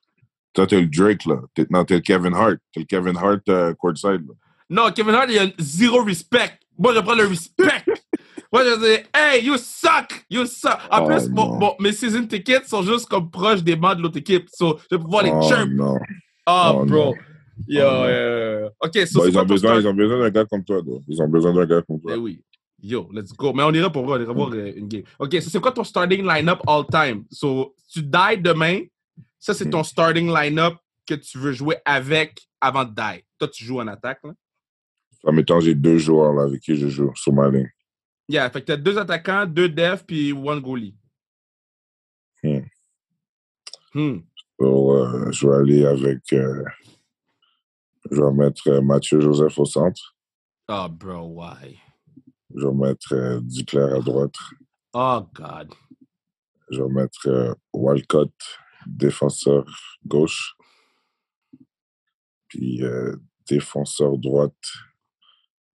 Toi, 0.52 0.66
t'es 0.66 0.80
le 0.80 0.88
Drake, 0.88 1.26
là. 1.26 1.36
Es, 1.56 1.66
non, 1.70 1.84
t'es 1.84 1.94
le 1.94 2.00
Kevin 2.00 2.34
Hart. 2.34 2.58
T'es 2.72 2.80
le 2.80 2.86
Kevin 2.86 3.16
Hart 3.16 3.42
uh, 3.48 3.74
courtside. 3.78 4.26
Là. 4.26 4.34
Non, 4.68 4.90
Kevin 4.92 5.14
Hart, 5.14 5.26
il 5.30 5.38
a 5.38 5.46
zéro 5.58 6.02
respect. 6.02 6.58
Moi, 6.78 6.94
je 6.94 7.00
prends 7.00 7.14
le 7.14 7.26
respect. 7.26 7.84
Moi, 8.52 8.64
je 8.64 8.80
dis, 8.80 9.02
hey, 9.14 9.44
you 9.44 9.56
suck! 9.58 10.24
You 10.28 10.44
suck! 10.44 10.78
En 10.90 11.04
oh, 11.04 11.06
plus, 11.06 11.28
bon, 11.28 11.56
bon, 11.56 11.74
mes 11.78 11.92
season 11.92 12.26
tickets 12.26 12.66
sont 12.66 12.82
juste 12.82 13.06
comme 13.06 13.30
proches 13.30 13.62
des 13.62 13.76
bancs 13.76 13.96
de 13.96 14.02
l'autre 14.02 14.18
équipe. 14.18 14.48
So, 14.52 14.78
je 14.90 14.96
vais 14.96 15.02
pouvoir 15.02 15.22
les 15.22 15.30
oh, 15.32 15.42
chirp. 15.42 15.70
Non. 15.70 15.96
Oh, 16.48 16.72
oh 16.74 16.84
bro. 16.84 17.14
Yo, 17.68 17.84
oh, 17.84 18.04
euh... 18.06 18.68
OK, 18.80 19.06
so 19.06 19.20
bon, 19.20 19.28
ils, 19.28 19.38
ont 19.38 19.44
besoin, 19.44 19.78
ils 19.78 19.86
ont 19.86 19.94
besoin 19.94 20.18
d'un 20.18 20.30
gars 20.30 20.44
comme 20.46 20.64
toi, 20.64 20.80
though. 20.84 21.02
Ils 21.06 21.22
ont 21.22 21.28
besoin 21.28 21.52
d'un 21.52 21.66
gars 21.66 21.82
comme 21.82 22.00
toi. 22.00 22.12
Eh 22.16 22.18
oui. 22.18 22.42
Yo, 22.82 23.08
let's 23.12 23.32
go. 23.32 23.52
Mais 23.52 23.62
on 23.62 23.72
ira 23.72 23.90
pour 23.90 24.04
voir, 24.04 24.18
on 24.18 24.22
ira 24.22 24.32
voir 24.32 24.50
euh, 24.52 24.72
une 24.74 24.88
game. 24.88 25.02
OK, 25.18 25.36
c'est 25.40 25.60
quoi 25.60 25.72
ton 25.72 25.84
starting 25.84 26.26
line-up 26.26 26.60
all 26.66 26.84
time? 26.86 27.24
So, 27.30 27.74
tu 27.92 28.02
die 28.02 28.38
demain, 28.38 28.82
ça, 29.38 29.54
c'est 29.54 29.68
ton 29.68 29.82
starting 29.82 30.32
line-up 30.32 30.74
que 31.06 31.14
tu 31.14 31.38
veux 31.38 31.52
jouer 31.52 31.76
avec 31.84 32.40
avant 32.60 32.84
de 32.84 32.90
die. 32.90 33.24
Toi, 33.38 33.48
tu 33.48 33.64
joues 33.64 33.80
en 33.80 33.86
attaque, 33.88 34.20
là? 34.24 34.32
En 35.24 35.32
mettant, 35.32 35.60
j'ai 35.60 35.74
deux 35.74 35.98
joueurs 35.98 36.32
là, 36.32 36.44
avec 36.44 36.62
qui 36.62 36.76
je 36.76 36.88
joue 36.88 37.12
sur 37.14 37.32
ma 37.32 37.50
ligne. 37.50 37.70
Yeah, 38.28 38.48
fait 38.48 38.60
que 38.60 38.66
t'as 38.66 38.76
deux 38.76 38.96
attaquants, 38.96 39.44
deux 39.44 39.68
devs, 39.68 40.04
puis 40.06 40.32
one 40.32 40.60
goalie. 40.60 40.96
Hmm. 42.42 42.60
Hmm. 43.92 44.20
So, 44.58 44.96
euh, 44.96 45.30
je 45.32 45.46
vais 45.46 45.54
aller 45.54 45.84
avec... 45.84 46.32
Euh, 46.32 46.64
je 48.10 48.22
vais 48.22 48.32
mettre 48.32 48.80
Mathieu 48.80 49.20
Joseph 49.20 49.58
au 49.58 49.66
centre. 49.66 50.16
Oh, 50.68 50.88
bro, 50.88 51.26
why? 51.26 51.78
Je 52.54 52.66
vais 52.66 52.74
mettre 52.74 53.14
euh, 53.14 53.40
Duclair 53.42 53.94
à 53.94 54.00
droite. 54.00 54.34
Oh, 54.92 55.22
God. 55.34 55.72
Je 56.70 56.82
vais 56.82 56.88
mettre 56.88 57.28
euh, 57.28 57.54
Walcott, 57.72 58.32
défenseur 58.86 59.64
gauche. 60.06 60.54
Puis 62.48 62.82
euh, 62.82 63.16
défenseur 63.48 64.18
droite, 64.18 64.54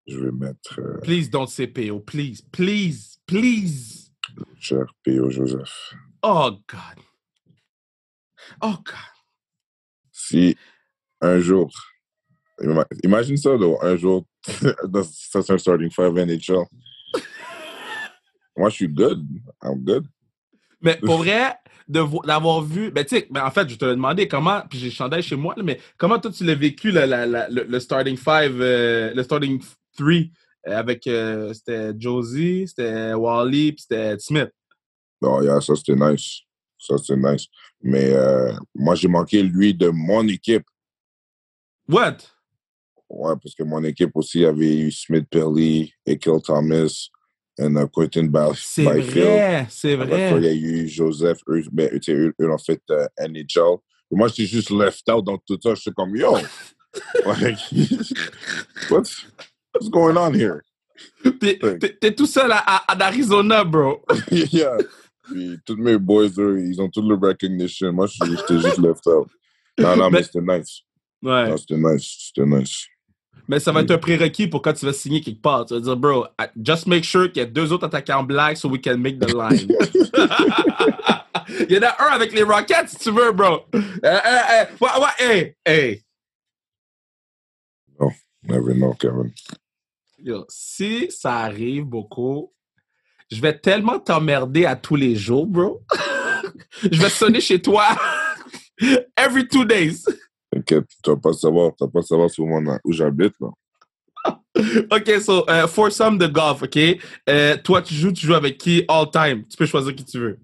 je 0.08 0.20
vais 0.20 0.32
mettre. 0.32 0.80
Euh, 0.80 1.00
please 1.02 1.30
don't 1.30 1.48
say 1.48 1.68
PO. 1.68 2.00
Please, 2.02 2.42
please, 2.52 3.20
please. 3.26 4.12
Cher 4.60 4.86
PO 5.06 5.30
Joseph. 5.30 5.94
Oh, 6.24 6.52
God. 6.68 7.04
Oh, 8.62 8.78
God. 8.84 8.96
Si 10.12 10.58
un 11.22 11.40
jour, 11.40 11.72
imagine 13.04 13.38
ça, 13.38 13.52
un 13.82 13.98
jour, 13.98 14.26
ça 14.44 15.42
c'est 15.42 15.52
un 15.52 15.58
starting 15.58 15.92
five 15.92 16.14
NHL. 16.14 16.66
Moi, 18.58 18.70
je 18.70 18.76
suis 18.76 18.88
good? 18.88 19.26
I'm 19.62 19.84
good. 19.84 20.06
Mais 20.82 20.98
pour 20.98 21.18
vrai, 21.18 21.56
d'avoir 21.88 22.62
vu, 22.62 22.92
ben 22.92 23.04
tu 23.04 23.16
sais, 23.16 23.28
ben, 23.30 23.44
en 23.46 23.52
fait, 23.52 23.68
je 23.70 23.76
te 23.76 23.86
demandé 23.86 24.28
comment, 24.28 24.62
puis 24.70 24.80
j'ai 24.80 24.90
chandail 24.90 25.24
chez 25.24 25.36
moi, 25.36 25.56
mais 25.64 25.80
comment 25.98 26.20
toi 26.20 26.32
tu 26.32 26.44
l'as 26.44 26.56
vécu, 26.56 26.92
la, 26.92 27.06
la, 27.06 27.50
le, 27.50 27.80
starting 27.80 28.18
five, 28.18 28.60
euh, 28.62 29.14
le 29.14 29.24
starting 29.24 29.62
three, 29.98 30.32
euh, 30.68 30.78
avec, 30.78 31.08
euh, 31.08 31.54
c'était 31.54 31.94
Josie, 31.98 32.66
c'était 32.68 33.14
Wally, 33.14 33.74
puis 33.74 33.82
c'était 33.82 34.18
Smith? 34.20 34.50
Non, 35.22 35.42
yeah, 35.42 35.62
ça 35.62 35.76
c'était 35.76 35.96
nice. 35.96 36.42
Ça 36.78 36.98
c'était 36.98 37.20
nice. 37.20 37.48
Mais 37.82 38.14
moi, 38.74 38.96
j'ai 38.96 39.08
manqué 39.08 39.42
lui 39.42 39.74
de 39.74 39.90
mon 39.90 40.28
équipe. 40.28 40.66
What? 41.88 42.18
Ouais, 43.10 43.34
parce 43.42 43.54
que 43.56 43.64
mon 43.64 43.84
équipe 43.84 44.12
aussi 44.16 44.46
avait 44.46 44.78
eu 44.78 44.92
Smith 44.92 45.28
Perley, 45.30 45.92
Ekel 46.06 46.42
Thomas, 46.42 47.10
et 47.58 47.64
uh, 47.64 47.88
Quentin 47.92 48.28
Byfield. 48.28 48.58
C'est 48.58 48.84
vrai, 48.84 49.68
c'est 49.70 49.96
vrai. 49.96 50.34
il 50.38 50.44
y 50.44 50.48
a 50.48 50.54
eu 50.54 50.88
Joseph, 50.88 51.40
eux, 51.48 51.64
ben, 51.72 51.90
eux, 51.94 52.34
eux 52.40 52.52
ont 52.52 52.58
fait 52.58 52.82
uh, 52.90 53.08
NHL. 53.20 53.78
moi, 54.12 54.28
j'étais 54.28 54.46
juste 54.46 54.72
left 54.72 55.10
out 55.10 55.24
dans 55.24 55.38
tout 55.38 55.58
ça. 55.62 55.74
J'étais 55.76 55.92
comme, 55.92 56.16
yo, 56.16 56.36
like, 57.26 57.60
what's, 58.90 59.26
what's 59.74 59.90
going 59.90 60.18
on 60.18 60.34
here? 60.34 60.62
T'es 61.40 62.14
tout 62.14 62.26
seul 62.26 62.52
à, 62.52 62.58
à, 62.60 63.06
Arizona, 63.06 63.64
bro. 63.64 64.02
yeah. 64.32 64.78
Puis 65.24 65.58
tous 65.66 65.76
mes 65.78 65.98
boys, 65.98 66.30
eux, 66.38 66.62
ils 66.62 66.80
ont 66.82 66.90
tout 66.90 67.02
le 67.02 67.16
recognition. 67.16 67.92
Moi, 67.92 68.08
j'étais 68.08 68.60
juste 68.60 68.78
left 68.78 69.08
out. 69.08 69.28
Non, 69.78 69.96
non, 69.96 70.10
mais, 70.10 70.20
mais 70.20 70.24
c'était 70.24 70.42
nice. 70.42 70.82
Ouais. 71.22 71.58
C'était 71.58 71.78
nice. 71.78 72.32
C'était 72.34 72.46
nice. 72.46 72.86
Mais 73.48 73.60
ça 73.60 73.72
va 73.72 73.82
être 73.82 73.92
un 73.92 73.98
prérequis 73.98 74.48
pour 74.48 74.62
quand 74.62 74.74
tu 74.74 74.86
vas 74.86 74.94
signer 74.94 75.22
quelque 75.22 75.42
part. 75.42 75.66
Tu 75.66 75.76
vas 75.76 75.80
dire, 75.80 75.96
bro, 75.96 76.26
just 76.62 76.88
make 76.88 77.04
sure 77.04 77.32
qu'il 77.32 77.42
y 77.44 77.46
a 77.46 77.46
deux 77.46 77.72
autres 77.72 77.86
attaquants 77.86 78.24
black 78.24 78.58
so 78.58 78.68
we 78.68 78.82
can 78.82 78.98
make 78.98 79.20
the 79.20 79.34
line. 79.34 79.68
Il 81.70 81.76
y 81.76 81.78
en 81.78 81.84
a 81.84 81.96
un 82.00 82.12
avec 82.14 82.34
les 82.34 82.44
Rockets 82.44 82.90
si 82.90 82.98
tu 82.98 83.12
veux, 83.12 83.32
bro. 83.32 83.66
Euh, 83.74 83.80
euh, 84.04 84.20
euh, 84.52 84.66
ouais, 84.82 84.90
ouais, 85.00 85.10
hey, 85.20 85.56
hey. 85.66 86.04
No, 88.00 88.12
never 88.44 88.74
know, 88.74 88.94
Kevin. 88.94 89.32
Yo, 90.18 90.46
si 90.50 91.12
ça 91.12 91.38
arrive 91.38 91.84
beaucoup, 91.84 92.52
je 93.32 93.40
vais 93.42 93.58
tellement 93.58 94.00
t'emmerder 94.00 94.66
à 94.66 94.76
tous 94.76 94.96
les 94.96 95.16
jours, 95.16 95.46
bro. 95.46 95.84
je 96.82 97.00
vais 97.00 97.10
sonner 97.10 97.42
chez 97.42 97.62
toi 97.62 97.86
every 99.18 99.48
two 99.48 99.66
days. 99.66 100.06
T'inquiète, 100.56 100.88
tu 101.04 101.10
vas 101.10 101.18
pas 101.18 101.34
savoir, 101.34 101.76
tu 101.76 101.84
vas 101.84 101.92
pas 101.92 102.02
savoir 102.02 102.30
où 102.86 102.94
j'habite, 102.94 103.34
là. 103.42 103.50
OK, 104.90 105.22
so, 105.22 105.46
uh, 105.50 105.92
some 105.92 106.18
de 106.18 106.28
golf, 106.28 106.64
OK? 106.64 106.78
Uh, 107.28 107.58
toi, 107.62 107.82
tu 107.82 107.94
joues, 107.94 108.14
tu 108.14 108.26
joues 108.26 108.36
avec 108.36 108.58
qui 108.58 108.86
all 108.88 109.12
time? 109.12 109.44
Tu 109.50 109.58
peux 109.58 109.66
choisir 109.66 109.94
qui 109.94 110.06
tu 110.06 110.18
veux. 110.18 110.40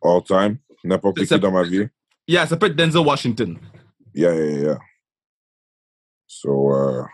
All 0.00 0.22
time? 0.22 0.58
N'importe 0.84 1.24
qui 1.24 1.40
dans 1.40 1.50
ma 1.50 1.64
vie? 1.64 1.88
Yeah, 2.28 2.46
ça 2.46 2.56
peut 2.56 2.66
être 2.66 2.76
Denzel 2.76 3.04
Washington. 3.04 3.58
Yeah, 4.14 4.32
yeah, 4.32 4.60
yeah. 4.60 4.78
So, 6.28 6.70
uh, 6.70 7.06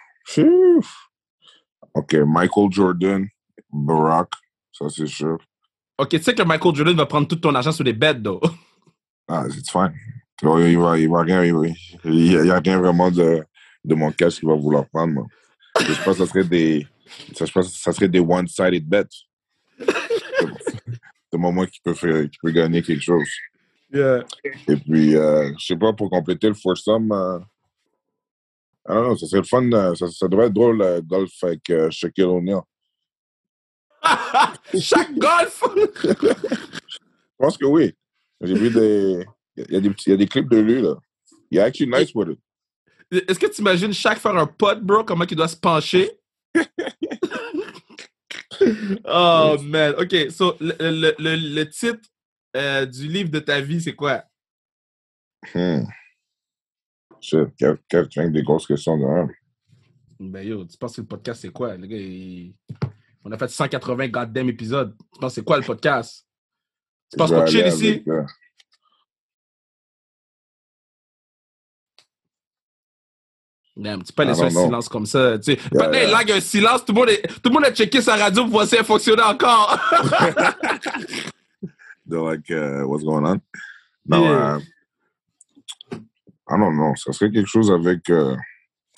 OK, 1.94 2.14
Michael 2.26 2.70
Jordan, 2.70 3.26
Barack, 3.72 4.28
ça 4.70 4.90
c'est 4.90 5.06
sûr. 5.06 5.38
OK, 5.96 6.10
tu 6.10 6.22
sais 6.22 6.34
que 6.34 6.42
Michael 6.42 6.74
Jordan 6.74 6.96
va 6.96 7.06
prendre 7.06 7.26
tout 7.26 7.36
ton 7.36 7.54
argent 7.54 7.72
sur 7.72 7.84
les 7.84 7.94
bêtes, 7.94 8.22
though. 8.22 8.40
Ah, 9.32 9.44
c'est 9.48 9.70
fine. 9.70 9.94
Il 10.42 10.78
va, 10.78 10.98
il 10.98 11.08
va 11.08 11.22
rien, 11.22 11.44
il 11.44 11.74
n'y 12.04 12.50
a 12.50 12.58
rien 12.58 12.78
vraiment 12.78 13.10
de, 13.10 13.44
de 13.84 13.94
mon 13.94 14.10
cash 14.10 14.38
qu'il 14.38 14.48
va 14.48 14.54
vouloir 14.54 14.86
prendre, 14.88 15.12
moi. 15.12 15.26
Je 15.78 16.04
pense 16.04 16.18
que 16.18 16.24
ça 16.24 16.26
serait 16.26 16.44
des, 16.44 16.86
ça, 17.34 17.44
je 17.44 17.52
pense, 17.52 17.72
ça 17.74 17.92
serait 17.92 18.08
des 18.08 18.20
one-sided 18.20 18.86
bets. 18.86 19.04
C'est 19.78 21.38
moment 21.38 21.64
qui 21.64 21.80
peut 21.80 21.94
faire, 21.94 22.28
qui 22.28 22.38
peut 22.42 22.50
gagner 22.50 22.82
quelque 22.82 23.02
chose. 23.02 23.28
Yeah. 23.92 24.24
Et 24.68 24.76
puis, 24.76 25.16
euh, 25.16 25.52
je 25.58 25.66
sais 25.66 25.76
pas, 25.76 25.92
pour 25.92 26.10
compléter 26.10 26.48
le 26.48 26.54
foursome, 26.54 27.12
euh, 27.12 27.38
ah 28.86 28.94
non, 28.94 29.16
ça 29.16 29.26
serait 29.26 29.42
le 29.42 29.46
fun, 29.46 29.70
euh, 29.72 29.94
ça, 29.94 30.08
ça 30.08 30.26
devrait 30.26 30.46
être 30.46 30.52
drôle, 30.52 30.78
le 30.78 31.00
golf 31.00 31.30
avec 31.42 31.68
euh, 31.70 31.90
Shaquille 31.90 32.24
O'Neal. 32.24 32.62
Chaque 34.80 35.16
golf! 35.16 35.62
je 36.02 37.36
pense 37.38 37.58
que 37.58 37.66
oui. 37.66 37.94
J'ai 38.40 38.54
vu 38.54 38.70
des. 38.70 39.26
Il 39.68 39.74
y, 39.74 39.76
a 39.76 39.80
des 39.80 39.88
il 40.06 40.10
y 40.10 40.12
a 40.12 40.16
des 40.16 40.26
clips 40.26 40.48
de 40.48 40.58
lui, 40.58 40.82
là. 40.82 40.96
Il 41.50 41.58
est 41.58 41.62
actually 41.62 41.90
nice 41.90 42.14
with 42.14 42.28
it. 42.30 42.38
Est-ce 43.28 43.38
que 43.38 43.46
tu 43.46 43.60
imagines 43.60 43.92
chaque 43.92 44.18
faire 44.18 44.36
un 44.36 44.46
pot, 44.46 44.80
bro, 44.80 45.02
comment 45.04 45.24
il 45.28 45.36
doit 45.36 45.48
se 45.48 45.56
pencher? 45.56 46.10
oh, 49.04 49.56
man. 49.62 49.94
OK, 49.98 50.30
so, 50.30 50.56
le, 50.60 50.74
le, 50.78 51.14
le, 51.18 51.36
le 51.54 51.68
titre 51.68 52.08
euh, 52.56 52.86
du 52.86 53.08
livre 53.08 53.30
de 53.30 53.40
ta 53.40 53.60
vie, 53.60 53.80
c'est 53.80 53.94
quoi? 53.94 54.24
Hmm. 55.54 55.84
Shit, 57.20 57.48
tu 57.56 57.66
viens 58.14 58.30
des 58.30 58.42
grosses 58.42 58.66
questions 58.66 58.96
de. 58.96 59.32
Ben 60.20 60.46
yo, 60.46 60.64
tu 60.64 60.76
penses 60.76 60.96
que 60.96 61.00
le 61.00 61.06
podcast, 61.06 61.40
c'est 61.40 61.52
quoi? 61.52 61.76
Le 61.76 61.86
gars, 61.86 61.96
il... 61.96 62.54
On 63.24 63.32
a 63.32 63.38
fait 63.38 63.48
180 63.48 64.08
goddamn 64.08 64.48
épisodes. 64.48 64.96
Tu 65.14 65.20
penses 65.20 65.34
c'est 65.34 65.44
quoi 65.44 65.58
le 65.58 65.64
podcast? 65.64 66.26
Tu 67.10 67.16
penses 67.16 67.30
qu'on 67.30 67.46
chill 67.46 67.66
ici? 67.66 68.04
Damn, 73.80 74.02
tu 74.02 74.12
peux 74.12 74.24
laisser 74.24 74.42
un 74.42 74.50
silence 74.50 74.90
comme 74.90 75.06
ça. 75.06 75.38
Tu 75.38 75.54
sais. 75.54 75.58
Yeah, 75.72 75.90
yeah. 75.90 76.22
il 76.22 76.28
y 76.28 76.32
a 76.32 76.36
un 76.36 76.40
silence, 76.40 76.84
tout 76.84 76.92
le, 76.92 77.00
monde 77.00 77.08
est, 77.08 77.26
tout 77.26 77.48
le 77.48 77.50
monde 77.50 77.64
a 77.64 77.72
checké 77.72 78.02
sa 78.02 78.14
radio 78.14 78.42
pour 78.42 78.52
voir 78.52 78.66
si 78.66 78.76
elle 78.76 78.84
fonctionnait 78.84 79.22
encore. 79.22 79.80
They're 82.06 82.20
like, 82.20 82.50
uh, 82.50 82.84
what's 82.86 83.04
going 83.04 83.24
on? 83.24 83.40
Non, 84.06 84.22
yeah. 84.22 84.56
euh, 84.56 85.98
ah 86.48 86.58
non, 86.58 86.72
non, 86.72 86.94
ça 86.94 87.12
serait 87.12 87.30
quelque 87.30 87.48
chose 87.48 87.70
avec. 87.70 88.10
Euh, 88.10 88.36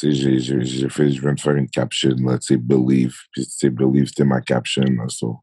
tu 0.00 0.12
sais, 0.12 0.38
j'ai 0.40 0.88
fait, 0.88 1.10
je 1.10 1.20
viens 1.20 1.34
de 1.34 1.40
faire 1.40 1.54
une 1.54 1.68
caption, 1.68 2.16
là, 2.18 2.38
tu 2.38 2.46
sais, 2.46 2.56
Believe. 2.56 3.14
Puis, 3.30 3.44
tu 3.44 3.52
sais, 3.52 3.70
Believe, 3.70 4.08
c'était 4.08 4.24
ma 4.24 4.40
caption, 4.40 4.82
là, 4.82 5.04
so. 5.06 5.38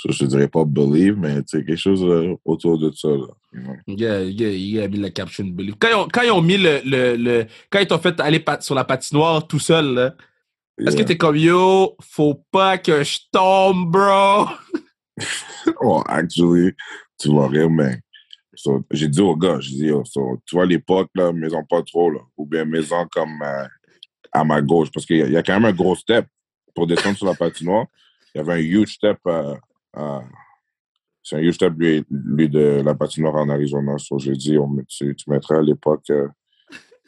So, 0.00 0.10
je 0.12 0.24
dirais 0.24 0.48
pas 0.48 0.64
believe, 0.64 1.18
mais 1.18 1.42
sais, 1.46 1.62
quelque 1.62 1.76
chose 1.76 2.02
euh, 2.02 2.34
autour 2.46 2.78
de 2.78 2.90
ça. 2.92 3.08
Là, 3.08 3.26
you 3.52 3.60
know? 3.60 3.76
Yeah, 3.86 4.22
yeah, 4.22 4.48
il 4.48 4.80
a 4.80 4.88
mis 4.88 4.98
la 4.98 5.10
caption 5.10 5.44
believe. 5.44 5.74
Quand 5.78 5.88
ils 5.88 5.94
ont, 5.94 6.08
quand 6.10 6.22
ils 6.22 6.30
ont 6.30 6.40
mis 6.40 6.56
le, 6.56 6.80
le, 6.86 7.16
le 7.16 7.46
Quand 7.68 7.80
ils 7.80 7.86
t'ont 7.86 7.98
fait 7.98 8.18
aller 8.18 8.42
sur 8.60 8.74
la 8.74 8.84
patinoire 8.84 9.46
tout 9.46 9.58
seul, 9.58 9.92
là, 9.92 10.14
est-ce 10.78 10.96
que 10.96 11.02
t'es 11.02 11.18
comme 11.18 11.36
yo, 11.36 11.96
faut 12.00 12.42
pas 12.50 12.78
que 12.78 13.04
je 13.04 13.18
tombe, 13.30 13.90
bro? 13.90 14.46
oh, 15.82 16.02
actually, 16.06 16.72
tu 17.18 17.28
vas 17.34 17.48
rire, 17.48 17.68
mais 17.68 18.00
so, 18.54 18.82
j'ai 18.90 19.08
dit 19.08 19.20
au 19.20 19.36
gars, 19.36 19.60
j'ai 19.60 19.74
dit, 19.74 19.86
yo, 19.88 20.02
so, 20.06 20.40
tu 20.46 20.54
vois 20.54 20.64
l'époque, 20.64 21.10
là, 21.14 21.30
maison 21.30 21.62
pas 21.68 21.82
trop, 21.82 22.10
là, 22.10 22.20
ou 22.38 22.46
bien 22.46 22.64
maison 22.64 23.06
comme 23.12 23.42
euh, 23.42 23.66
à 24.32 24.44
ma 24.44 24.62
gauche, 24.62 24.88
parce 24.94 25.04
qu'il 25.04 25.18
y, 25.18 25.30
y, 25.30 25.36
a 25.36 25.42
quand 25.42 25.60
même 25.60 25.66
un 25.66 25.74
gros 25.74 25.94
step 25.94 26.24
pour 26.74 26.86
descendre 26.86 27.18
sur 27.18 27.26
la 27.26 27.34
patinoire. 27.34 27.84
Il 28.34 28.38
y 28.38 28.40
avait 28.40 28.54
un 28.54 28.64
huge 28.64 28.94
step. 28.94 29.18
Euh, 29.26 29.54
ah. 29.94 30.22
C'est 31.22 31.36
un 31.36 31.40
huge 31.40 31.54
step, 31.54 31.74
lui, 31.76 32.04
lui, 32.10 32.48
de 32.48 32.80
la 32.82 32.94
patinoire 32.94 33.36
en 33.36 33.48
Arizona. 33.50 33.98
So, 33.98 34.18
j'ai 34.18 34.32
dit, 34.32 34.56
on, 34.58 34.74
tu, 34.88 35.14
tu 35.14 35.30
mettrais 35.30 35.58
à 35.58 35.62
l'époque 35.62 36.08
euh, 36.10 36.26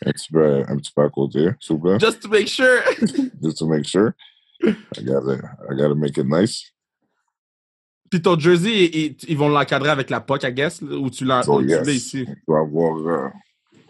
un, 0.05 0.12
petit 0.12 0.30
peu, 0.30 0.62
un 0.68 0.76
petit 0.76 0.93
peu 0.95 1.03
à 1.03 1.09
côté, 1.09 1.49
s'il 1.61 1.76
vous 1.76 1.83
plaît. 1.83 1.99
Just 1.99 2.20
to 2.20 2.28
make 2.28 2.47
sure. 2.47 2.83
Just 3.43 3.59
to 3.59 3.66
make 3.66 3.87
sure. 3.87 4.14
I 4.62 5.03
gotta, 5.03 5.41
I 5.68 5.74
gotta 5.74 5.95
make 5.95 6.18
it 6.18 6.26
nice. 6.26 6.72
Puis 8.11 8.20
ton 8.20 8.39
jersey, 8.39 8.91
ils, 8.93 9.16
ils 9.26 9.37
vont 9.37 9.49
l'encadrer 9.49 9.89
avec 9.89 10.11
la 10.11 10.20
POC, 10.20 10.43
I 10.45 10.53
guess, 10.53 10.83
ou 10.83 11.09
tu 11.09 11.24
l'as 11.24 11.45
so, 11.45 11.62
yes. 11.62 11.89
ici? 11.89 12.26
On 12.28 12.53
doit 12.53 12.61
avoir... 12.61 12.97
Euh, 12.99 13.28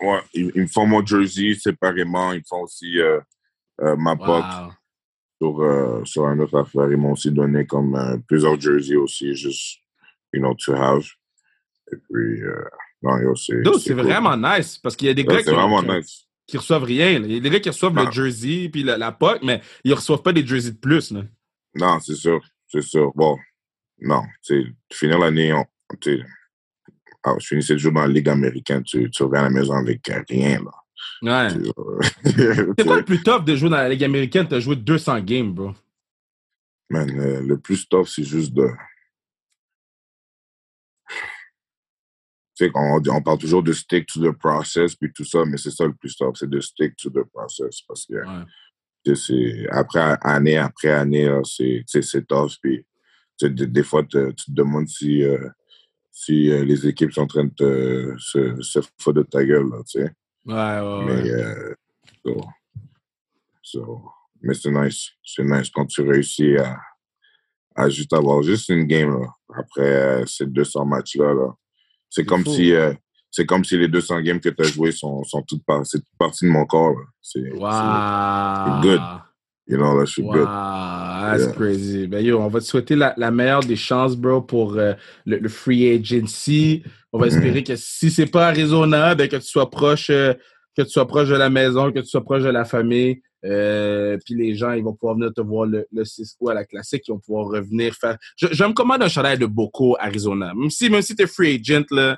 ouais, 0.00 0.20
ils, 0.32 0.52
ils, 0.54 0.62
me 0.62 0.66
font 0.68 0.86
mon 0.86 1.04
jersey 1.04 1.54
séparément. 1.54 2.32
Ils 2.32 2.44
font 2.48 2.62
aussi 2.62 3.00
euh, 3.00 3.20
euh, 3.80 3.96
ma 3.96 4.14
wow. 4.14 4.72
Sur, 5.42 5.60
euh, 5.60 6.04
sur 6.04 6.28
une 6.28 6.40
autre 6.40 6.56
affaire. 6.56 6.88
Ils 6.88 6.96
m'ont 6.96 7.12
aussi 7.12 7.32
donné 7.32 7.66
comme 7.66 7.96
euh, 7.96 8.16
plusieurs 8.28 8.60
jerseys 8.60 8.94
aussi, 8.94 9.34
juste, 9.34 9.80
you 10.32 10.40
know, 10.40 10.54
to 10.54 10.72
have. 10.72 11.04
Et 11.92 11.96
puis, 11.96 12.42
euh, 12.42 12.64
non, 13.02 13.34
c'est. 13.34 13.60
C'est 13.80 13.94
cool. 13.94 14.04
vraiment 14.04 14.36
nice 14.36 14.78
parce 14.78 14.94
qu'il 14.94 15.08
y 15.08 15.10
a 15.10 15.14
des 15.14 15.24
ouais, 15.24 15.42
gars 15.42 15.52
qui, 15.52 15.88
nice. 15.88 16.28
qui, 16.46 16.56
reçoivent 16.58 16.84
rien. 16.84 17.10
Il 17.10 17.32
y 17.32 17.36
a 17.38 17.40
des 17.40 17.50
gars 17.50 17.58
qui 17.58 17.70
reçoivent 17.70 17.92
non. 17.92 18.04
le 18.04 18.12
jersey 18.12 18.68
puis 18.68 18.84
la, 18.84 18.96
la 18.96 19.10
POC, 19.10 19.42
mais 19.42 19.60
ils 19.82 19.90
ne 19.90 19.96
reçoivent 19.96 20.22
pas 20.22 20.32
des 20.32 20.46
jerseys 20.46 20.70
de 20.70 20.78
plus. 20.78 21.10
Là. 21.10 21.22
Non, 21.74 21.98
c'est 21.98 22.14
sûr. 22.14 22.40
C'est 22.68 22.82
sûr. 22.82 23.10
Bon, 23.16 23.36
non. 24.00 24.22
Tu 24.44 24.76
finis 24.92 25.18
l'année, 25.18 25.52
tu 26.00 26.24
ah, 27.24 27.34
je 27.38 27.46
finissais 27.48 27.72
le 27.72 27.78
jour 27.80 27.92
dans 27.92 28.02
la 28.02 28.08
Ligue 28.08 28.28
américaine, 28.28 28.82
tu, 28.82 29.10
tu 29.10 29.22
reviens 29.22 29.40
à 29.40 29.44
la 29.44 29.50
maison 29.50 29.74
avec 29.74 30.08
rien. 30.28 30.60
Là. 30.60 30.70
Ouais. 31.22 31.48
C'est 32.24 32.84
quoi 32.86 32.96
le 32.96 33.04
plus 33.04 33.22
tough 33.22 33.44
de 33.44 33.56
jouer 33.56 33.70
dans 33.70 33.76
la 33.76 33.88
Ligue 33.88 34.04
américaine? 34.04 34.48
Tu 34.48 34.54
as 34.54 34.60
joué 34.60 34.76
200 34.76 35.20
games, 35.20 35.52
bro. 35.52 35.72
Man, 36.90 37.08
euh, 37.18 37.40
le 37.42 37.58
plus 37.58 37.88
tough, 37.88 38.08
c'est 38.08 38.24
juste 38.24 38.52
de. 38.52 38.68
Tu 42.54 42.66
sais, 42.66 42.70
on, 42.74 43.00
on, 43.08 43.22
parle 43.22 43.38
toujours 43.38 43.62
de 43.62 43.72
stick 43.72 44.06
to 44.06 44.20
the 44.20 44.36
process, 44.36 44.94
puis 44.94 45.10
tout 45.12 45.24
ça, 45.24 45.44
mais 45.46 45.56
c'est 45.56 45.70
ça 45.70 45.86
le 45.86 45.94
plus 45.94 46.14
tough, 46.14 46.34
c'est 46.34 46.50
de 46.50 46.60
stick 46.60 46.94
to 46.96 47.08
the 47.08 47.24
process. 47.32 47.80
Parce 47.88 48.06
que 48.06 48.14
ouais. 48.14 49.14
c'est, 49.14 49.66
après 49.70 50.18
année 50.20 50.58
après 50.58 50.90
année, 50.90 51.30
c'est 51.44 52.26
tough. 52.26 52.52
Puis 52.60 52.84
des, 53.40 53.66
des 53.66 53.82
fois, 53.82 54.02
te, 54.02 54.30
tu 54.32 54.46
te 54.46 54.52
demandes 54.52 54.88
si, 54.88 55.22
euh, 55.22 55.48
si 56.10 56.50
euh, 56.50 56.64
les 56.64 56.86
équipes 56.86 57.12
sont 57.12 57.22
en 57.22 57.26
train 57.26 57.44
de 57.44 57.54
te, 57.54 58.14
se, 58.18 58.60
se 58.60 58.80
foutre 58.98 59.14
de 59.14 59.22
ta 59.22 59.44
gueule, 59.44 59.70
tu 59.88 60.00
sais. 60.00 60.12
Ouais, 60.44 60.54
ouais, 60.54 61.04
mais, 61.04 61.22
ouais. 61.22 61.30
Euh, 61.30 61.74
so, 62.24 62.40
so, 63.62 64.02
mais 64.42 64.54
c'est 64.54 64.70
nice. 64.70 65.10
C'est 65.24 65.44
nice 65.44 65.70
quand 65.70 65.86
tu 65.86 66.02
réussis 66.02 66.56
à, 66.56 66.78
à 67.76 67.88
juste 67.88 68.12
avoir 68.12 68.42
juste 68.42 68.68
une 68.68 68.84
game 68.84 69.18
là, 69.20 69.28
après 69.56 69.82
euh, 69.82 70.26
ces 70.26 70.46
200 70.46 70.84
matchs-là. 70.84 71.32
Là. 71.32 71.54
C'est 72.10 72.24
comme, 72.24 72.44
si, 72.44 72.72
euh, 72.72 72.92
c'est 73.30 73.46
comme 73.46 73.64
si 73.64 73.78
les 73.78 73.88
200 73.88 74.20
games 74.22 74.40
que 74.40 74.48
tu 74.48 74.62
as 74.62 74.66
joués 74.66 74.92
sont, 74.92 75.22
sont 75.24 75.42
toutes, 75.42 75.64
par, 75.64 75.82
toute 75.88 76.04
partie 76.18 76.44
de 76.44 76.50
mon 76.50 76.66
corps. 76.66 76.96
C'est 77.20 77.52
wow. 77.52 78.80
good. 78.82 79.00
You 79.68 79.78
know, 79.78 79.98
that 79.98 80.06
shit 80.06 80.24
wow. 80.24 80.32
good. 80.32 80.48
That's 81.30 81.44
yeah. 81.44 81.52
crazy. 81.52 82.06
Ben 82.06 82.24
yo, 82.24 82.40
on 82.40 82.48
va 82.48 82.60
te 82.60 82.64
souhaiter 82.64 82.96
la, 82.96 83.14
la 83.16 83.30
meilleure 83.30 83.64
des 83.64 83.76
chances, 83.76 84.16
bro, 84.16 84.42
pour 84.42 84.76
euh, 84.76 84.94
le, 85.24 85.38
le, 85.38 85.48
free 85.48 85.88
agency. 85.94 86.82
On 87.12 87.18
va 87.18 87.26
mm 87.26 87.28
-hmm. 87.28 87.34
espérer 87.34 87.62
que 87.64 87.76
si 87.76 88.10
c'est 88.10 88.30
pas 88.30 88.48
Arizona, 88.48 89.14
ben 89.14 89.28
que 89.28 89.36
tu 89.36 89.46
sois 89.46 89.70
proche, 89.70 90.10
euh, 90.10 90.34
que 90.76 90.82
tu 90.82 90.90
sois 90.90 91.06
proche 91.06 91.28
de 91.28 91.36
la 91.36 91.50
maison, 91.50 91.92
que 91.92 92.00
tu 92.00 92.06
sois 92.06 92.24
proche 92.24 92.42
de 92.42 92.50
la 92.50 92.64
famille. 92.64 93.20
Euh, 93.44 94.16
puis 94.24 94.34
les 94.34 94.54
gens, 94.54 94.72
ils 94.72 94.84
vont 94.84 94.94
pouvoir 94.94 95.16
venir 95.16 95.32
te 95.34 95.40
voir 95.40 95.66
le, 95.66 95.86
le 95.92 96.04
Cisco 96.04 96.48
à 96.48 96.54
la 96.54 96.64
classique, 96.64 97.02
ils 97.08 97.12
vont 97.12 97.18
pouvoir 97.18 97.46
revenir 97.48 97.92
faire. 97.94 98.16
Je, 98.36 98.46
je 98.50 98.64
me 98.64 98.72
commande 98.72 99.02
un 99.02 99.08
chandail 99.08 99.38
de 99.38 99.46
Boko 99.46 99.96
Arizona. 99.98 100.54
Même 100.54 100.70
si, 100.70 100.88
même 100.88 101.02
si 101.02 101.14
t'es 101.16 101.26
free 101.26 101.60
agent, 101.60 101.86
là, 101.90 102.16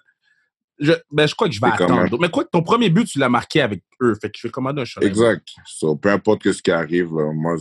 je, 0.78 0.92
ben, 1.10 1.26
je 1.26 1.34
crois 1.34 1.48
que 1.48 1.54
je 1.54 1.60
vais 1.60 1.68
attendre. 1.68 2.18
Mais 2.20 2.28
quoi 2.28 2.44
que 2.44 2.50
ton 2.50 2.62
premier 2.62 2.90
but, 2.90 3.06
tu 3.06 3.18
l'as 3.18 3.28
marqué 3.28 3.60
avec 3.60 3.82
eux. 4.02 4.14
Fait 4.20 4.28
que 4.28 4.36
je 4.38 4.46
vais 4.46 4.50
commander 4.50 4.82
un 4.82 4.84
chandail. 4.84 5.08
Exact. 5.08 5.48
So, 5.66 5.96
peu 5.96 6.10
importe 6.10 6.50
ce 6.50 6.62
qui 6.62 6.70
arrive, 6.70 7.14
là, 7.14 7.32
moi, 7.32 7.56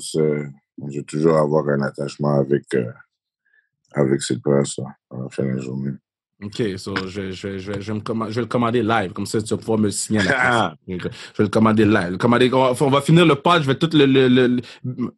je 0.80 1.00
vais 1.00 1.04
toujours 1.04 1.38
avoir 1.38 1.68
un 1.70 1.82
attachement 1.82 2.40
avec, 2.40 2.74
euh, 2.74 2.92
avec 3.94 4.22
cette 4.22 4.42
presse 4.42 4.80
à 4.80 5.18
la 5.18 5.30
fin 5.30 5.44
de 5.44 5.50
la 5.50 5.62
journée. 5.62 5.92
OK, 6.44 6.78
so 6.78 6.94
je, 7.08 7.32
je, 7.32 7.58
je, 7.58 7.80
je, 7.80 7.94
me 7.94 8.02
commande, 8.02 8.30
je 8.30 8.36
vais 8.36 8.42
le 8.42 8.48
commander 8.48 8.84
live, 8.84 9.14
comme 9.14 9.26
ça 9.26 9.42
tu 9.42 9.50
vas 9.54 9.58
pouvoir 9.58 9.78
me 9.78 9.90
signer 9.90 10.20
à 10.20 10.24
la 10.24 10.76
place. 10.88 11.10
je 11.34 11.38
vais 11.38 11.44
le 11.44 11.48
commander 11.48 11.86
live. 11.86 12.18
Commander, 12.18 12.52
on, 12.54 12.90
va 12.90 13.02
finir 13.02 13.26
le 13.26 13.36
pod, 13.36 13.62
je 13.62 13.68
vais 13.68 13.76
tout 13.76 13.90
le, 13.94 14.06
le, 14.06 14.28
le, 14.28 14.62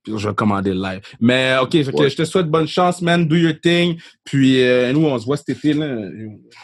Je 0.05 0.11
vais 0.13 0.27
le 0.27 0.33
commander 0.33 0.73
live. 0.73 1.01
Mais 1.19 1.57
OK, 1.59 1.71
je 1.71 2.15
te 2.15 2.25
souhaite 2.25 2.47
bonne 2.47 2.67
chance, 2.67 3.01
man. 3.01 3.27
Do 3.27 3.35
your 3.35 3.59
thing. 3.59 3.99
Puis 4.23 4.61
euh, 4.61 4.93
nous, 4.93 5.05
on 5.05 5.17
se 5.17 5.25
voit 5.25 5.37
cet 5.37 5.49
été. 5.49 5.73
Là. 5.73 5.97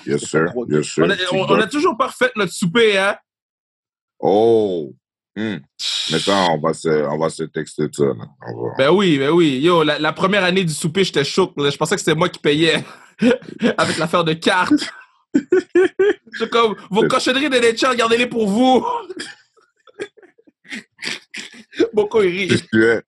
Yes, 0.06 0.26
sir. 0.26 0.54
Yes, 0.70 0.86
sir. 0.86 1.06
On 1.06 1.10
a, 1.10 1.16
on, 1.32 1.54
on 1.56 1.60
a 1.60 1.68
toujours 1.68 1.98
pas 1.98 2.08
refait 2.08 2.32
notre 2.36 2.54
souper, 2.54 3.00
hein? 3.00 3.16
Oh! 4.20 4.94
Mmh. 5.36 5.56
Mais 6.12 6.20
ça, 6.20 6.48
on 6.52 6.60
va 6.60 6.74
se, 6.74 6.90
on 6.90 7.18
va 7.18 7.30
se 7.30 7.44
texter 7.44 7.88
ça. 7.92 8.04
Là. 8.04 8.14
Va... 8.16 8.76
Ben 8.78 8.90
oui, 8.90 9.18
ben 9.18 9.30
oui. 9.30 9.60
Yo, 9.60 9.84
la, 9.84 9.98
la 9.98 10.12
première 10.12 10.44
année 10.44 10.66
du 10.66 10.74
souper, 10.74 11.04
j'étais 11.04 11.24
choqué. 11.24 11.72
Je 11.72 11.78
pensais 11.78 11.96
que 11.96 12.02
c'était 12.02 12.16
moi 12.16 12.28
qui 12.30 12.40
payais 12.40 12.84
avec 13.78 13.98
l'affaire 13.98 14.24
de 14.24 14.34
cartes. 14.34 14.92
C'est 16.34 16.50
comme, 16.50 16.76
vos 16.90 17.08
cochonneries 17.08 17.50
de 17.50 17.58
nature, 17.58 17.96
gardez-les 17.96 18.28
pour 18.28 18.48
vous. 18.48 18.86
Boko, 21.94 22.22
il 22.24 22.48
Tu 22.48 22.58
suais, 22.58 23.02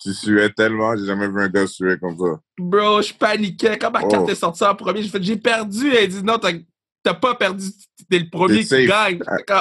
tu 0.00 0.12
suais 0.12 0.50
tellement, 0.50 0.96
j'ai 0.96 1.06
jamais 1.06 1.28
vu 1.28 1.40
un 1.40 1.48
gars 1.48 1.66
suer 1.66 1.98
comme 1.98 2.16
ça. 2.18 2.40
Bro, 2.58 3.02
je 3.02 3.14
paniquais. 3.14 3.78
Quand 3.78 3.90
ma 3.90 4.02
carte 4.04 4.26
oh. 4.26 4.30
est 4.30 4.34
sortie 4.34 4.64
en 4.64 4.74
premier, 4.74 5.02
j'ai 5.02 5.08
fait, 5.08 5.22
j'ai 5.22 5.36
perdu. 5.36 5.92
Elle 5.92 6.08
dit, 6.08 6.22
non, 6.22 6.38
t'as 7.02 7.14
pas 7.14 7.34
perdu, 7.34 7.66
t'es 8.10 8.18
le 8.18 8.30
premier 8.30 8.64
qui 8.64 8.86
gagne. 8.86 9.20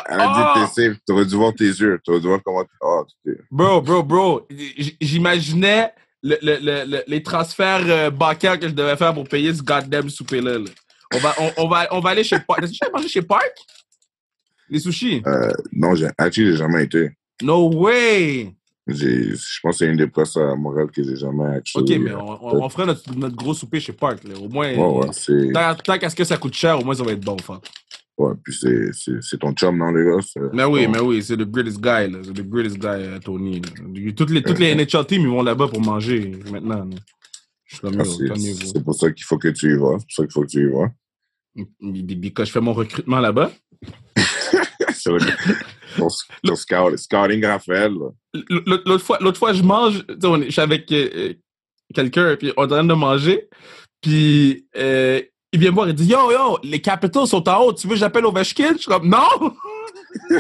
Elle, 0.10 0.20
a 0.20 0.54
dit, 0.56 0.62
t'es 0.76 0.90
safe, 0.90 0.98
t'aurais 1.06 1.26
dû 1.26 1.36
voir 1.36 1.54
tes 1.54 1.66
yeux, 1.66 2.00
t'aurais 2.04 2.20
dû 2.20 2.28
voir 2.28 2.40
comment. 2.44 2.66
Oh, 2.82 3.06
bro, 3.52 3.82
bro, 3.82 4.04
bro, 4.04 4.48
j'imaginais 5.00 5.94
le, 6.24 6.38
le, 6.42 7.04
les 7.08 7.24
transferts 7.24 7.86
euh, 7.86 8.10
bancaires 8.10 8.60
que 8.60 8.68
je 8.68 8.74
devais 8.74 8.98
faire 8.98 9.14
pour 9.14 9.28
payer 9.28 9.54
ce 9.54 9.62
goddamn 9.62 10.10
souper-là. 10.10 10.60
On, 11.14 11.20
va, 11.20 11.36
on, 11.58 11.68
va, 11.68 11.88
on 11.92 12.00
va 12.00 12.10
aller 12.10 12.24
chez 12.24 12.40
Park. 12.40 12.64
Est-ce 12.64 12.74
que 12.74 12.86
tu 12.86 12.92
mangé 12.92 13.08
chez 13.08 13.22
Park? 13.22 13.54
Les 14.70 14.80
sushis? 14.80 15.22
Euh, 15.26 15.52
non, 15.72 15.96
j'ai, 15.96 16.10
j'ai 16.32 16.56
jamais 16.56 16.84
été. 16.84 17.12
No 17.42 17.72
way! 17.74 18.57
Je 18.88 19.60
pense 19.62 19.80
que 19.80 19.86
c'est 19.86 19.92
une 19.92 19.98
des 19.98 20.08
places 20.08 20.38
à 20.38 20.56
Montréal 20.56 20.90
que 20.92 21.04
j'ai 21.04 21.16
jamais 21.16 21.58
acheté. 21.58 21.80
Ok, 21.80 21.90
mais 22.00 22.14
on, 22.14 22.64
on, 22.64 22.70
ferait 22.70 22.86
notre, 22.86 23.16
notre, 23.16 23.36
gros 23.36 23.54
souper 23.54 23.80
chez 23.80 23.94
Park. 23.94 24.24
Là. 24.24 24.36
Au 24.40 24.48
moins, 24.48 24.74
ouais, 24.74 25.08
ouais, 25.08 25.52
tant, 25.54 25.76
tant 25.76 25.98
qu'à 25.98 26.10
ce 26.10 26.16
que 26.16 26.24
ça 26.24 26.38
coûte 26.38 26.54
cher, 26.54 26.80
au 26.80 26.84
moins 26.84 26.96
ça 26.96 27.04
va 27.04 27.12
être 27.12 27.24
bon. 27.24 27.36
Enfin. 27.40 27.60
Ouais, 28.18 28.34
puis 28.44 28.54
c'est 28.54 29.38
ton 29.38 29.52
chum, 29.52 29.78
non, 29.78 29.92
les 29.92 30.04
gars? 30.04 30.50
Mais 30.54 30.64
oui, 30.64 30.88
mais 30.88 31.00
oui, 31.00 31.22
c'est 31.22 31.36
le 31.36 31.46
greatest 31.46 31.78
guy, 31.78 32.12
là. 32.12 32.20
C'est 32.24 32.36
le 32.36 32.44
greatest 32.44 32.80
guy, 32.80 32.88
euh, 32.88 33.20
Tony. 33.20 33.62
Toutes 34.16 34.32
les, 34.32 34.42
toutes 34.42 34.58
les 34.58 34.74
NHL 34.76 35.06
teams, 35.06 35.22
ils 35.22 35.28
vont 35.28 35.44
là-bas 35.44 35.68
pour 35.68 35.82
manger 35.82 36.32
maintenant. 36.52 36.90
Ah, 37.84 37.90
c'est 38.06 38.84
pour 38.84 38.96
ça 38.96 39.12
qu'il 39.12 39.26
faut 39.26 39.38
que 39.38 39.50
tu 39.50 39.74
y 39.74 39.78
vas. 39.78 39.98
C'est 40.00 40.06
pour 40.06 40.12
ça 40.12 40.24
qu'il 40.24 40.32
faut 40.32 40.42
que 40.42 40.48
tu 40.48 40.66
y 40.66 40.72
vas. 40.72 40.92
Quand 42.34 42.46
je 42.46 42.52
fais 42.52 42.62
mon 42.62 42.74
recrutement 42.74 43.20
là-bas. 43.20 43.52
ton, 45.98 46.08
ton 46.44 46.56
scouting 46.56 47.46
Raphaël. 47.46 47.94
L'autre 48.50 49.04
fois, 49.04 49.20
fois, 49.34 49.54
je 49.54 49.64
mange, 49.64 50.04
je 50.08 50.50
suis 50.50 50.62
avec 50.62 50.92
euh, 50.92 51.34
quelqu'un, 51.94 52.36
puis 52.36 52.54
on 52.58 52.64
est 52.64 52.66
en 52.66 52.68
train 52.68 52.84
de 52.84 52.94
manger, 52.94 53.50
puis 54.02 54.68
euh, 54.76 55.22
il 55.52 55.60
vient 55.60 55.72
me 55.72 55.76
voir, 55.76 55.90
il 55.90 55.96
dit 55.96 56.06
Yo, 56.06 56.32
yo, 56.32 56.60
les 56.64 56.82
Capitals 56.82 57.28
sont 57.28 57.48
en 57.48 57.62
haut, 57.62 57.74
tu 57.74 57.88
veux 57.88 57.94
que 57.94 58.00
j'appelle 58.00 58.26
Ovechkin? 58.26 58.74
Je 58.74 58.78
suis 58.80 58.88
comme 58.88 59.10
Non 59.10 59.56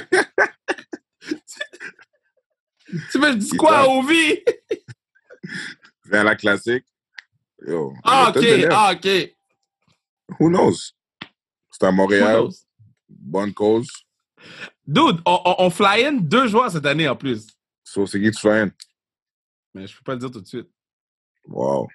Tu 3.12 3.20
veux 3.20 3.28
que 3.28 3.32
je 3.32 3.38
dise 3.38 3.54
quoi 3.54 3.80
à 3.80 3.88
Ovi? 3.88 4.40
Vers 6.06 6.24
la 6.24 6.36
classique. 6.36 6.86
Yo, 7.68 7.94
ah, 8.04 8.32
ok, 8.36 8.46
ah, 8.72 8.94
ok. 8.94 9.36
Who 10.40 10.50
knows? 10.50 10.94
C'est 11.72 11.86
à 11.86 11.92
Montréal. 11.92 12.48
Bonne 13.10 13.54
cause. 13.54 13.90
Dude, 14.88 15.20
on, 15.26 15.56
on, 15.60 15.70
fly 15.70 16.06
in 16.06 16.14
deux 16.14 16.48
joueurs 16.48 16.72
cette 16.72 16.86
année 16.86 17.10
en 17.10 17.16
plus. 17.16 17.46
So, 17.84 18.06
c'est 18.06 18.22
qui 18.22 18.32
tu 18.32 18.40
fly 18.40 18.60
in? 18.60 18.72
Mais 19.74 19.86
je 19.86 19.98
peux 19.98 20.04
pas 20.04 20.14
le 20.14 20.20
dire 20.20 20.32
tout 20.32 20.40
de 20.40 20.48
suite. 20.48 20.70
Wow. 21.46 21.88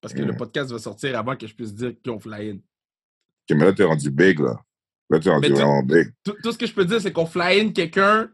Parce 0.00 0.12
que 0.12 0.22
le 0.22 0.36
podcast 0.36 0.72
va 0.72 0.78
sortir 0.78 1.16
avant 1.16 1.36
que 1.36 1.46
je 1.46 1.54
puisse 1.54 1.72
dire 1.72 1.92
qui 2.02 2.10
ont 2.10 2.18
fly 2.18 2.50
in. 2.50 2.56
Ok, 2.56 3.56
mais 3.56 3.64
là, 3.64 3.72
t'es 3.72 3.84
rendu 3.84 4.10
big, 4.10 4.40
là. 4.40 4.60
Là, 5.08 5.20
t'es 5.20 5.30
rendu 5.30 5.48
vraiment 5.50 5.82
big. 5.82 6.12
Tout, 6.24 6.34
tout, 6.42 6.52
ce 6.52 6.58
que 6.58 6.66
je 6.66 6.74
peux 6.74 6.84
dire, 6.84 7.00
c'est 7.00 7.12
qu'on 7.12 7.26
fly 7.26 7.60
in 7.60 7.72
quelqu'un 7.72 8.30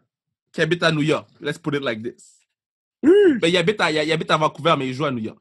qui 0.53 0.63
habite 0.63 0.83
à 0.83 0.91
New 0.91 1.03
York. 1.03 1.29
Let's 1.41 1.59
put 1.59 1.75
it 1.75 1.83
like 1.83 2.03
this. 2.03 2.41
Mais 3.03 3.51
il 3.51 3.57
habite, 3.57 3.81
à, 3.81 3.91
il 3.91 4.13
habite 4.13 4.31
à 4.31 4.37
Vancouver, 4.37 4.75
mais 4.79 4.89
il 4.89 4.95
joue 4.95 5.05
à 5.05 5.11
New 5.11 5.23
York. 5.23 5.39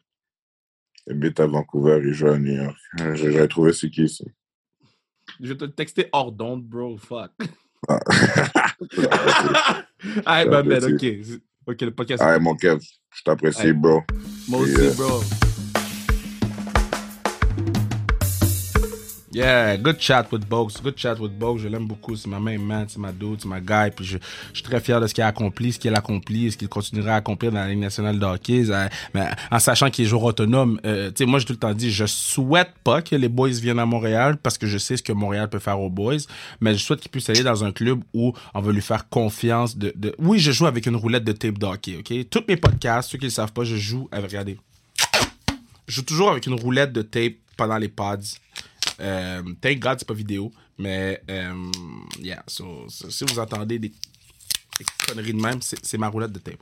Il 1.07 1.13
habite 1.13 1.39
à 1.39 1.47
Vancouver, 1.47 2.01
il 2.03 2.13
joue 2.13 2.27
à 2.27 2.37
New 2.37 2.53
York. 2.53 2.77
J'ai 3.15 3.47
trouvé 3.47 3.71
c'est 3.71 3.89
qui, 3.89 4.09
ça. 4.09 4.25
Je 5.39 5.53
vais 5.53 5.57
te 5.57 5.65
texter 5.65 6.09
hors 6.11 6.31
d'onde, 6.31 6.63
bro. 6.63 6.97
Fuck. 6.97 7.31
Ah. 7.87 7.99
Alright, 10.25 10.49
my 10.49 10.63
man, 10.63 10.83
ok. 10.83 11.05
Ok, 11.67 11.81
le 11.81 11.91
podcast. 11.91 12.21
Alright, 12.21 12.41
mon 12.41 12.55
Kev. 12.55 12.79
Je 13.15 13.23
t'apprécie, 13.23 13.73
bro. 13.73 14.03
Moi 14.47 14.59
aussi, 14.61 14.75
euh, 14.77 14.93
bro. 14.93 15.21
Yeah, 19.35 19.75
good 19.75 19.99
chat 19.99 20.27
with 20.31 20.47
Bogues. 20.47 20.81
Good 20.81 20.95
chat 20.95 21.19
with 21.19 21.37
Bogues. 21.37 21.59
Je 21.59 21.67
l'aime 21.67 21.85
beaucoup. 21.85 22.15
C'est 22.15 22.29
ma 22.29 22.39
main 22.39 22.57
man, 22.57 22.85
c'est 22.87 22.99
ma 22.99 23.11
dude, 23.11 23.41
c'est 23.41 23.49
ma 23.49 23.59
guy. 23.59 23.91
Puis 23.93 24.05
je, 24.05 24.17
je, 24.17 24.59
suis 24.59 24.63
très 24.63 24.79
fier 24.79 25.01
de 25.01 25.07
ce 25.07 25.13
qu'il 25.13 25.25
a 25.25 25.27
accompli, 25.27 25.73
ce 25.73 25.79
qu'il 25.79 25.93
a 25.93 25.97
accompli, 25.97 26.53
ce 26.53 26.55
qu'il 26.55 26.69
continuera 26.69 27.15
à 27.15 27.17
accomplir 27.17 27.51
dans 27.51 27.59
la 27.59 27.67
Ligue 27.67 27.79
nationale 27.79 28.17
de 28.17 28.25
hockey. 28.25 28.63
Mais 29.13 29.27
en 29.51 29.59
sachant 29.59 29.89
qu'il 29.89 30.05
est 30.05 30.07
joueur 30.07 30.23
autonome, 30.23 30.79
euh, 30.85 31.09
tu 31.09 31.15
sais, 31.17 31.25
moi, 31.25 31.39
j'ai 31.39 31.47
tout 31.47 31.51
le 31.51 31.59
temps 31.59 31.73
dit, 31.73 31.91
je 31.91 32.05
souhaite 32.05 32.71
pas 32.85 33.01
que 33.01 33.13
les 33.17 33.27
boys 33.27 33.49
viennent 33.49 33.79
à 33.79 33.85
Montréal 33.85 34.37
parce 34.37 34.57
que 34.57 34.67
je 34.67 34.77
sais 34.77 34.95
ce 34.95 35.03
que 35.03 35.11
Montréal 35.11 35.49
peut 35.49 35.59
faire 35.59 35.81
aux 35.81 35.89
boys. 35.89 36.15
Mais 36.61 36.73
je 36.73 36.81
souhaite 36.81 37.01
qu'il 37.01 37.11
puisse 37.11 37.29
aller 37.29 37.43
dans 37.43 37.65
un 37.65 37.73
club 37.73 38.05
où 38.13 38.31
on 38.53 38.61
va 38.61 38.71
lui 38.71 38.81
faire 38.81 39.09
confiance 39.09 39.77
de, 39.77 39.91
de... 39.97 40.15
Oui, 40.17 40.39
je 40.39 40.53
joue 40.53 40.65
avec 40.65 40.85
une 40.85 40.95
roulette 40.95 41.25
de 41.25 41.33
tape 41.33 41.57
de 41.57 41.65
hockey, 41.65 41.97
OK? 41.99 42.29
Tous 42.29 42.45
mes 42.47 42.55
podcasts, 42.55 43.11
ceux 43.11 43.17
qui 43.17 43.25
ne 43.25 43.31
savent 43.31 43.51
pas, 43.51 43.65
je 43.65 43.75
joue 43.75 44.07
avec, 44.13 44.29
regardez. 44.29 44.57
Je 45.89 45.95
joue 45.95 46.03
toujours 46.03 46.31
avec 46.31 46.45
une 46.45 46.57
roulette 46.57 46.93
de 46.93 47.01
tape 47.01 47.33
pendant 47.57 47.77
les 47.77 47.89
pods. 47.89 48.39
Euh, 48.99 49.43
thank 49.61 49.79
God, 49.79 49.99
c'est 49.99 50.07
pas 50.07 50.13
vidéo. 50.13 50.51
Mais, 50.77 51.21
euh, 51.29 51.71
yeah, 52.19 52.43
si 52.47 52.63
vous 52.63 53.39
entendez 53.39 53.79
des, 53.79 53.91
conneries 55.07 55.33
de 55.33 55.41
même, 55.41 55.59
c'est 55.61 55.97
ma 55.97 56.09
roulette 56.09 56.33
de 56.33 56.39
tape. 56.39 56.55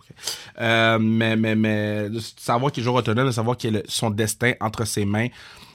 Euh, 0.59 0.99
mais, 0.99 1.35
mais, 1.35 1.55
mais, 1.55 2.09
savoir 2.37 2.71
qu'il 2.71 2.81
est 2.81 2.83
joueur 2.83 2.97
autonome, 2.97 3.27
de 3.27 3.31
savoir 3.31 3.57
qu'il 3.57 3.77
a 3.77 3.81
son 3.87 4.11
destin 4.11 4.53
entre 4.59 4.85
ses 4.85 5.05
mains, 5.05 5.29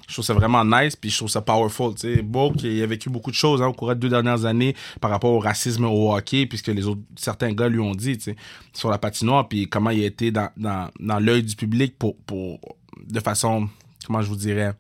je 0.08 0.14
trouve 0.14 0.24
ça 0.24 0.32
vraiment 0.32 0.64
nice, 0.64 0.96
puis 0.96 1.10
je 1.10 1.18
trouve 1.18 1.28
ça 1.28 1.42
powerful. 1.42 1.94
Tu 1.94 2.14
sais, 2.14 2.22
Beau 2.22 2.50
qui 2.52 2.82
a 2.82 2.86
vécu 2.86 3.10
beaucoup 3.10 3.30
de 3.30 3.36
choses 3.36 3.60
hein, 3.60 3.66
au 3.66 3.74
cours 3.74 3.90
des 3.90 4.00
deux 4.00 4.08
dernières 4.08 4.46
années 4.46 4.74
par 5.00 5.10
rapport 5.10 5.32
au 5.32 5.38
racisme 5.38 5.84
au 5.84 6.14
hockey, 6.14 6.46
puisque 6.46 6.68
les 6.68 6.86
autres, 6.86 7.02
certains 7.16 7.52
gars 7.52 7.68
lui 7.68 7.80
ont 7.80 7.94
dit, 7.94 8.16
tu 8.16 8.24
sais, 8.24 8.36
sur 8.72 8.88
la 8.88 8.96
patinoire, 8.96 9.48
puis 9.48 9.68
comment 9.68 9.90
il 9.90 10.02
a 10.02 10.06
été 10.06 10.30
dans, 10.30 10.48
dans, 10.56 10.90
dans 10.98 11.18
l'œil 11.18 11.42
du 11.42 11.56
public 11.56 11.98
pour, 11.98 12.16
pour, 12.16 12.58
de 13.06 13.20
façon, 13.20 13.68
comment 14.06 14.22
je 14.22 14.28
vous 14.28 14.36
dirais, 14.36 14.72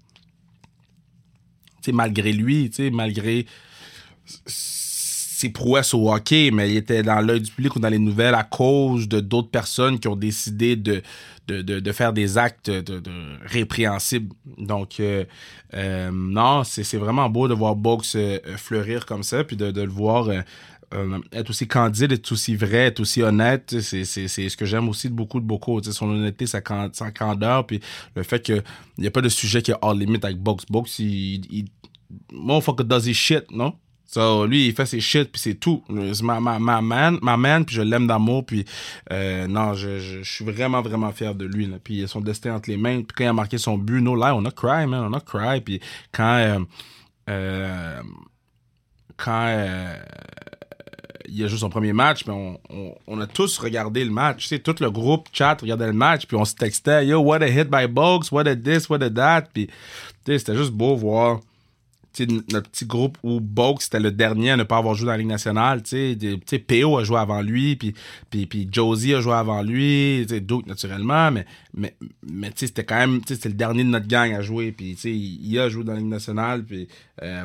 malgré 1.92 2.32
lui, 2.32 2.70
malgré 2.92 3.46
ses 5.38 5.50
prouesses 5.50 5.94
au 5.94 6.12
hockey, 6.12 6.50
mais 6.52 6.70
il 6.70 6.76
était 6.76 7.04
dans 7.04 7.20
l'œil 7.20 7.40
du 7.40 7.50
public 7.52 7.76
ou 7.76 7.78
dans 7.78 7.88
les 7.88 8.00
nouvelles 8.00 8.34
à 8.34 8.42
cause 8.42 9.08
de 9.08 9.20
d'autres 9.20 9.50
personnes 9.50 10.00
qui 10.00 10.08
ont 10.08 10.16
décidé 10.16 10.74
de, 10.74 11.00
de, 11.46 11.92
faire 11.92 12.12
des 12.12 12.38
actes 12.38 12.70
de, 12.70 13.00
répréhensibles. 13.46 14.34
Donc, 14.58 14.98
euh, 14.98 15.24
euh, 15.74 16.10
non, 16.12 16.64
c'est 16.64 16.96
vraiment 16.96 17.28
beau 17.28 17.46
de 17.46 17.54
voir 17.54 17.76
Box 17.76 18.16
euh, 18.16 18.38
fleurir 18.56 19.06
comme 19.06 19.22
ça, 19.22 19.44
puis 19.44 19.56
de, 19.56 19.70
le 19.70 19.88
voir 19.88 20.28
être 21.32 21.50
aussi 21.50 21.68
candide, 21.68 22.12
être 22.12 22.32
aussi 22.32 22.56
vrai, 22.56 22.86
être 22.86 23.00
aussi 23.00 23.22
honnête, 23.22 23.78
c'est 23.80 24.04
ce 24.04 24.56
que 24.56 24.64
j'aime 24.64 24.88
aussi 24.88 25.08
de 25.08 25.14
beaucoup 25.14 25.40
de 25.40 25.44
beaucoup. 25.44 25.82
Son 25.82 26.08
honnêteté, 26.08 26.46
sa, 26.46 26.60
candeur, 26.60 27.66
puis 27.66 27.80
le 28.14 28.22
fait 28.22 28.40
qu'il 28.40 28.62
n'y 28.96 29.06
a 29.06 29.10
pas 29.10 29.20
de 29.20 29.28
sujet 29.28 29.62
qui 29.62 29.70
est 29.70 29.76
hors 29.82 29.94
limite 29.94 30.24
avec 30.24 30.38
Box. 30.38 30.64
Box, 30.70 30.98
il, 30.98 31.44
il 31.50 31.66
motherfucker 32.32 32.84
does 32.84 33.06
his 33.06 33.14
shit, 33.14 33.50
non? 33.50 33.74
So, 34.06 34.46
lui, 34.46 34.68
il 34.68 34.72
fait 34.72 34.86
ses 34.86 35.00
shit, 35.00 35.30
puis 35.30 35.38
c'est 35.38 35.56
tout. 35.56 35.84
Ma, 35.90 36.40
ma, 36.40 36.58
ma, 36.58 36.80
man, 36.80 37.18
ma 37.20 37.36
man, 37.36 37.66
puis 37.66 37.76
je 37.76 37.82
l'aime 37.82 38.06
d'amour, 38.06 38.46
puis 38.46 38.64
euh, 39.12 39.46
non, 39.46 39.74
je, 39.74 39.98
je, 39.98 40.22
suis 40.22 40.46
vraiment, 40.46 40.80
vraiment 40.80 41.12
fier 41.12 41.34
de 41.34 41.44
lui. 41.44 41.66
Là. 41.66 41.76
Puis 41.82 41.96
il 41.96 42.04
a 42.04 42.06
son 42.06 42.22
destin 42.22 42.54
entre 42.54 42.70
les 42.70 42.78
mains, 42.78 43.02
puis 43.02 43.14
quand 43.14 43.24
il 43.24 43.28
a 43.28 43.34
marqué 43.34 43.58
son 43.58 43.76
but, 43.76 44.00
no 44.00 44.16
lie, 44.16 44.32
on 44.32 44.46
a 44.46 44.50
cry, 44.50 44.86
man, 44.86 45.10
on 45.10 45.12
a 45.12 45.20
cry. 45.20 45.60
Puis 45.60 45.80
quand... 46.10 46.38
Euh, 46.38 46.58
euh, 47.28 48.02
quand 49.18 49.46
euh, 49.48 49.96
il 51.30 51.44
a 51.44 51.48
joué 51.48 51.58
son 51.58 51.70
premier 51.70 51.92
match, 51.92 52.26
mais 52.26 52.32
on, 52.32 52.58
on, 52.70 52.94
on, 53.06 53.20
a 53.20 53.26
tous 53.26 53.58
regardé 53.58 54.04
le 54.04 54.10
match. 54.10 54.42
Tu 54.42 54.48
sais, 54.48 54.58
tout 54.58 54.74
le 54.80 54.90
groupe 54.90 55.28
chat 55.32 55.56
regardait 55.60 55.86
le 55.86 55.92
match, 55.92 56.26
puis 56.26 56.36
on 56.36 56.44
se 56.44 56.54
textait, 56.54 57.06
yo, 57.06 57.20
what 57.20 57.42
a 57.42 57.48
hit 57.48 57.70
by 57.70 57.86
Bogues, 57.86 58.30
what 58.32 58.46
a 58.46 58.54
this, 58.54 58.88
what 58.88 59.02
a 59.02 59.10
that. 59.10 59.48
Puis, 59.52 59.66
tu 59.66 59.72
sais, 60.26 60.38
c'était 60.38 60.56
juste 60.56 60.72
beau 60.72 60.96
voir 60.96 61.40
notre 62.26 62.70
petit 62.70 62.86
groupe 62.86 63.18
où 63.22 63.40
Bogue, 63.40 63.80
c'était 63.80 64.00
le 64.00 64.10
dernier 64.10 64.52
à 64.52 64.56
ne 64.56 64.64
pas 64.64 64.78
avoir 64.78 64.94
joué 64.94 65.06
dans 65.06 65.12
la 65.12 65.18
Ligue 65.18 65.28
nationale. 65.28 65.82
Tu 65.82 66.18
sais, 66.46 66.58
P.O. 66.58 66.98
a 66.98 67.04
joué 67.04 67.18
avant 67.18 67.42
lui, 67.42 67.76
puis, 67.76 67.94
puis, 68.30 68.46
puis 68.46 68.68
Josie 68.70 69.14
a 69.14 69.20
joué 69.20 69.34
avant 69.34 69.62
lui, 69.62 70.26
Duke 70.26 70.66
naturellement, 70.66 71.30
mais, 71.30 71.46
mais, 71.74 71.94
mais 72.26 72.50
c'était 72.54 72.84
quand 72.84 72.96
même, 72.96 73.20
le 73.28 73.52
dernier 73.52 73.84
de 73.84 73.88
notre 73.88 74.06
gang 74.06 74.32
à 74.32 74.42
jouer, 74.42 74.72
puis 74.72 74.92
il 74.92 75.58
a 75.58 75.68
joué 75.68 75.84
dans 75.84 75.92
la 75.92 75.98
Ligue 75.98 76.08
nationale, 76.08 76.64
puis 76.64 76.88
euh, 77.22 77.44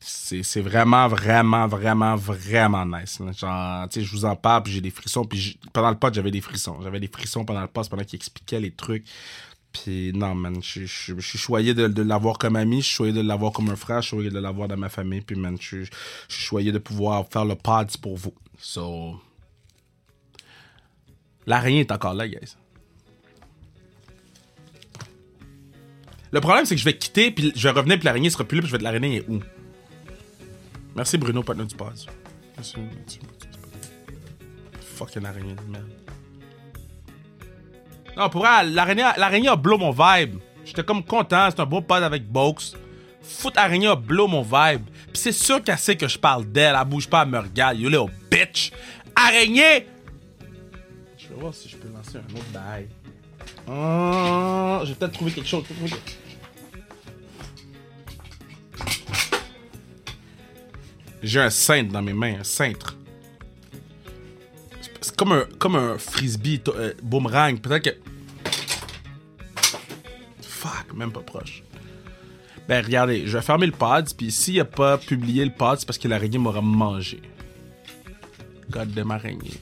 c'est 0.00 0.60
vraiment, 0.60 1.08
vraiment, 1.08 1.66
vraiment, 1.66 2.16
vraiment 2.16 2.86
nice. 2.86 3.20
Genre, 3.38 3.86
je 3.94 4.10
vous 4.10 4.24
en 4.24 4.36
parle, 4.36 4.64
puis 4.64 4.72
j'ai 4.72 4.80
des 4.80 4.90
frissons, 4.90 5.24
puis 5.24 5.58
pendant 5.72 5.90
le 5.90 5.96
pod, 5.96 6.14
j'avais 6.14 6.30
des 6.30 6.40
frissons. 6.40 6.78
J'avais 6.82 7.00
des 7.00 7.08
frissons 7.08 7.44
pendant 7.44 7.62
le 7.62 7.68
pod, 7.68 7.88
pendant 7.88 8.04
qu'il 8.04 8.16
expliquait 8.16 8.60
les 8.60 8.70
trucs. 8.70 9.04
Puis 9.82 10.12
non, 10.14 10.34
man, 10.34 10.62
je, 10.62 10.86
suis 10.86 11.38
choyé 11.38 11.74
de, 11.74 12.02
l'avoir 12.02 12.38
comme 12.38 12.56
ami, 12.56 12.80
je 12.80 12.86
suis 12.86 12.94
choyé 12.94 13.12
de 13.12 13.20
l'avoir 13.20 13.52
comme 13.52 13.68
un 13.68 13.76
frère, 13.76 14.00
je 14.00 14.08
suis 14.08 14.16
choyé 14.16 14.30
de 14.30 14.38
l'avoir 14.38 14.68
dans 14.68 14.76
ma 14.76 14.88
famille, 14.88 15.20
puis 15.20 15.36
man, 15.36 15.56
je, 15.60 15.84
suis 15.84 15.88
choyé 16.28 16.72
de 16.72 16.78
pouvoir 16.78 17.26
faire 17.28 17.44
le 17.44 17.54
pod 17.54 17.94
pour 17.98 18.16
vous. 18.16 18.34
So. 18.58 19.20
L'araignée 21.46 21.80
est 21.80 21.92
encore 21.92 22.14
là, 22.14 22.26
guys. 22.26 22.56
Le 26.32 26.40
problème, 26.40 26.64
c'est 26.64 26.74
que 26.74 26.80
je 26.80 26.84
vais 26.84 26.96
quitter, 26.96 27.30
puis 27.30 27.52
je 27.54 27.68
vais 27.68 27.74
revenir, 27.78 27.98
puis 27.98 28.06
l'araignée 28.06 28.30
sera 28.30 28.44
plus 28.44 28.56
là, 28.56 28.62
puis 28.62 28.68
je 28.68 28.72
vais 28.72 28.78
être 28.78 28.82
l'araignée 28.82 29.16
est 29.16 29.28
où? 29.28 29.40
Merci 30.94 31.18
Bruno, 31.18 31.42
partenaire 31.42 31.68
du 31.68 31.76
pod. 31.76 31.94
Merci. 32.56 32.76
Fucking 34.80 35.24
araignée 35.24 35.54
de 35.54 35.70
merde. 35.70 36.05
Non, 38.16 38.30
pour 38.30 38.42
l'araignée, 38.42 39.04
l'araignée 39.16 39.48
a 39.48 39.56
blow 39.56 39.76
mon 39.76 39.90
vibe. 39.90 40.38
J'étais 40.64 40.82
comme 40.82 41.04
content, 41.04 41.48
c'est 41.50 41.60
un 41.60 41.66
beau 41.66 41.80
pod 41.80 42.02
avec 42.02 42.26
Box. 42.26 42.74
Foot 43.22 43.56
araignée 43.56 43.88
a 43.88 43.96
blow 43.96 44.26
mon 44.26 44.42
vibe. 44.42 44.86
Puis 45.12 45.16
c'est 45.16 45.32
sûr 45.32 45.62
qu'elle 45.62 45.78
sait 45.78 45.96
que 45.96 46.08
je 46.08 46.18
parle 46.18 46.46
d'elle, 46.46 46.76
elle 46.80 46.88
bouge 46.88 47.08
pas, 47.08 47.22
elle 47.22 47.28
me 47.28 47.38
regarde. 47.38 47.78
You 47.78 47.88
little 47.88 48.10
bitch! 48.30 48.72
Araignée! 49.14 49.86
Je 51.18 51.28
vais 51.28 51.34
voir 51.40 51.52
si 51.52 51.68
je 51.68 51.76
peux 51.76 51.88
lancer 51.88 52.16
un 52.18 52.34
autre 52.34 52.50
bail. 52.52 52.88
Oh, 53.68 54.80
j'ai 54.84 54.94
peut-être 54.94 55.12
trouvé 55.12 55.32
quelque 55.32 55.48
chose. 55.48 55.64
J'ai 61.22 61.40
un 61.40 61.50
cintre 61.50 61.92
dans 61.92 62.02
mes 62.02 62.12
mains, 62.12 62.40
un 62.40 62.44
cintre. 62.44 62.96
Comme 65.12 65.32
un, 65.32 65.46
comme 65.58 65.76
un 65.76 65.98
frisbee 65.98 66.60
euh, 66.68 66.92
boomerang. 67.02 67.58
Peut-être 67.60 67.84
que. 67.84 67.96
Fuck, 70.42 70.94
même 70.94 71.12
pas 71.12 71.20
proche. 71.20 71.62
Ben 72.68 72.84
regardez, 72.84 73.26
je 73.26 73.36
vais 73.36 73.42
fermer 73.42 73.66
le 73.66 73.72
pod, 73.72 74.12
puis 74.16 74.32
s'il 74.32 74.58
a 74.58 74.64
pas 74.64 74.98
publié 74.98 75.44
le 75.44 75.52
pod, 75.52 75.78
c'est 75.78 75.86
parce 75.86 75.98
que 75.98 76.08
l'araignée 76.08 76.38
m'aura 76.38 76.60
mangé. 76.60 77.22
God 78.70 78.92
de 78.92 79.04
araignée. 79.08 79.60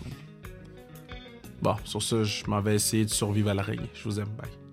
Bon, 1.61 1.77
sur 1.85 2.03
ce, 2.03 2.25
je 2.25 2.47
m'en 2.47 2.61
vais 2.61 2.77
essayer 2.77 3.05
de 3.05 3.11
survivre 3.11 3.51
à 3.51 3.55
l'araignée. 3.55 3.91
Je 3.95 4.05
vous 4.05 4.21
aime, 4.21 4.31
bye. 4.39 4.64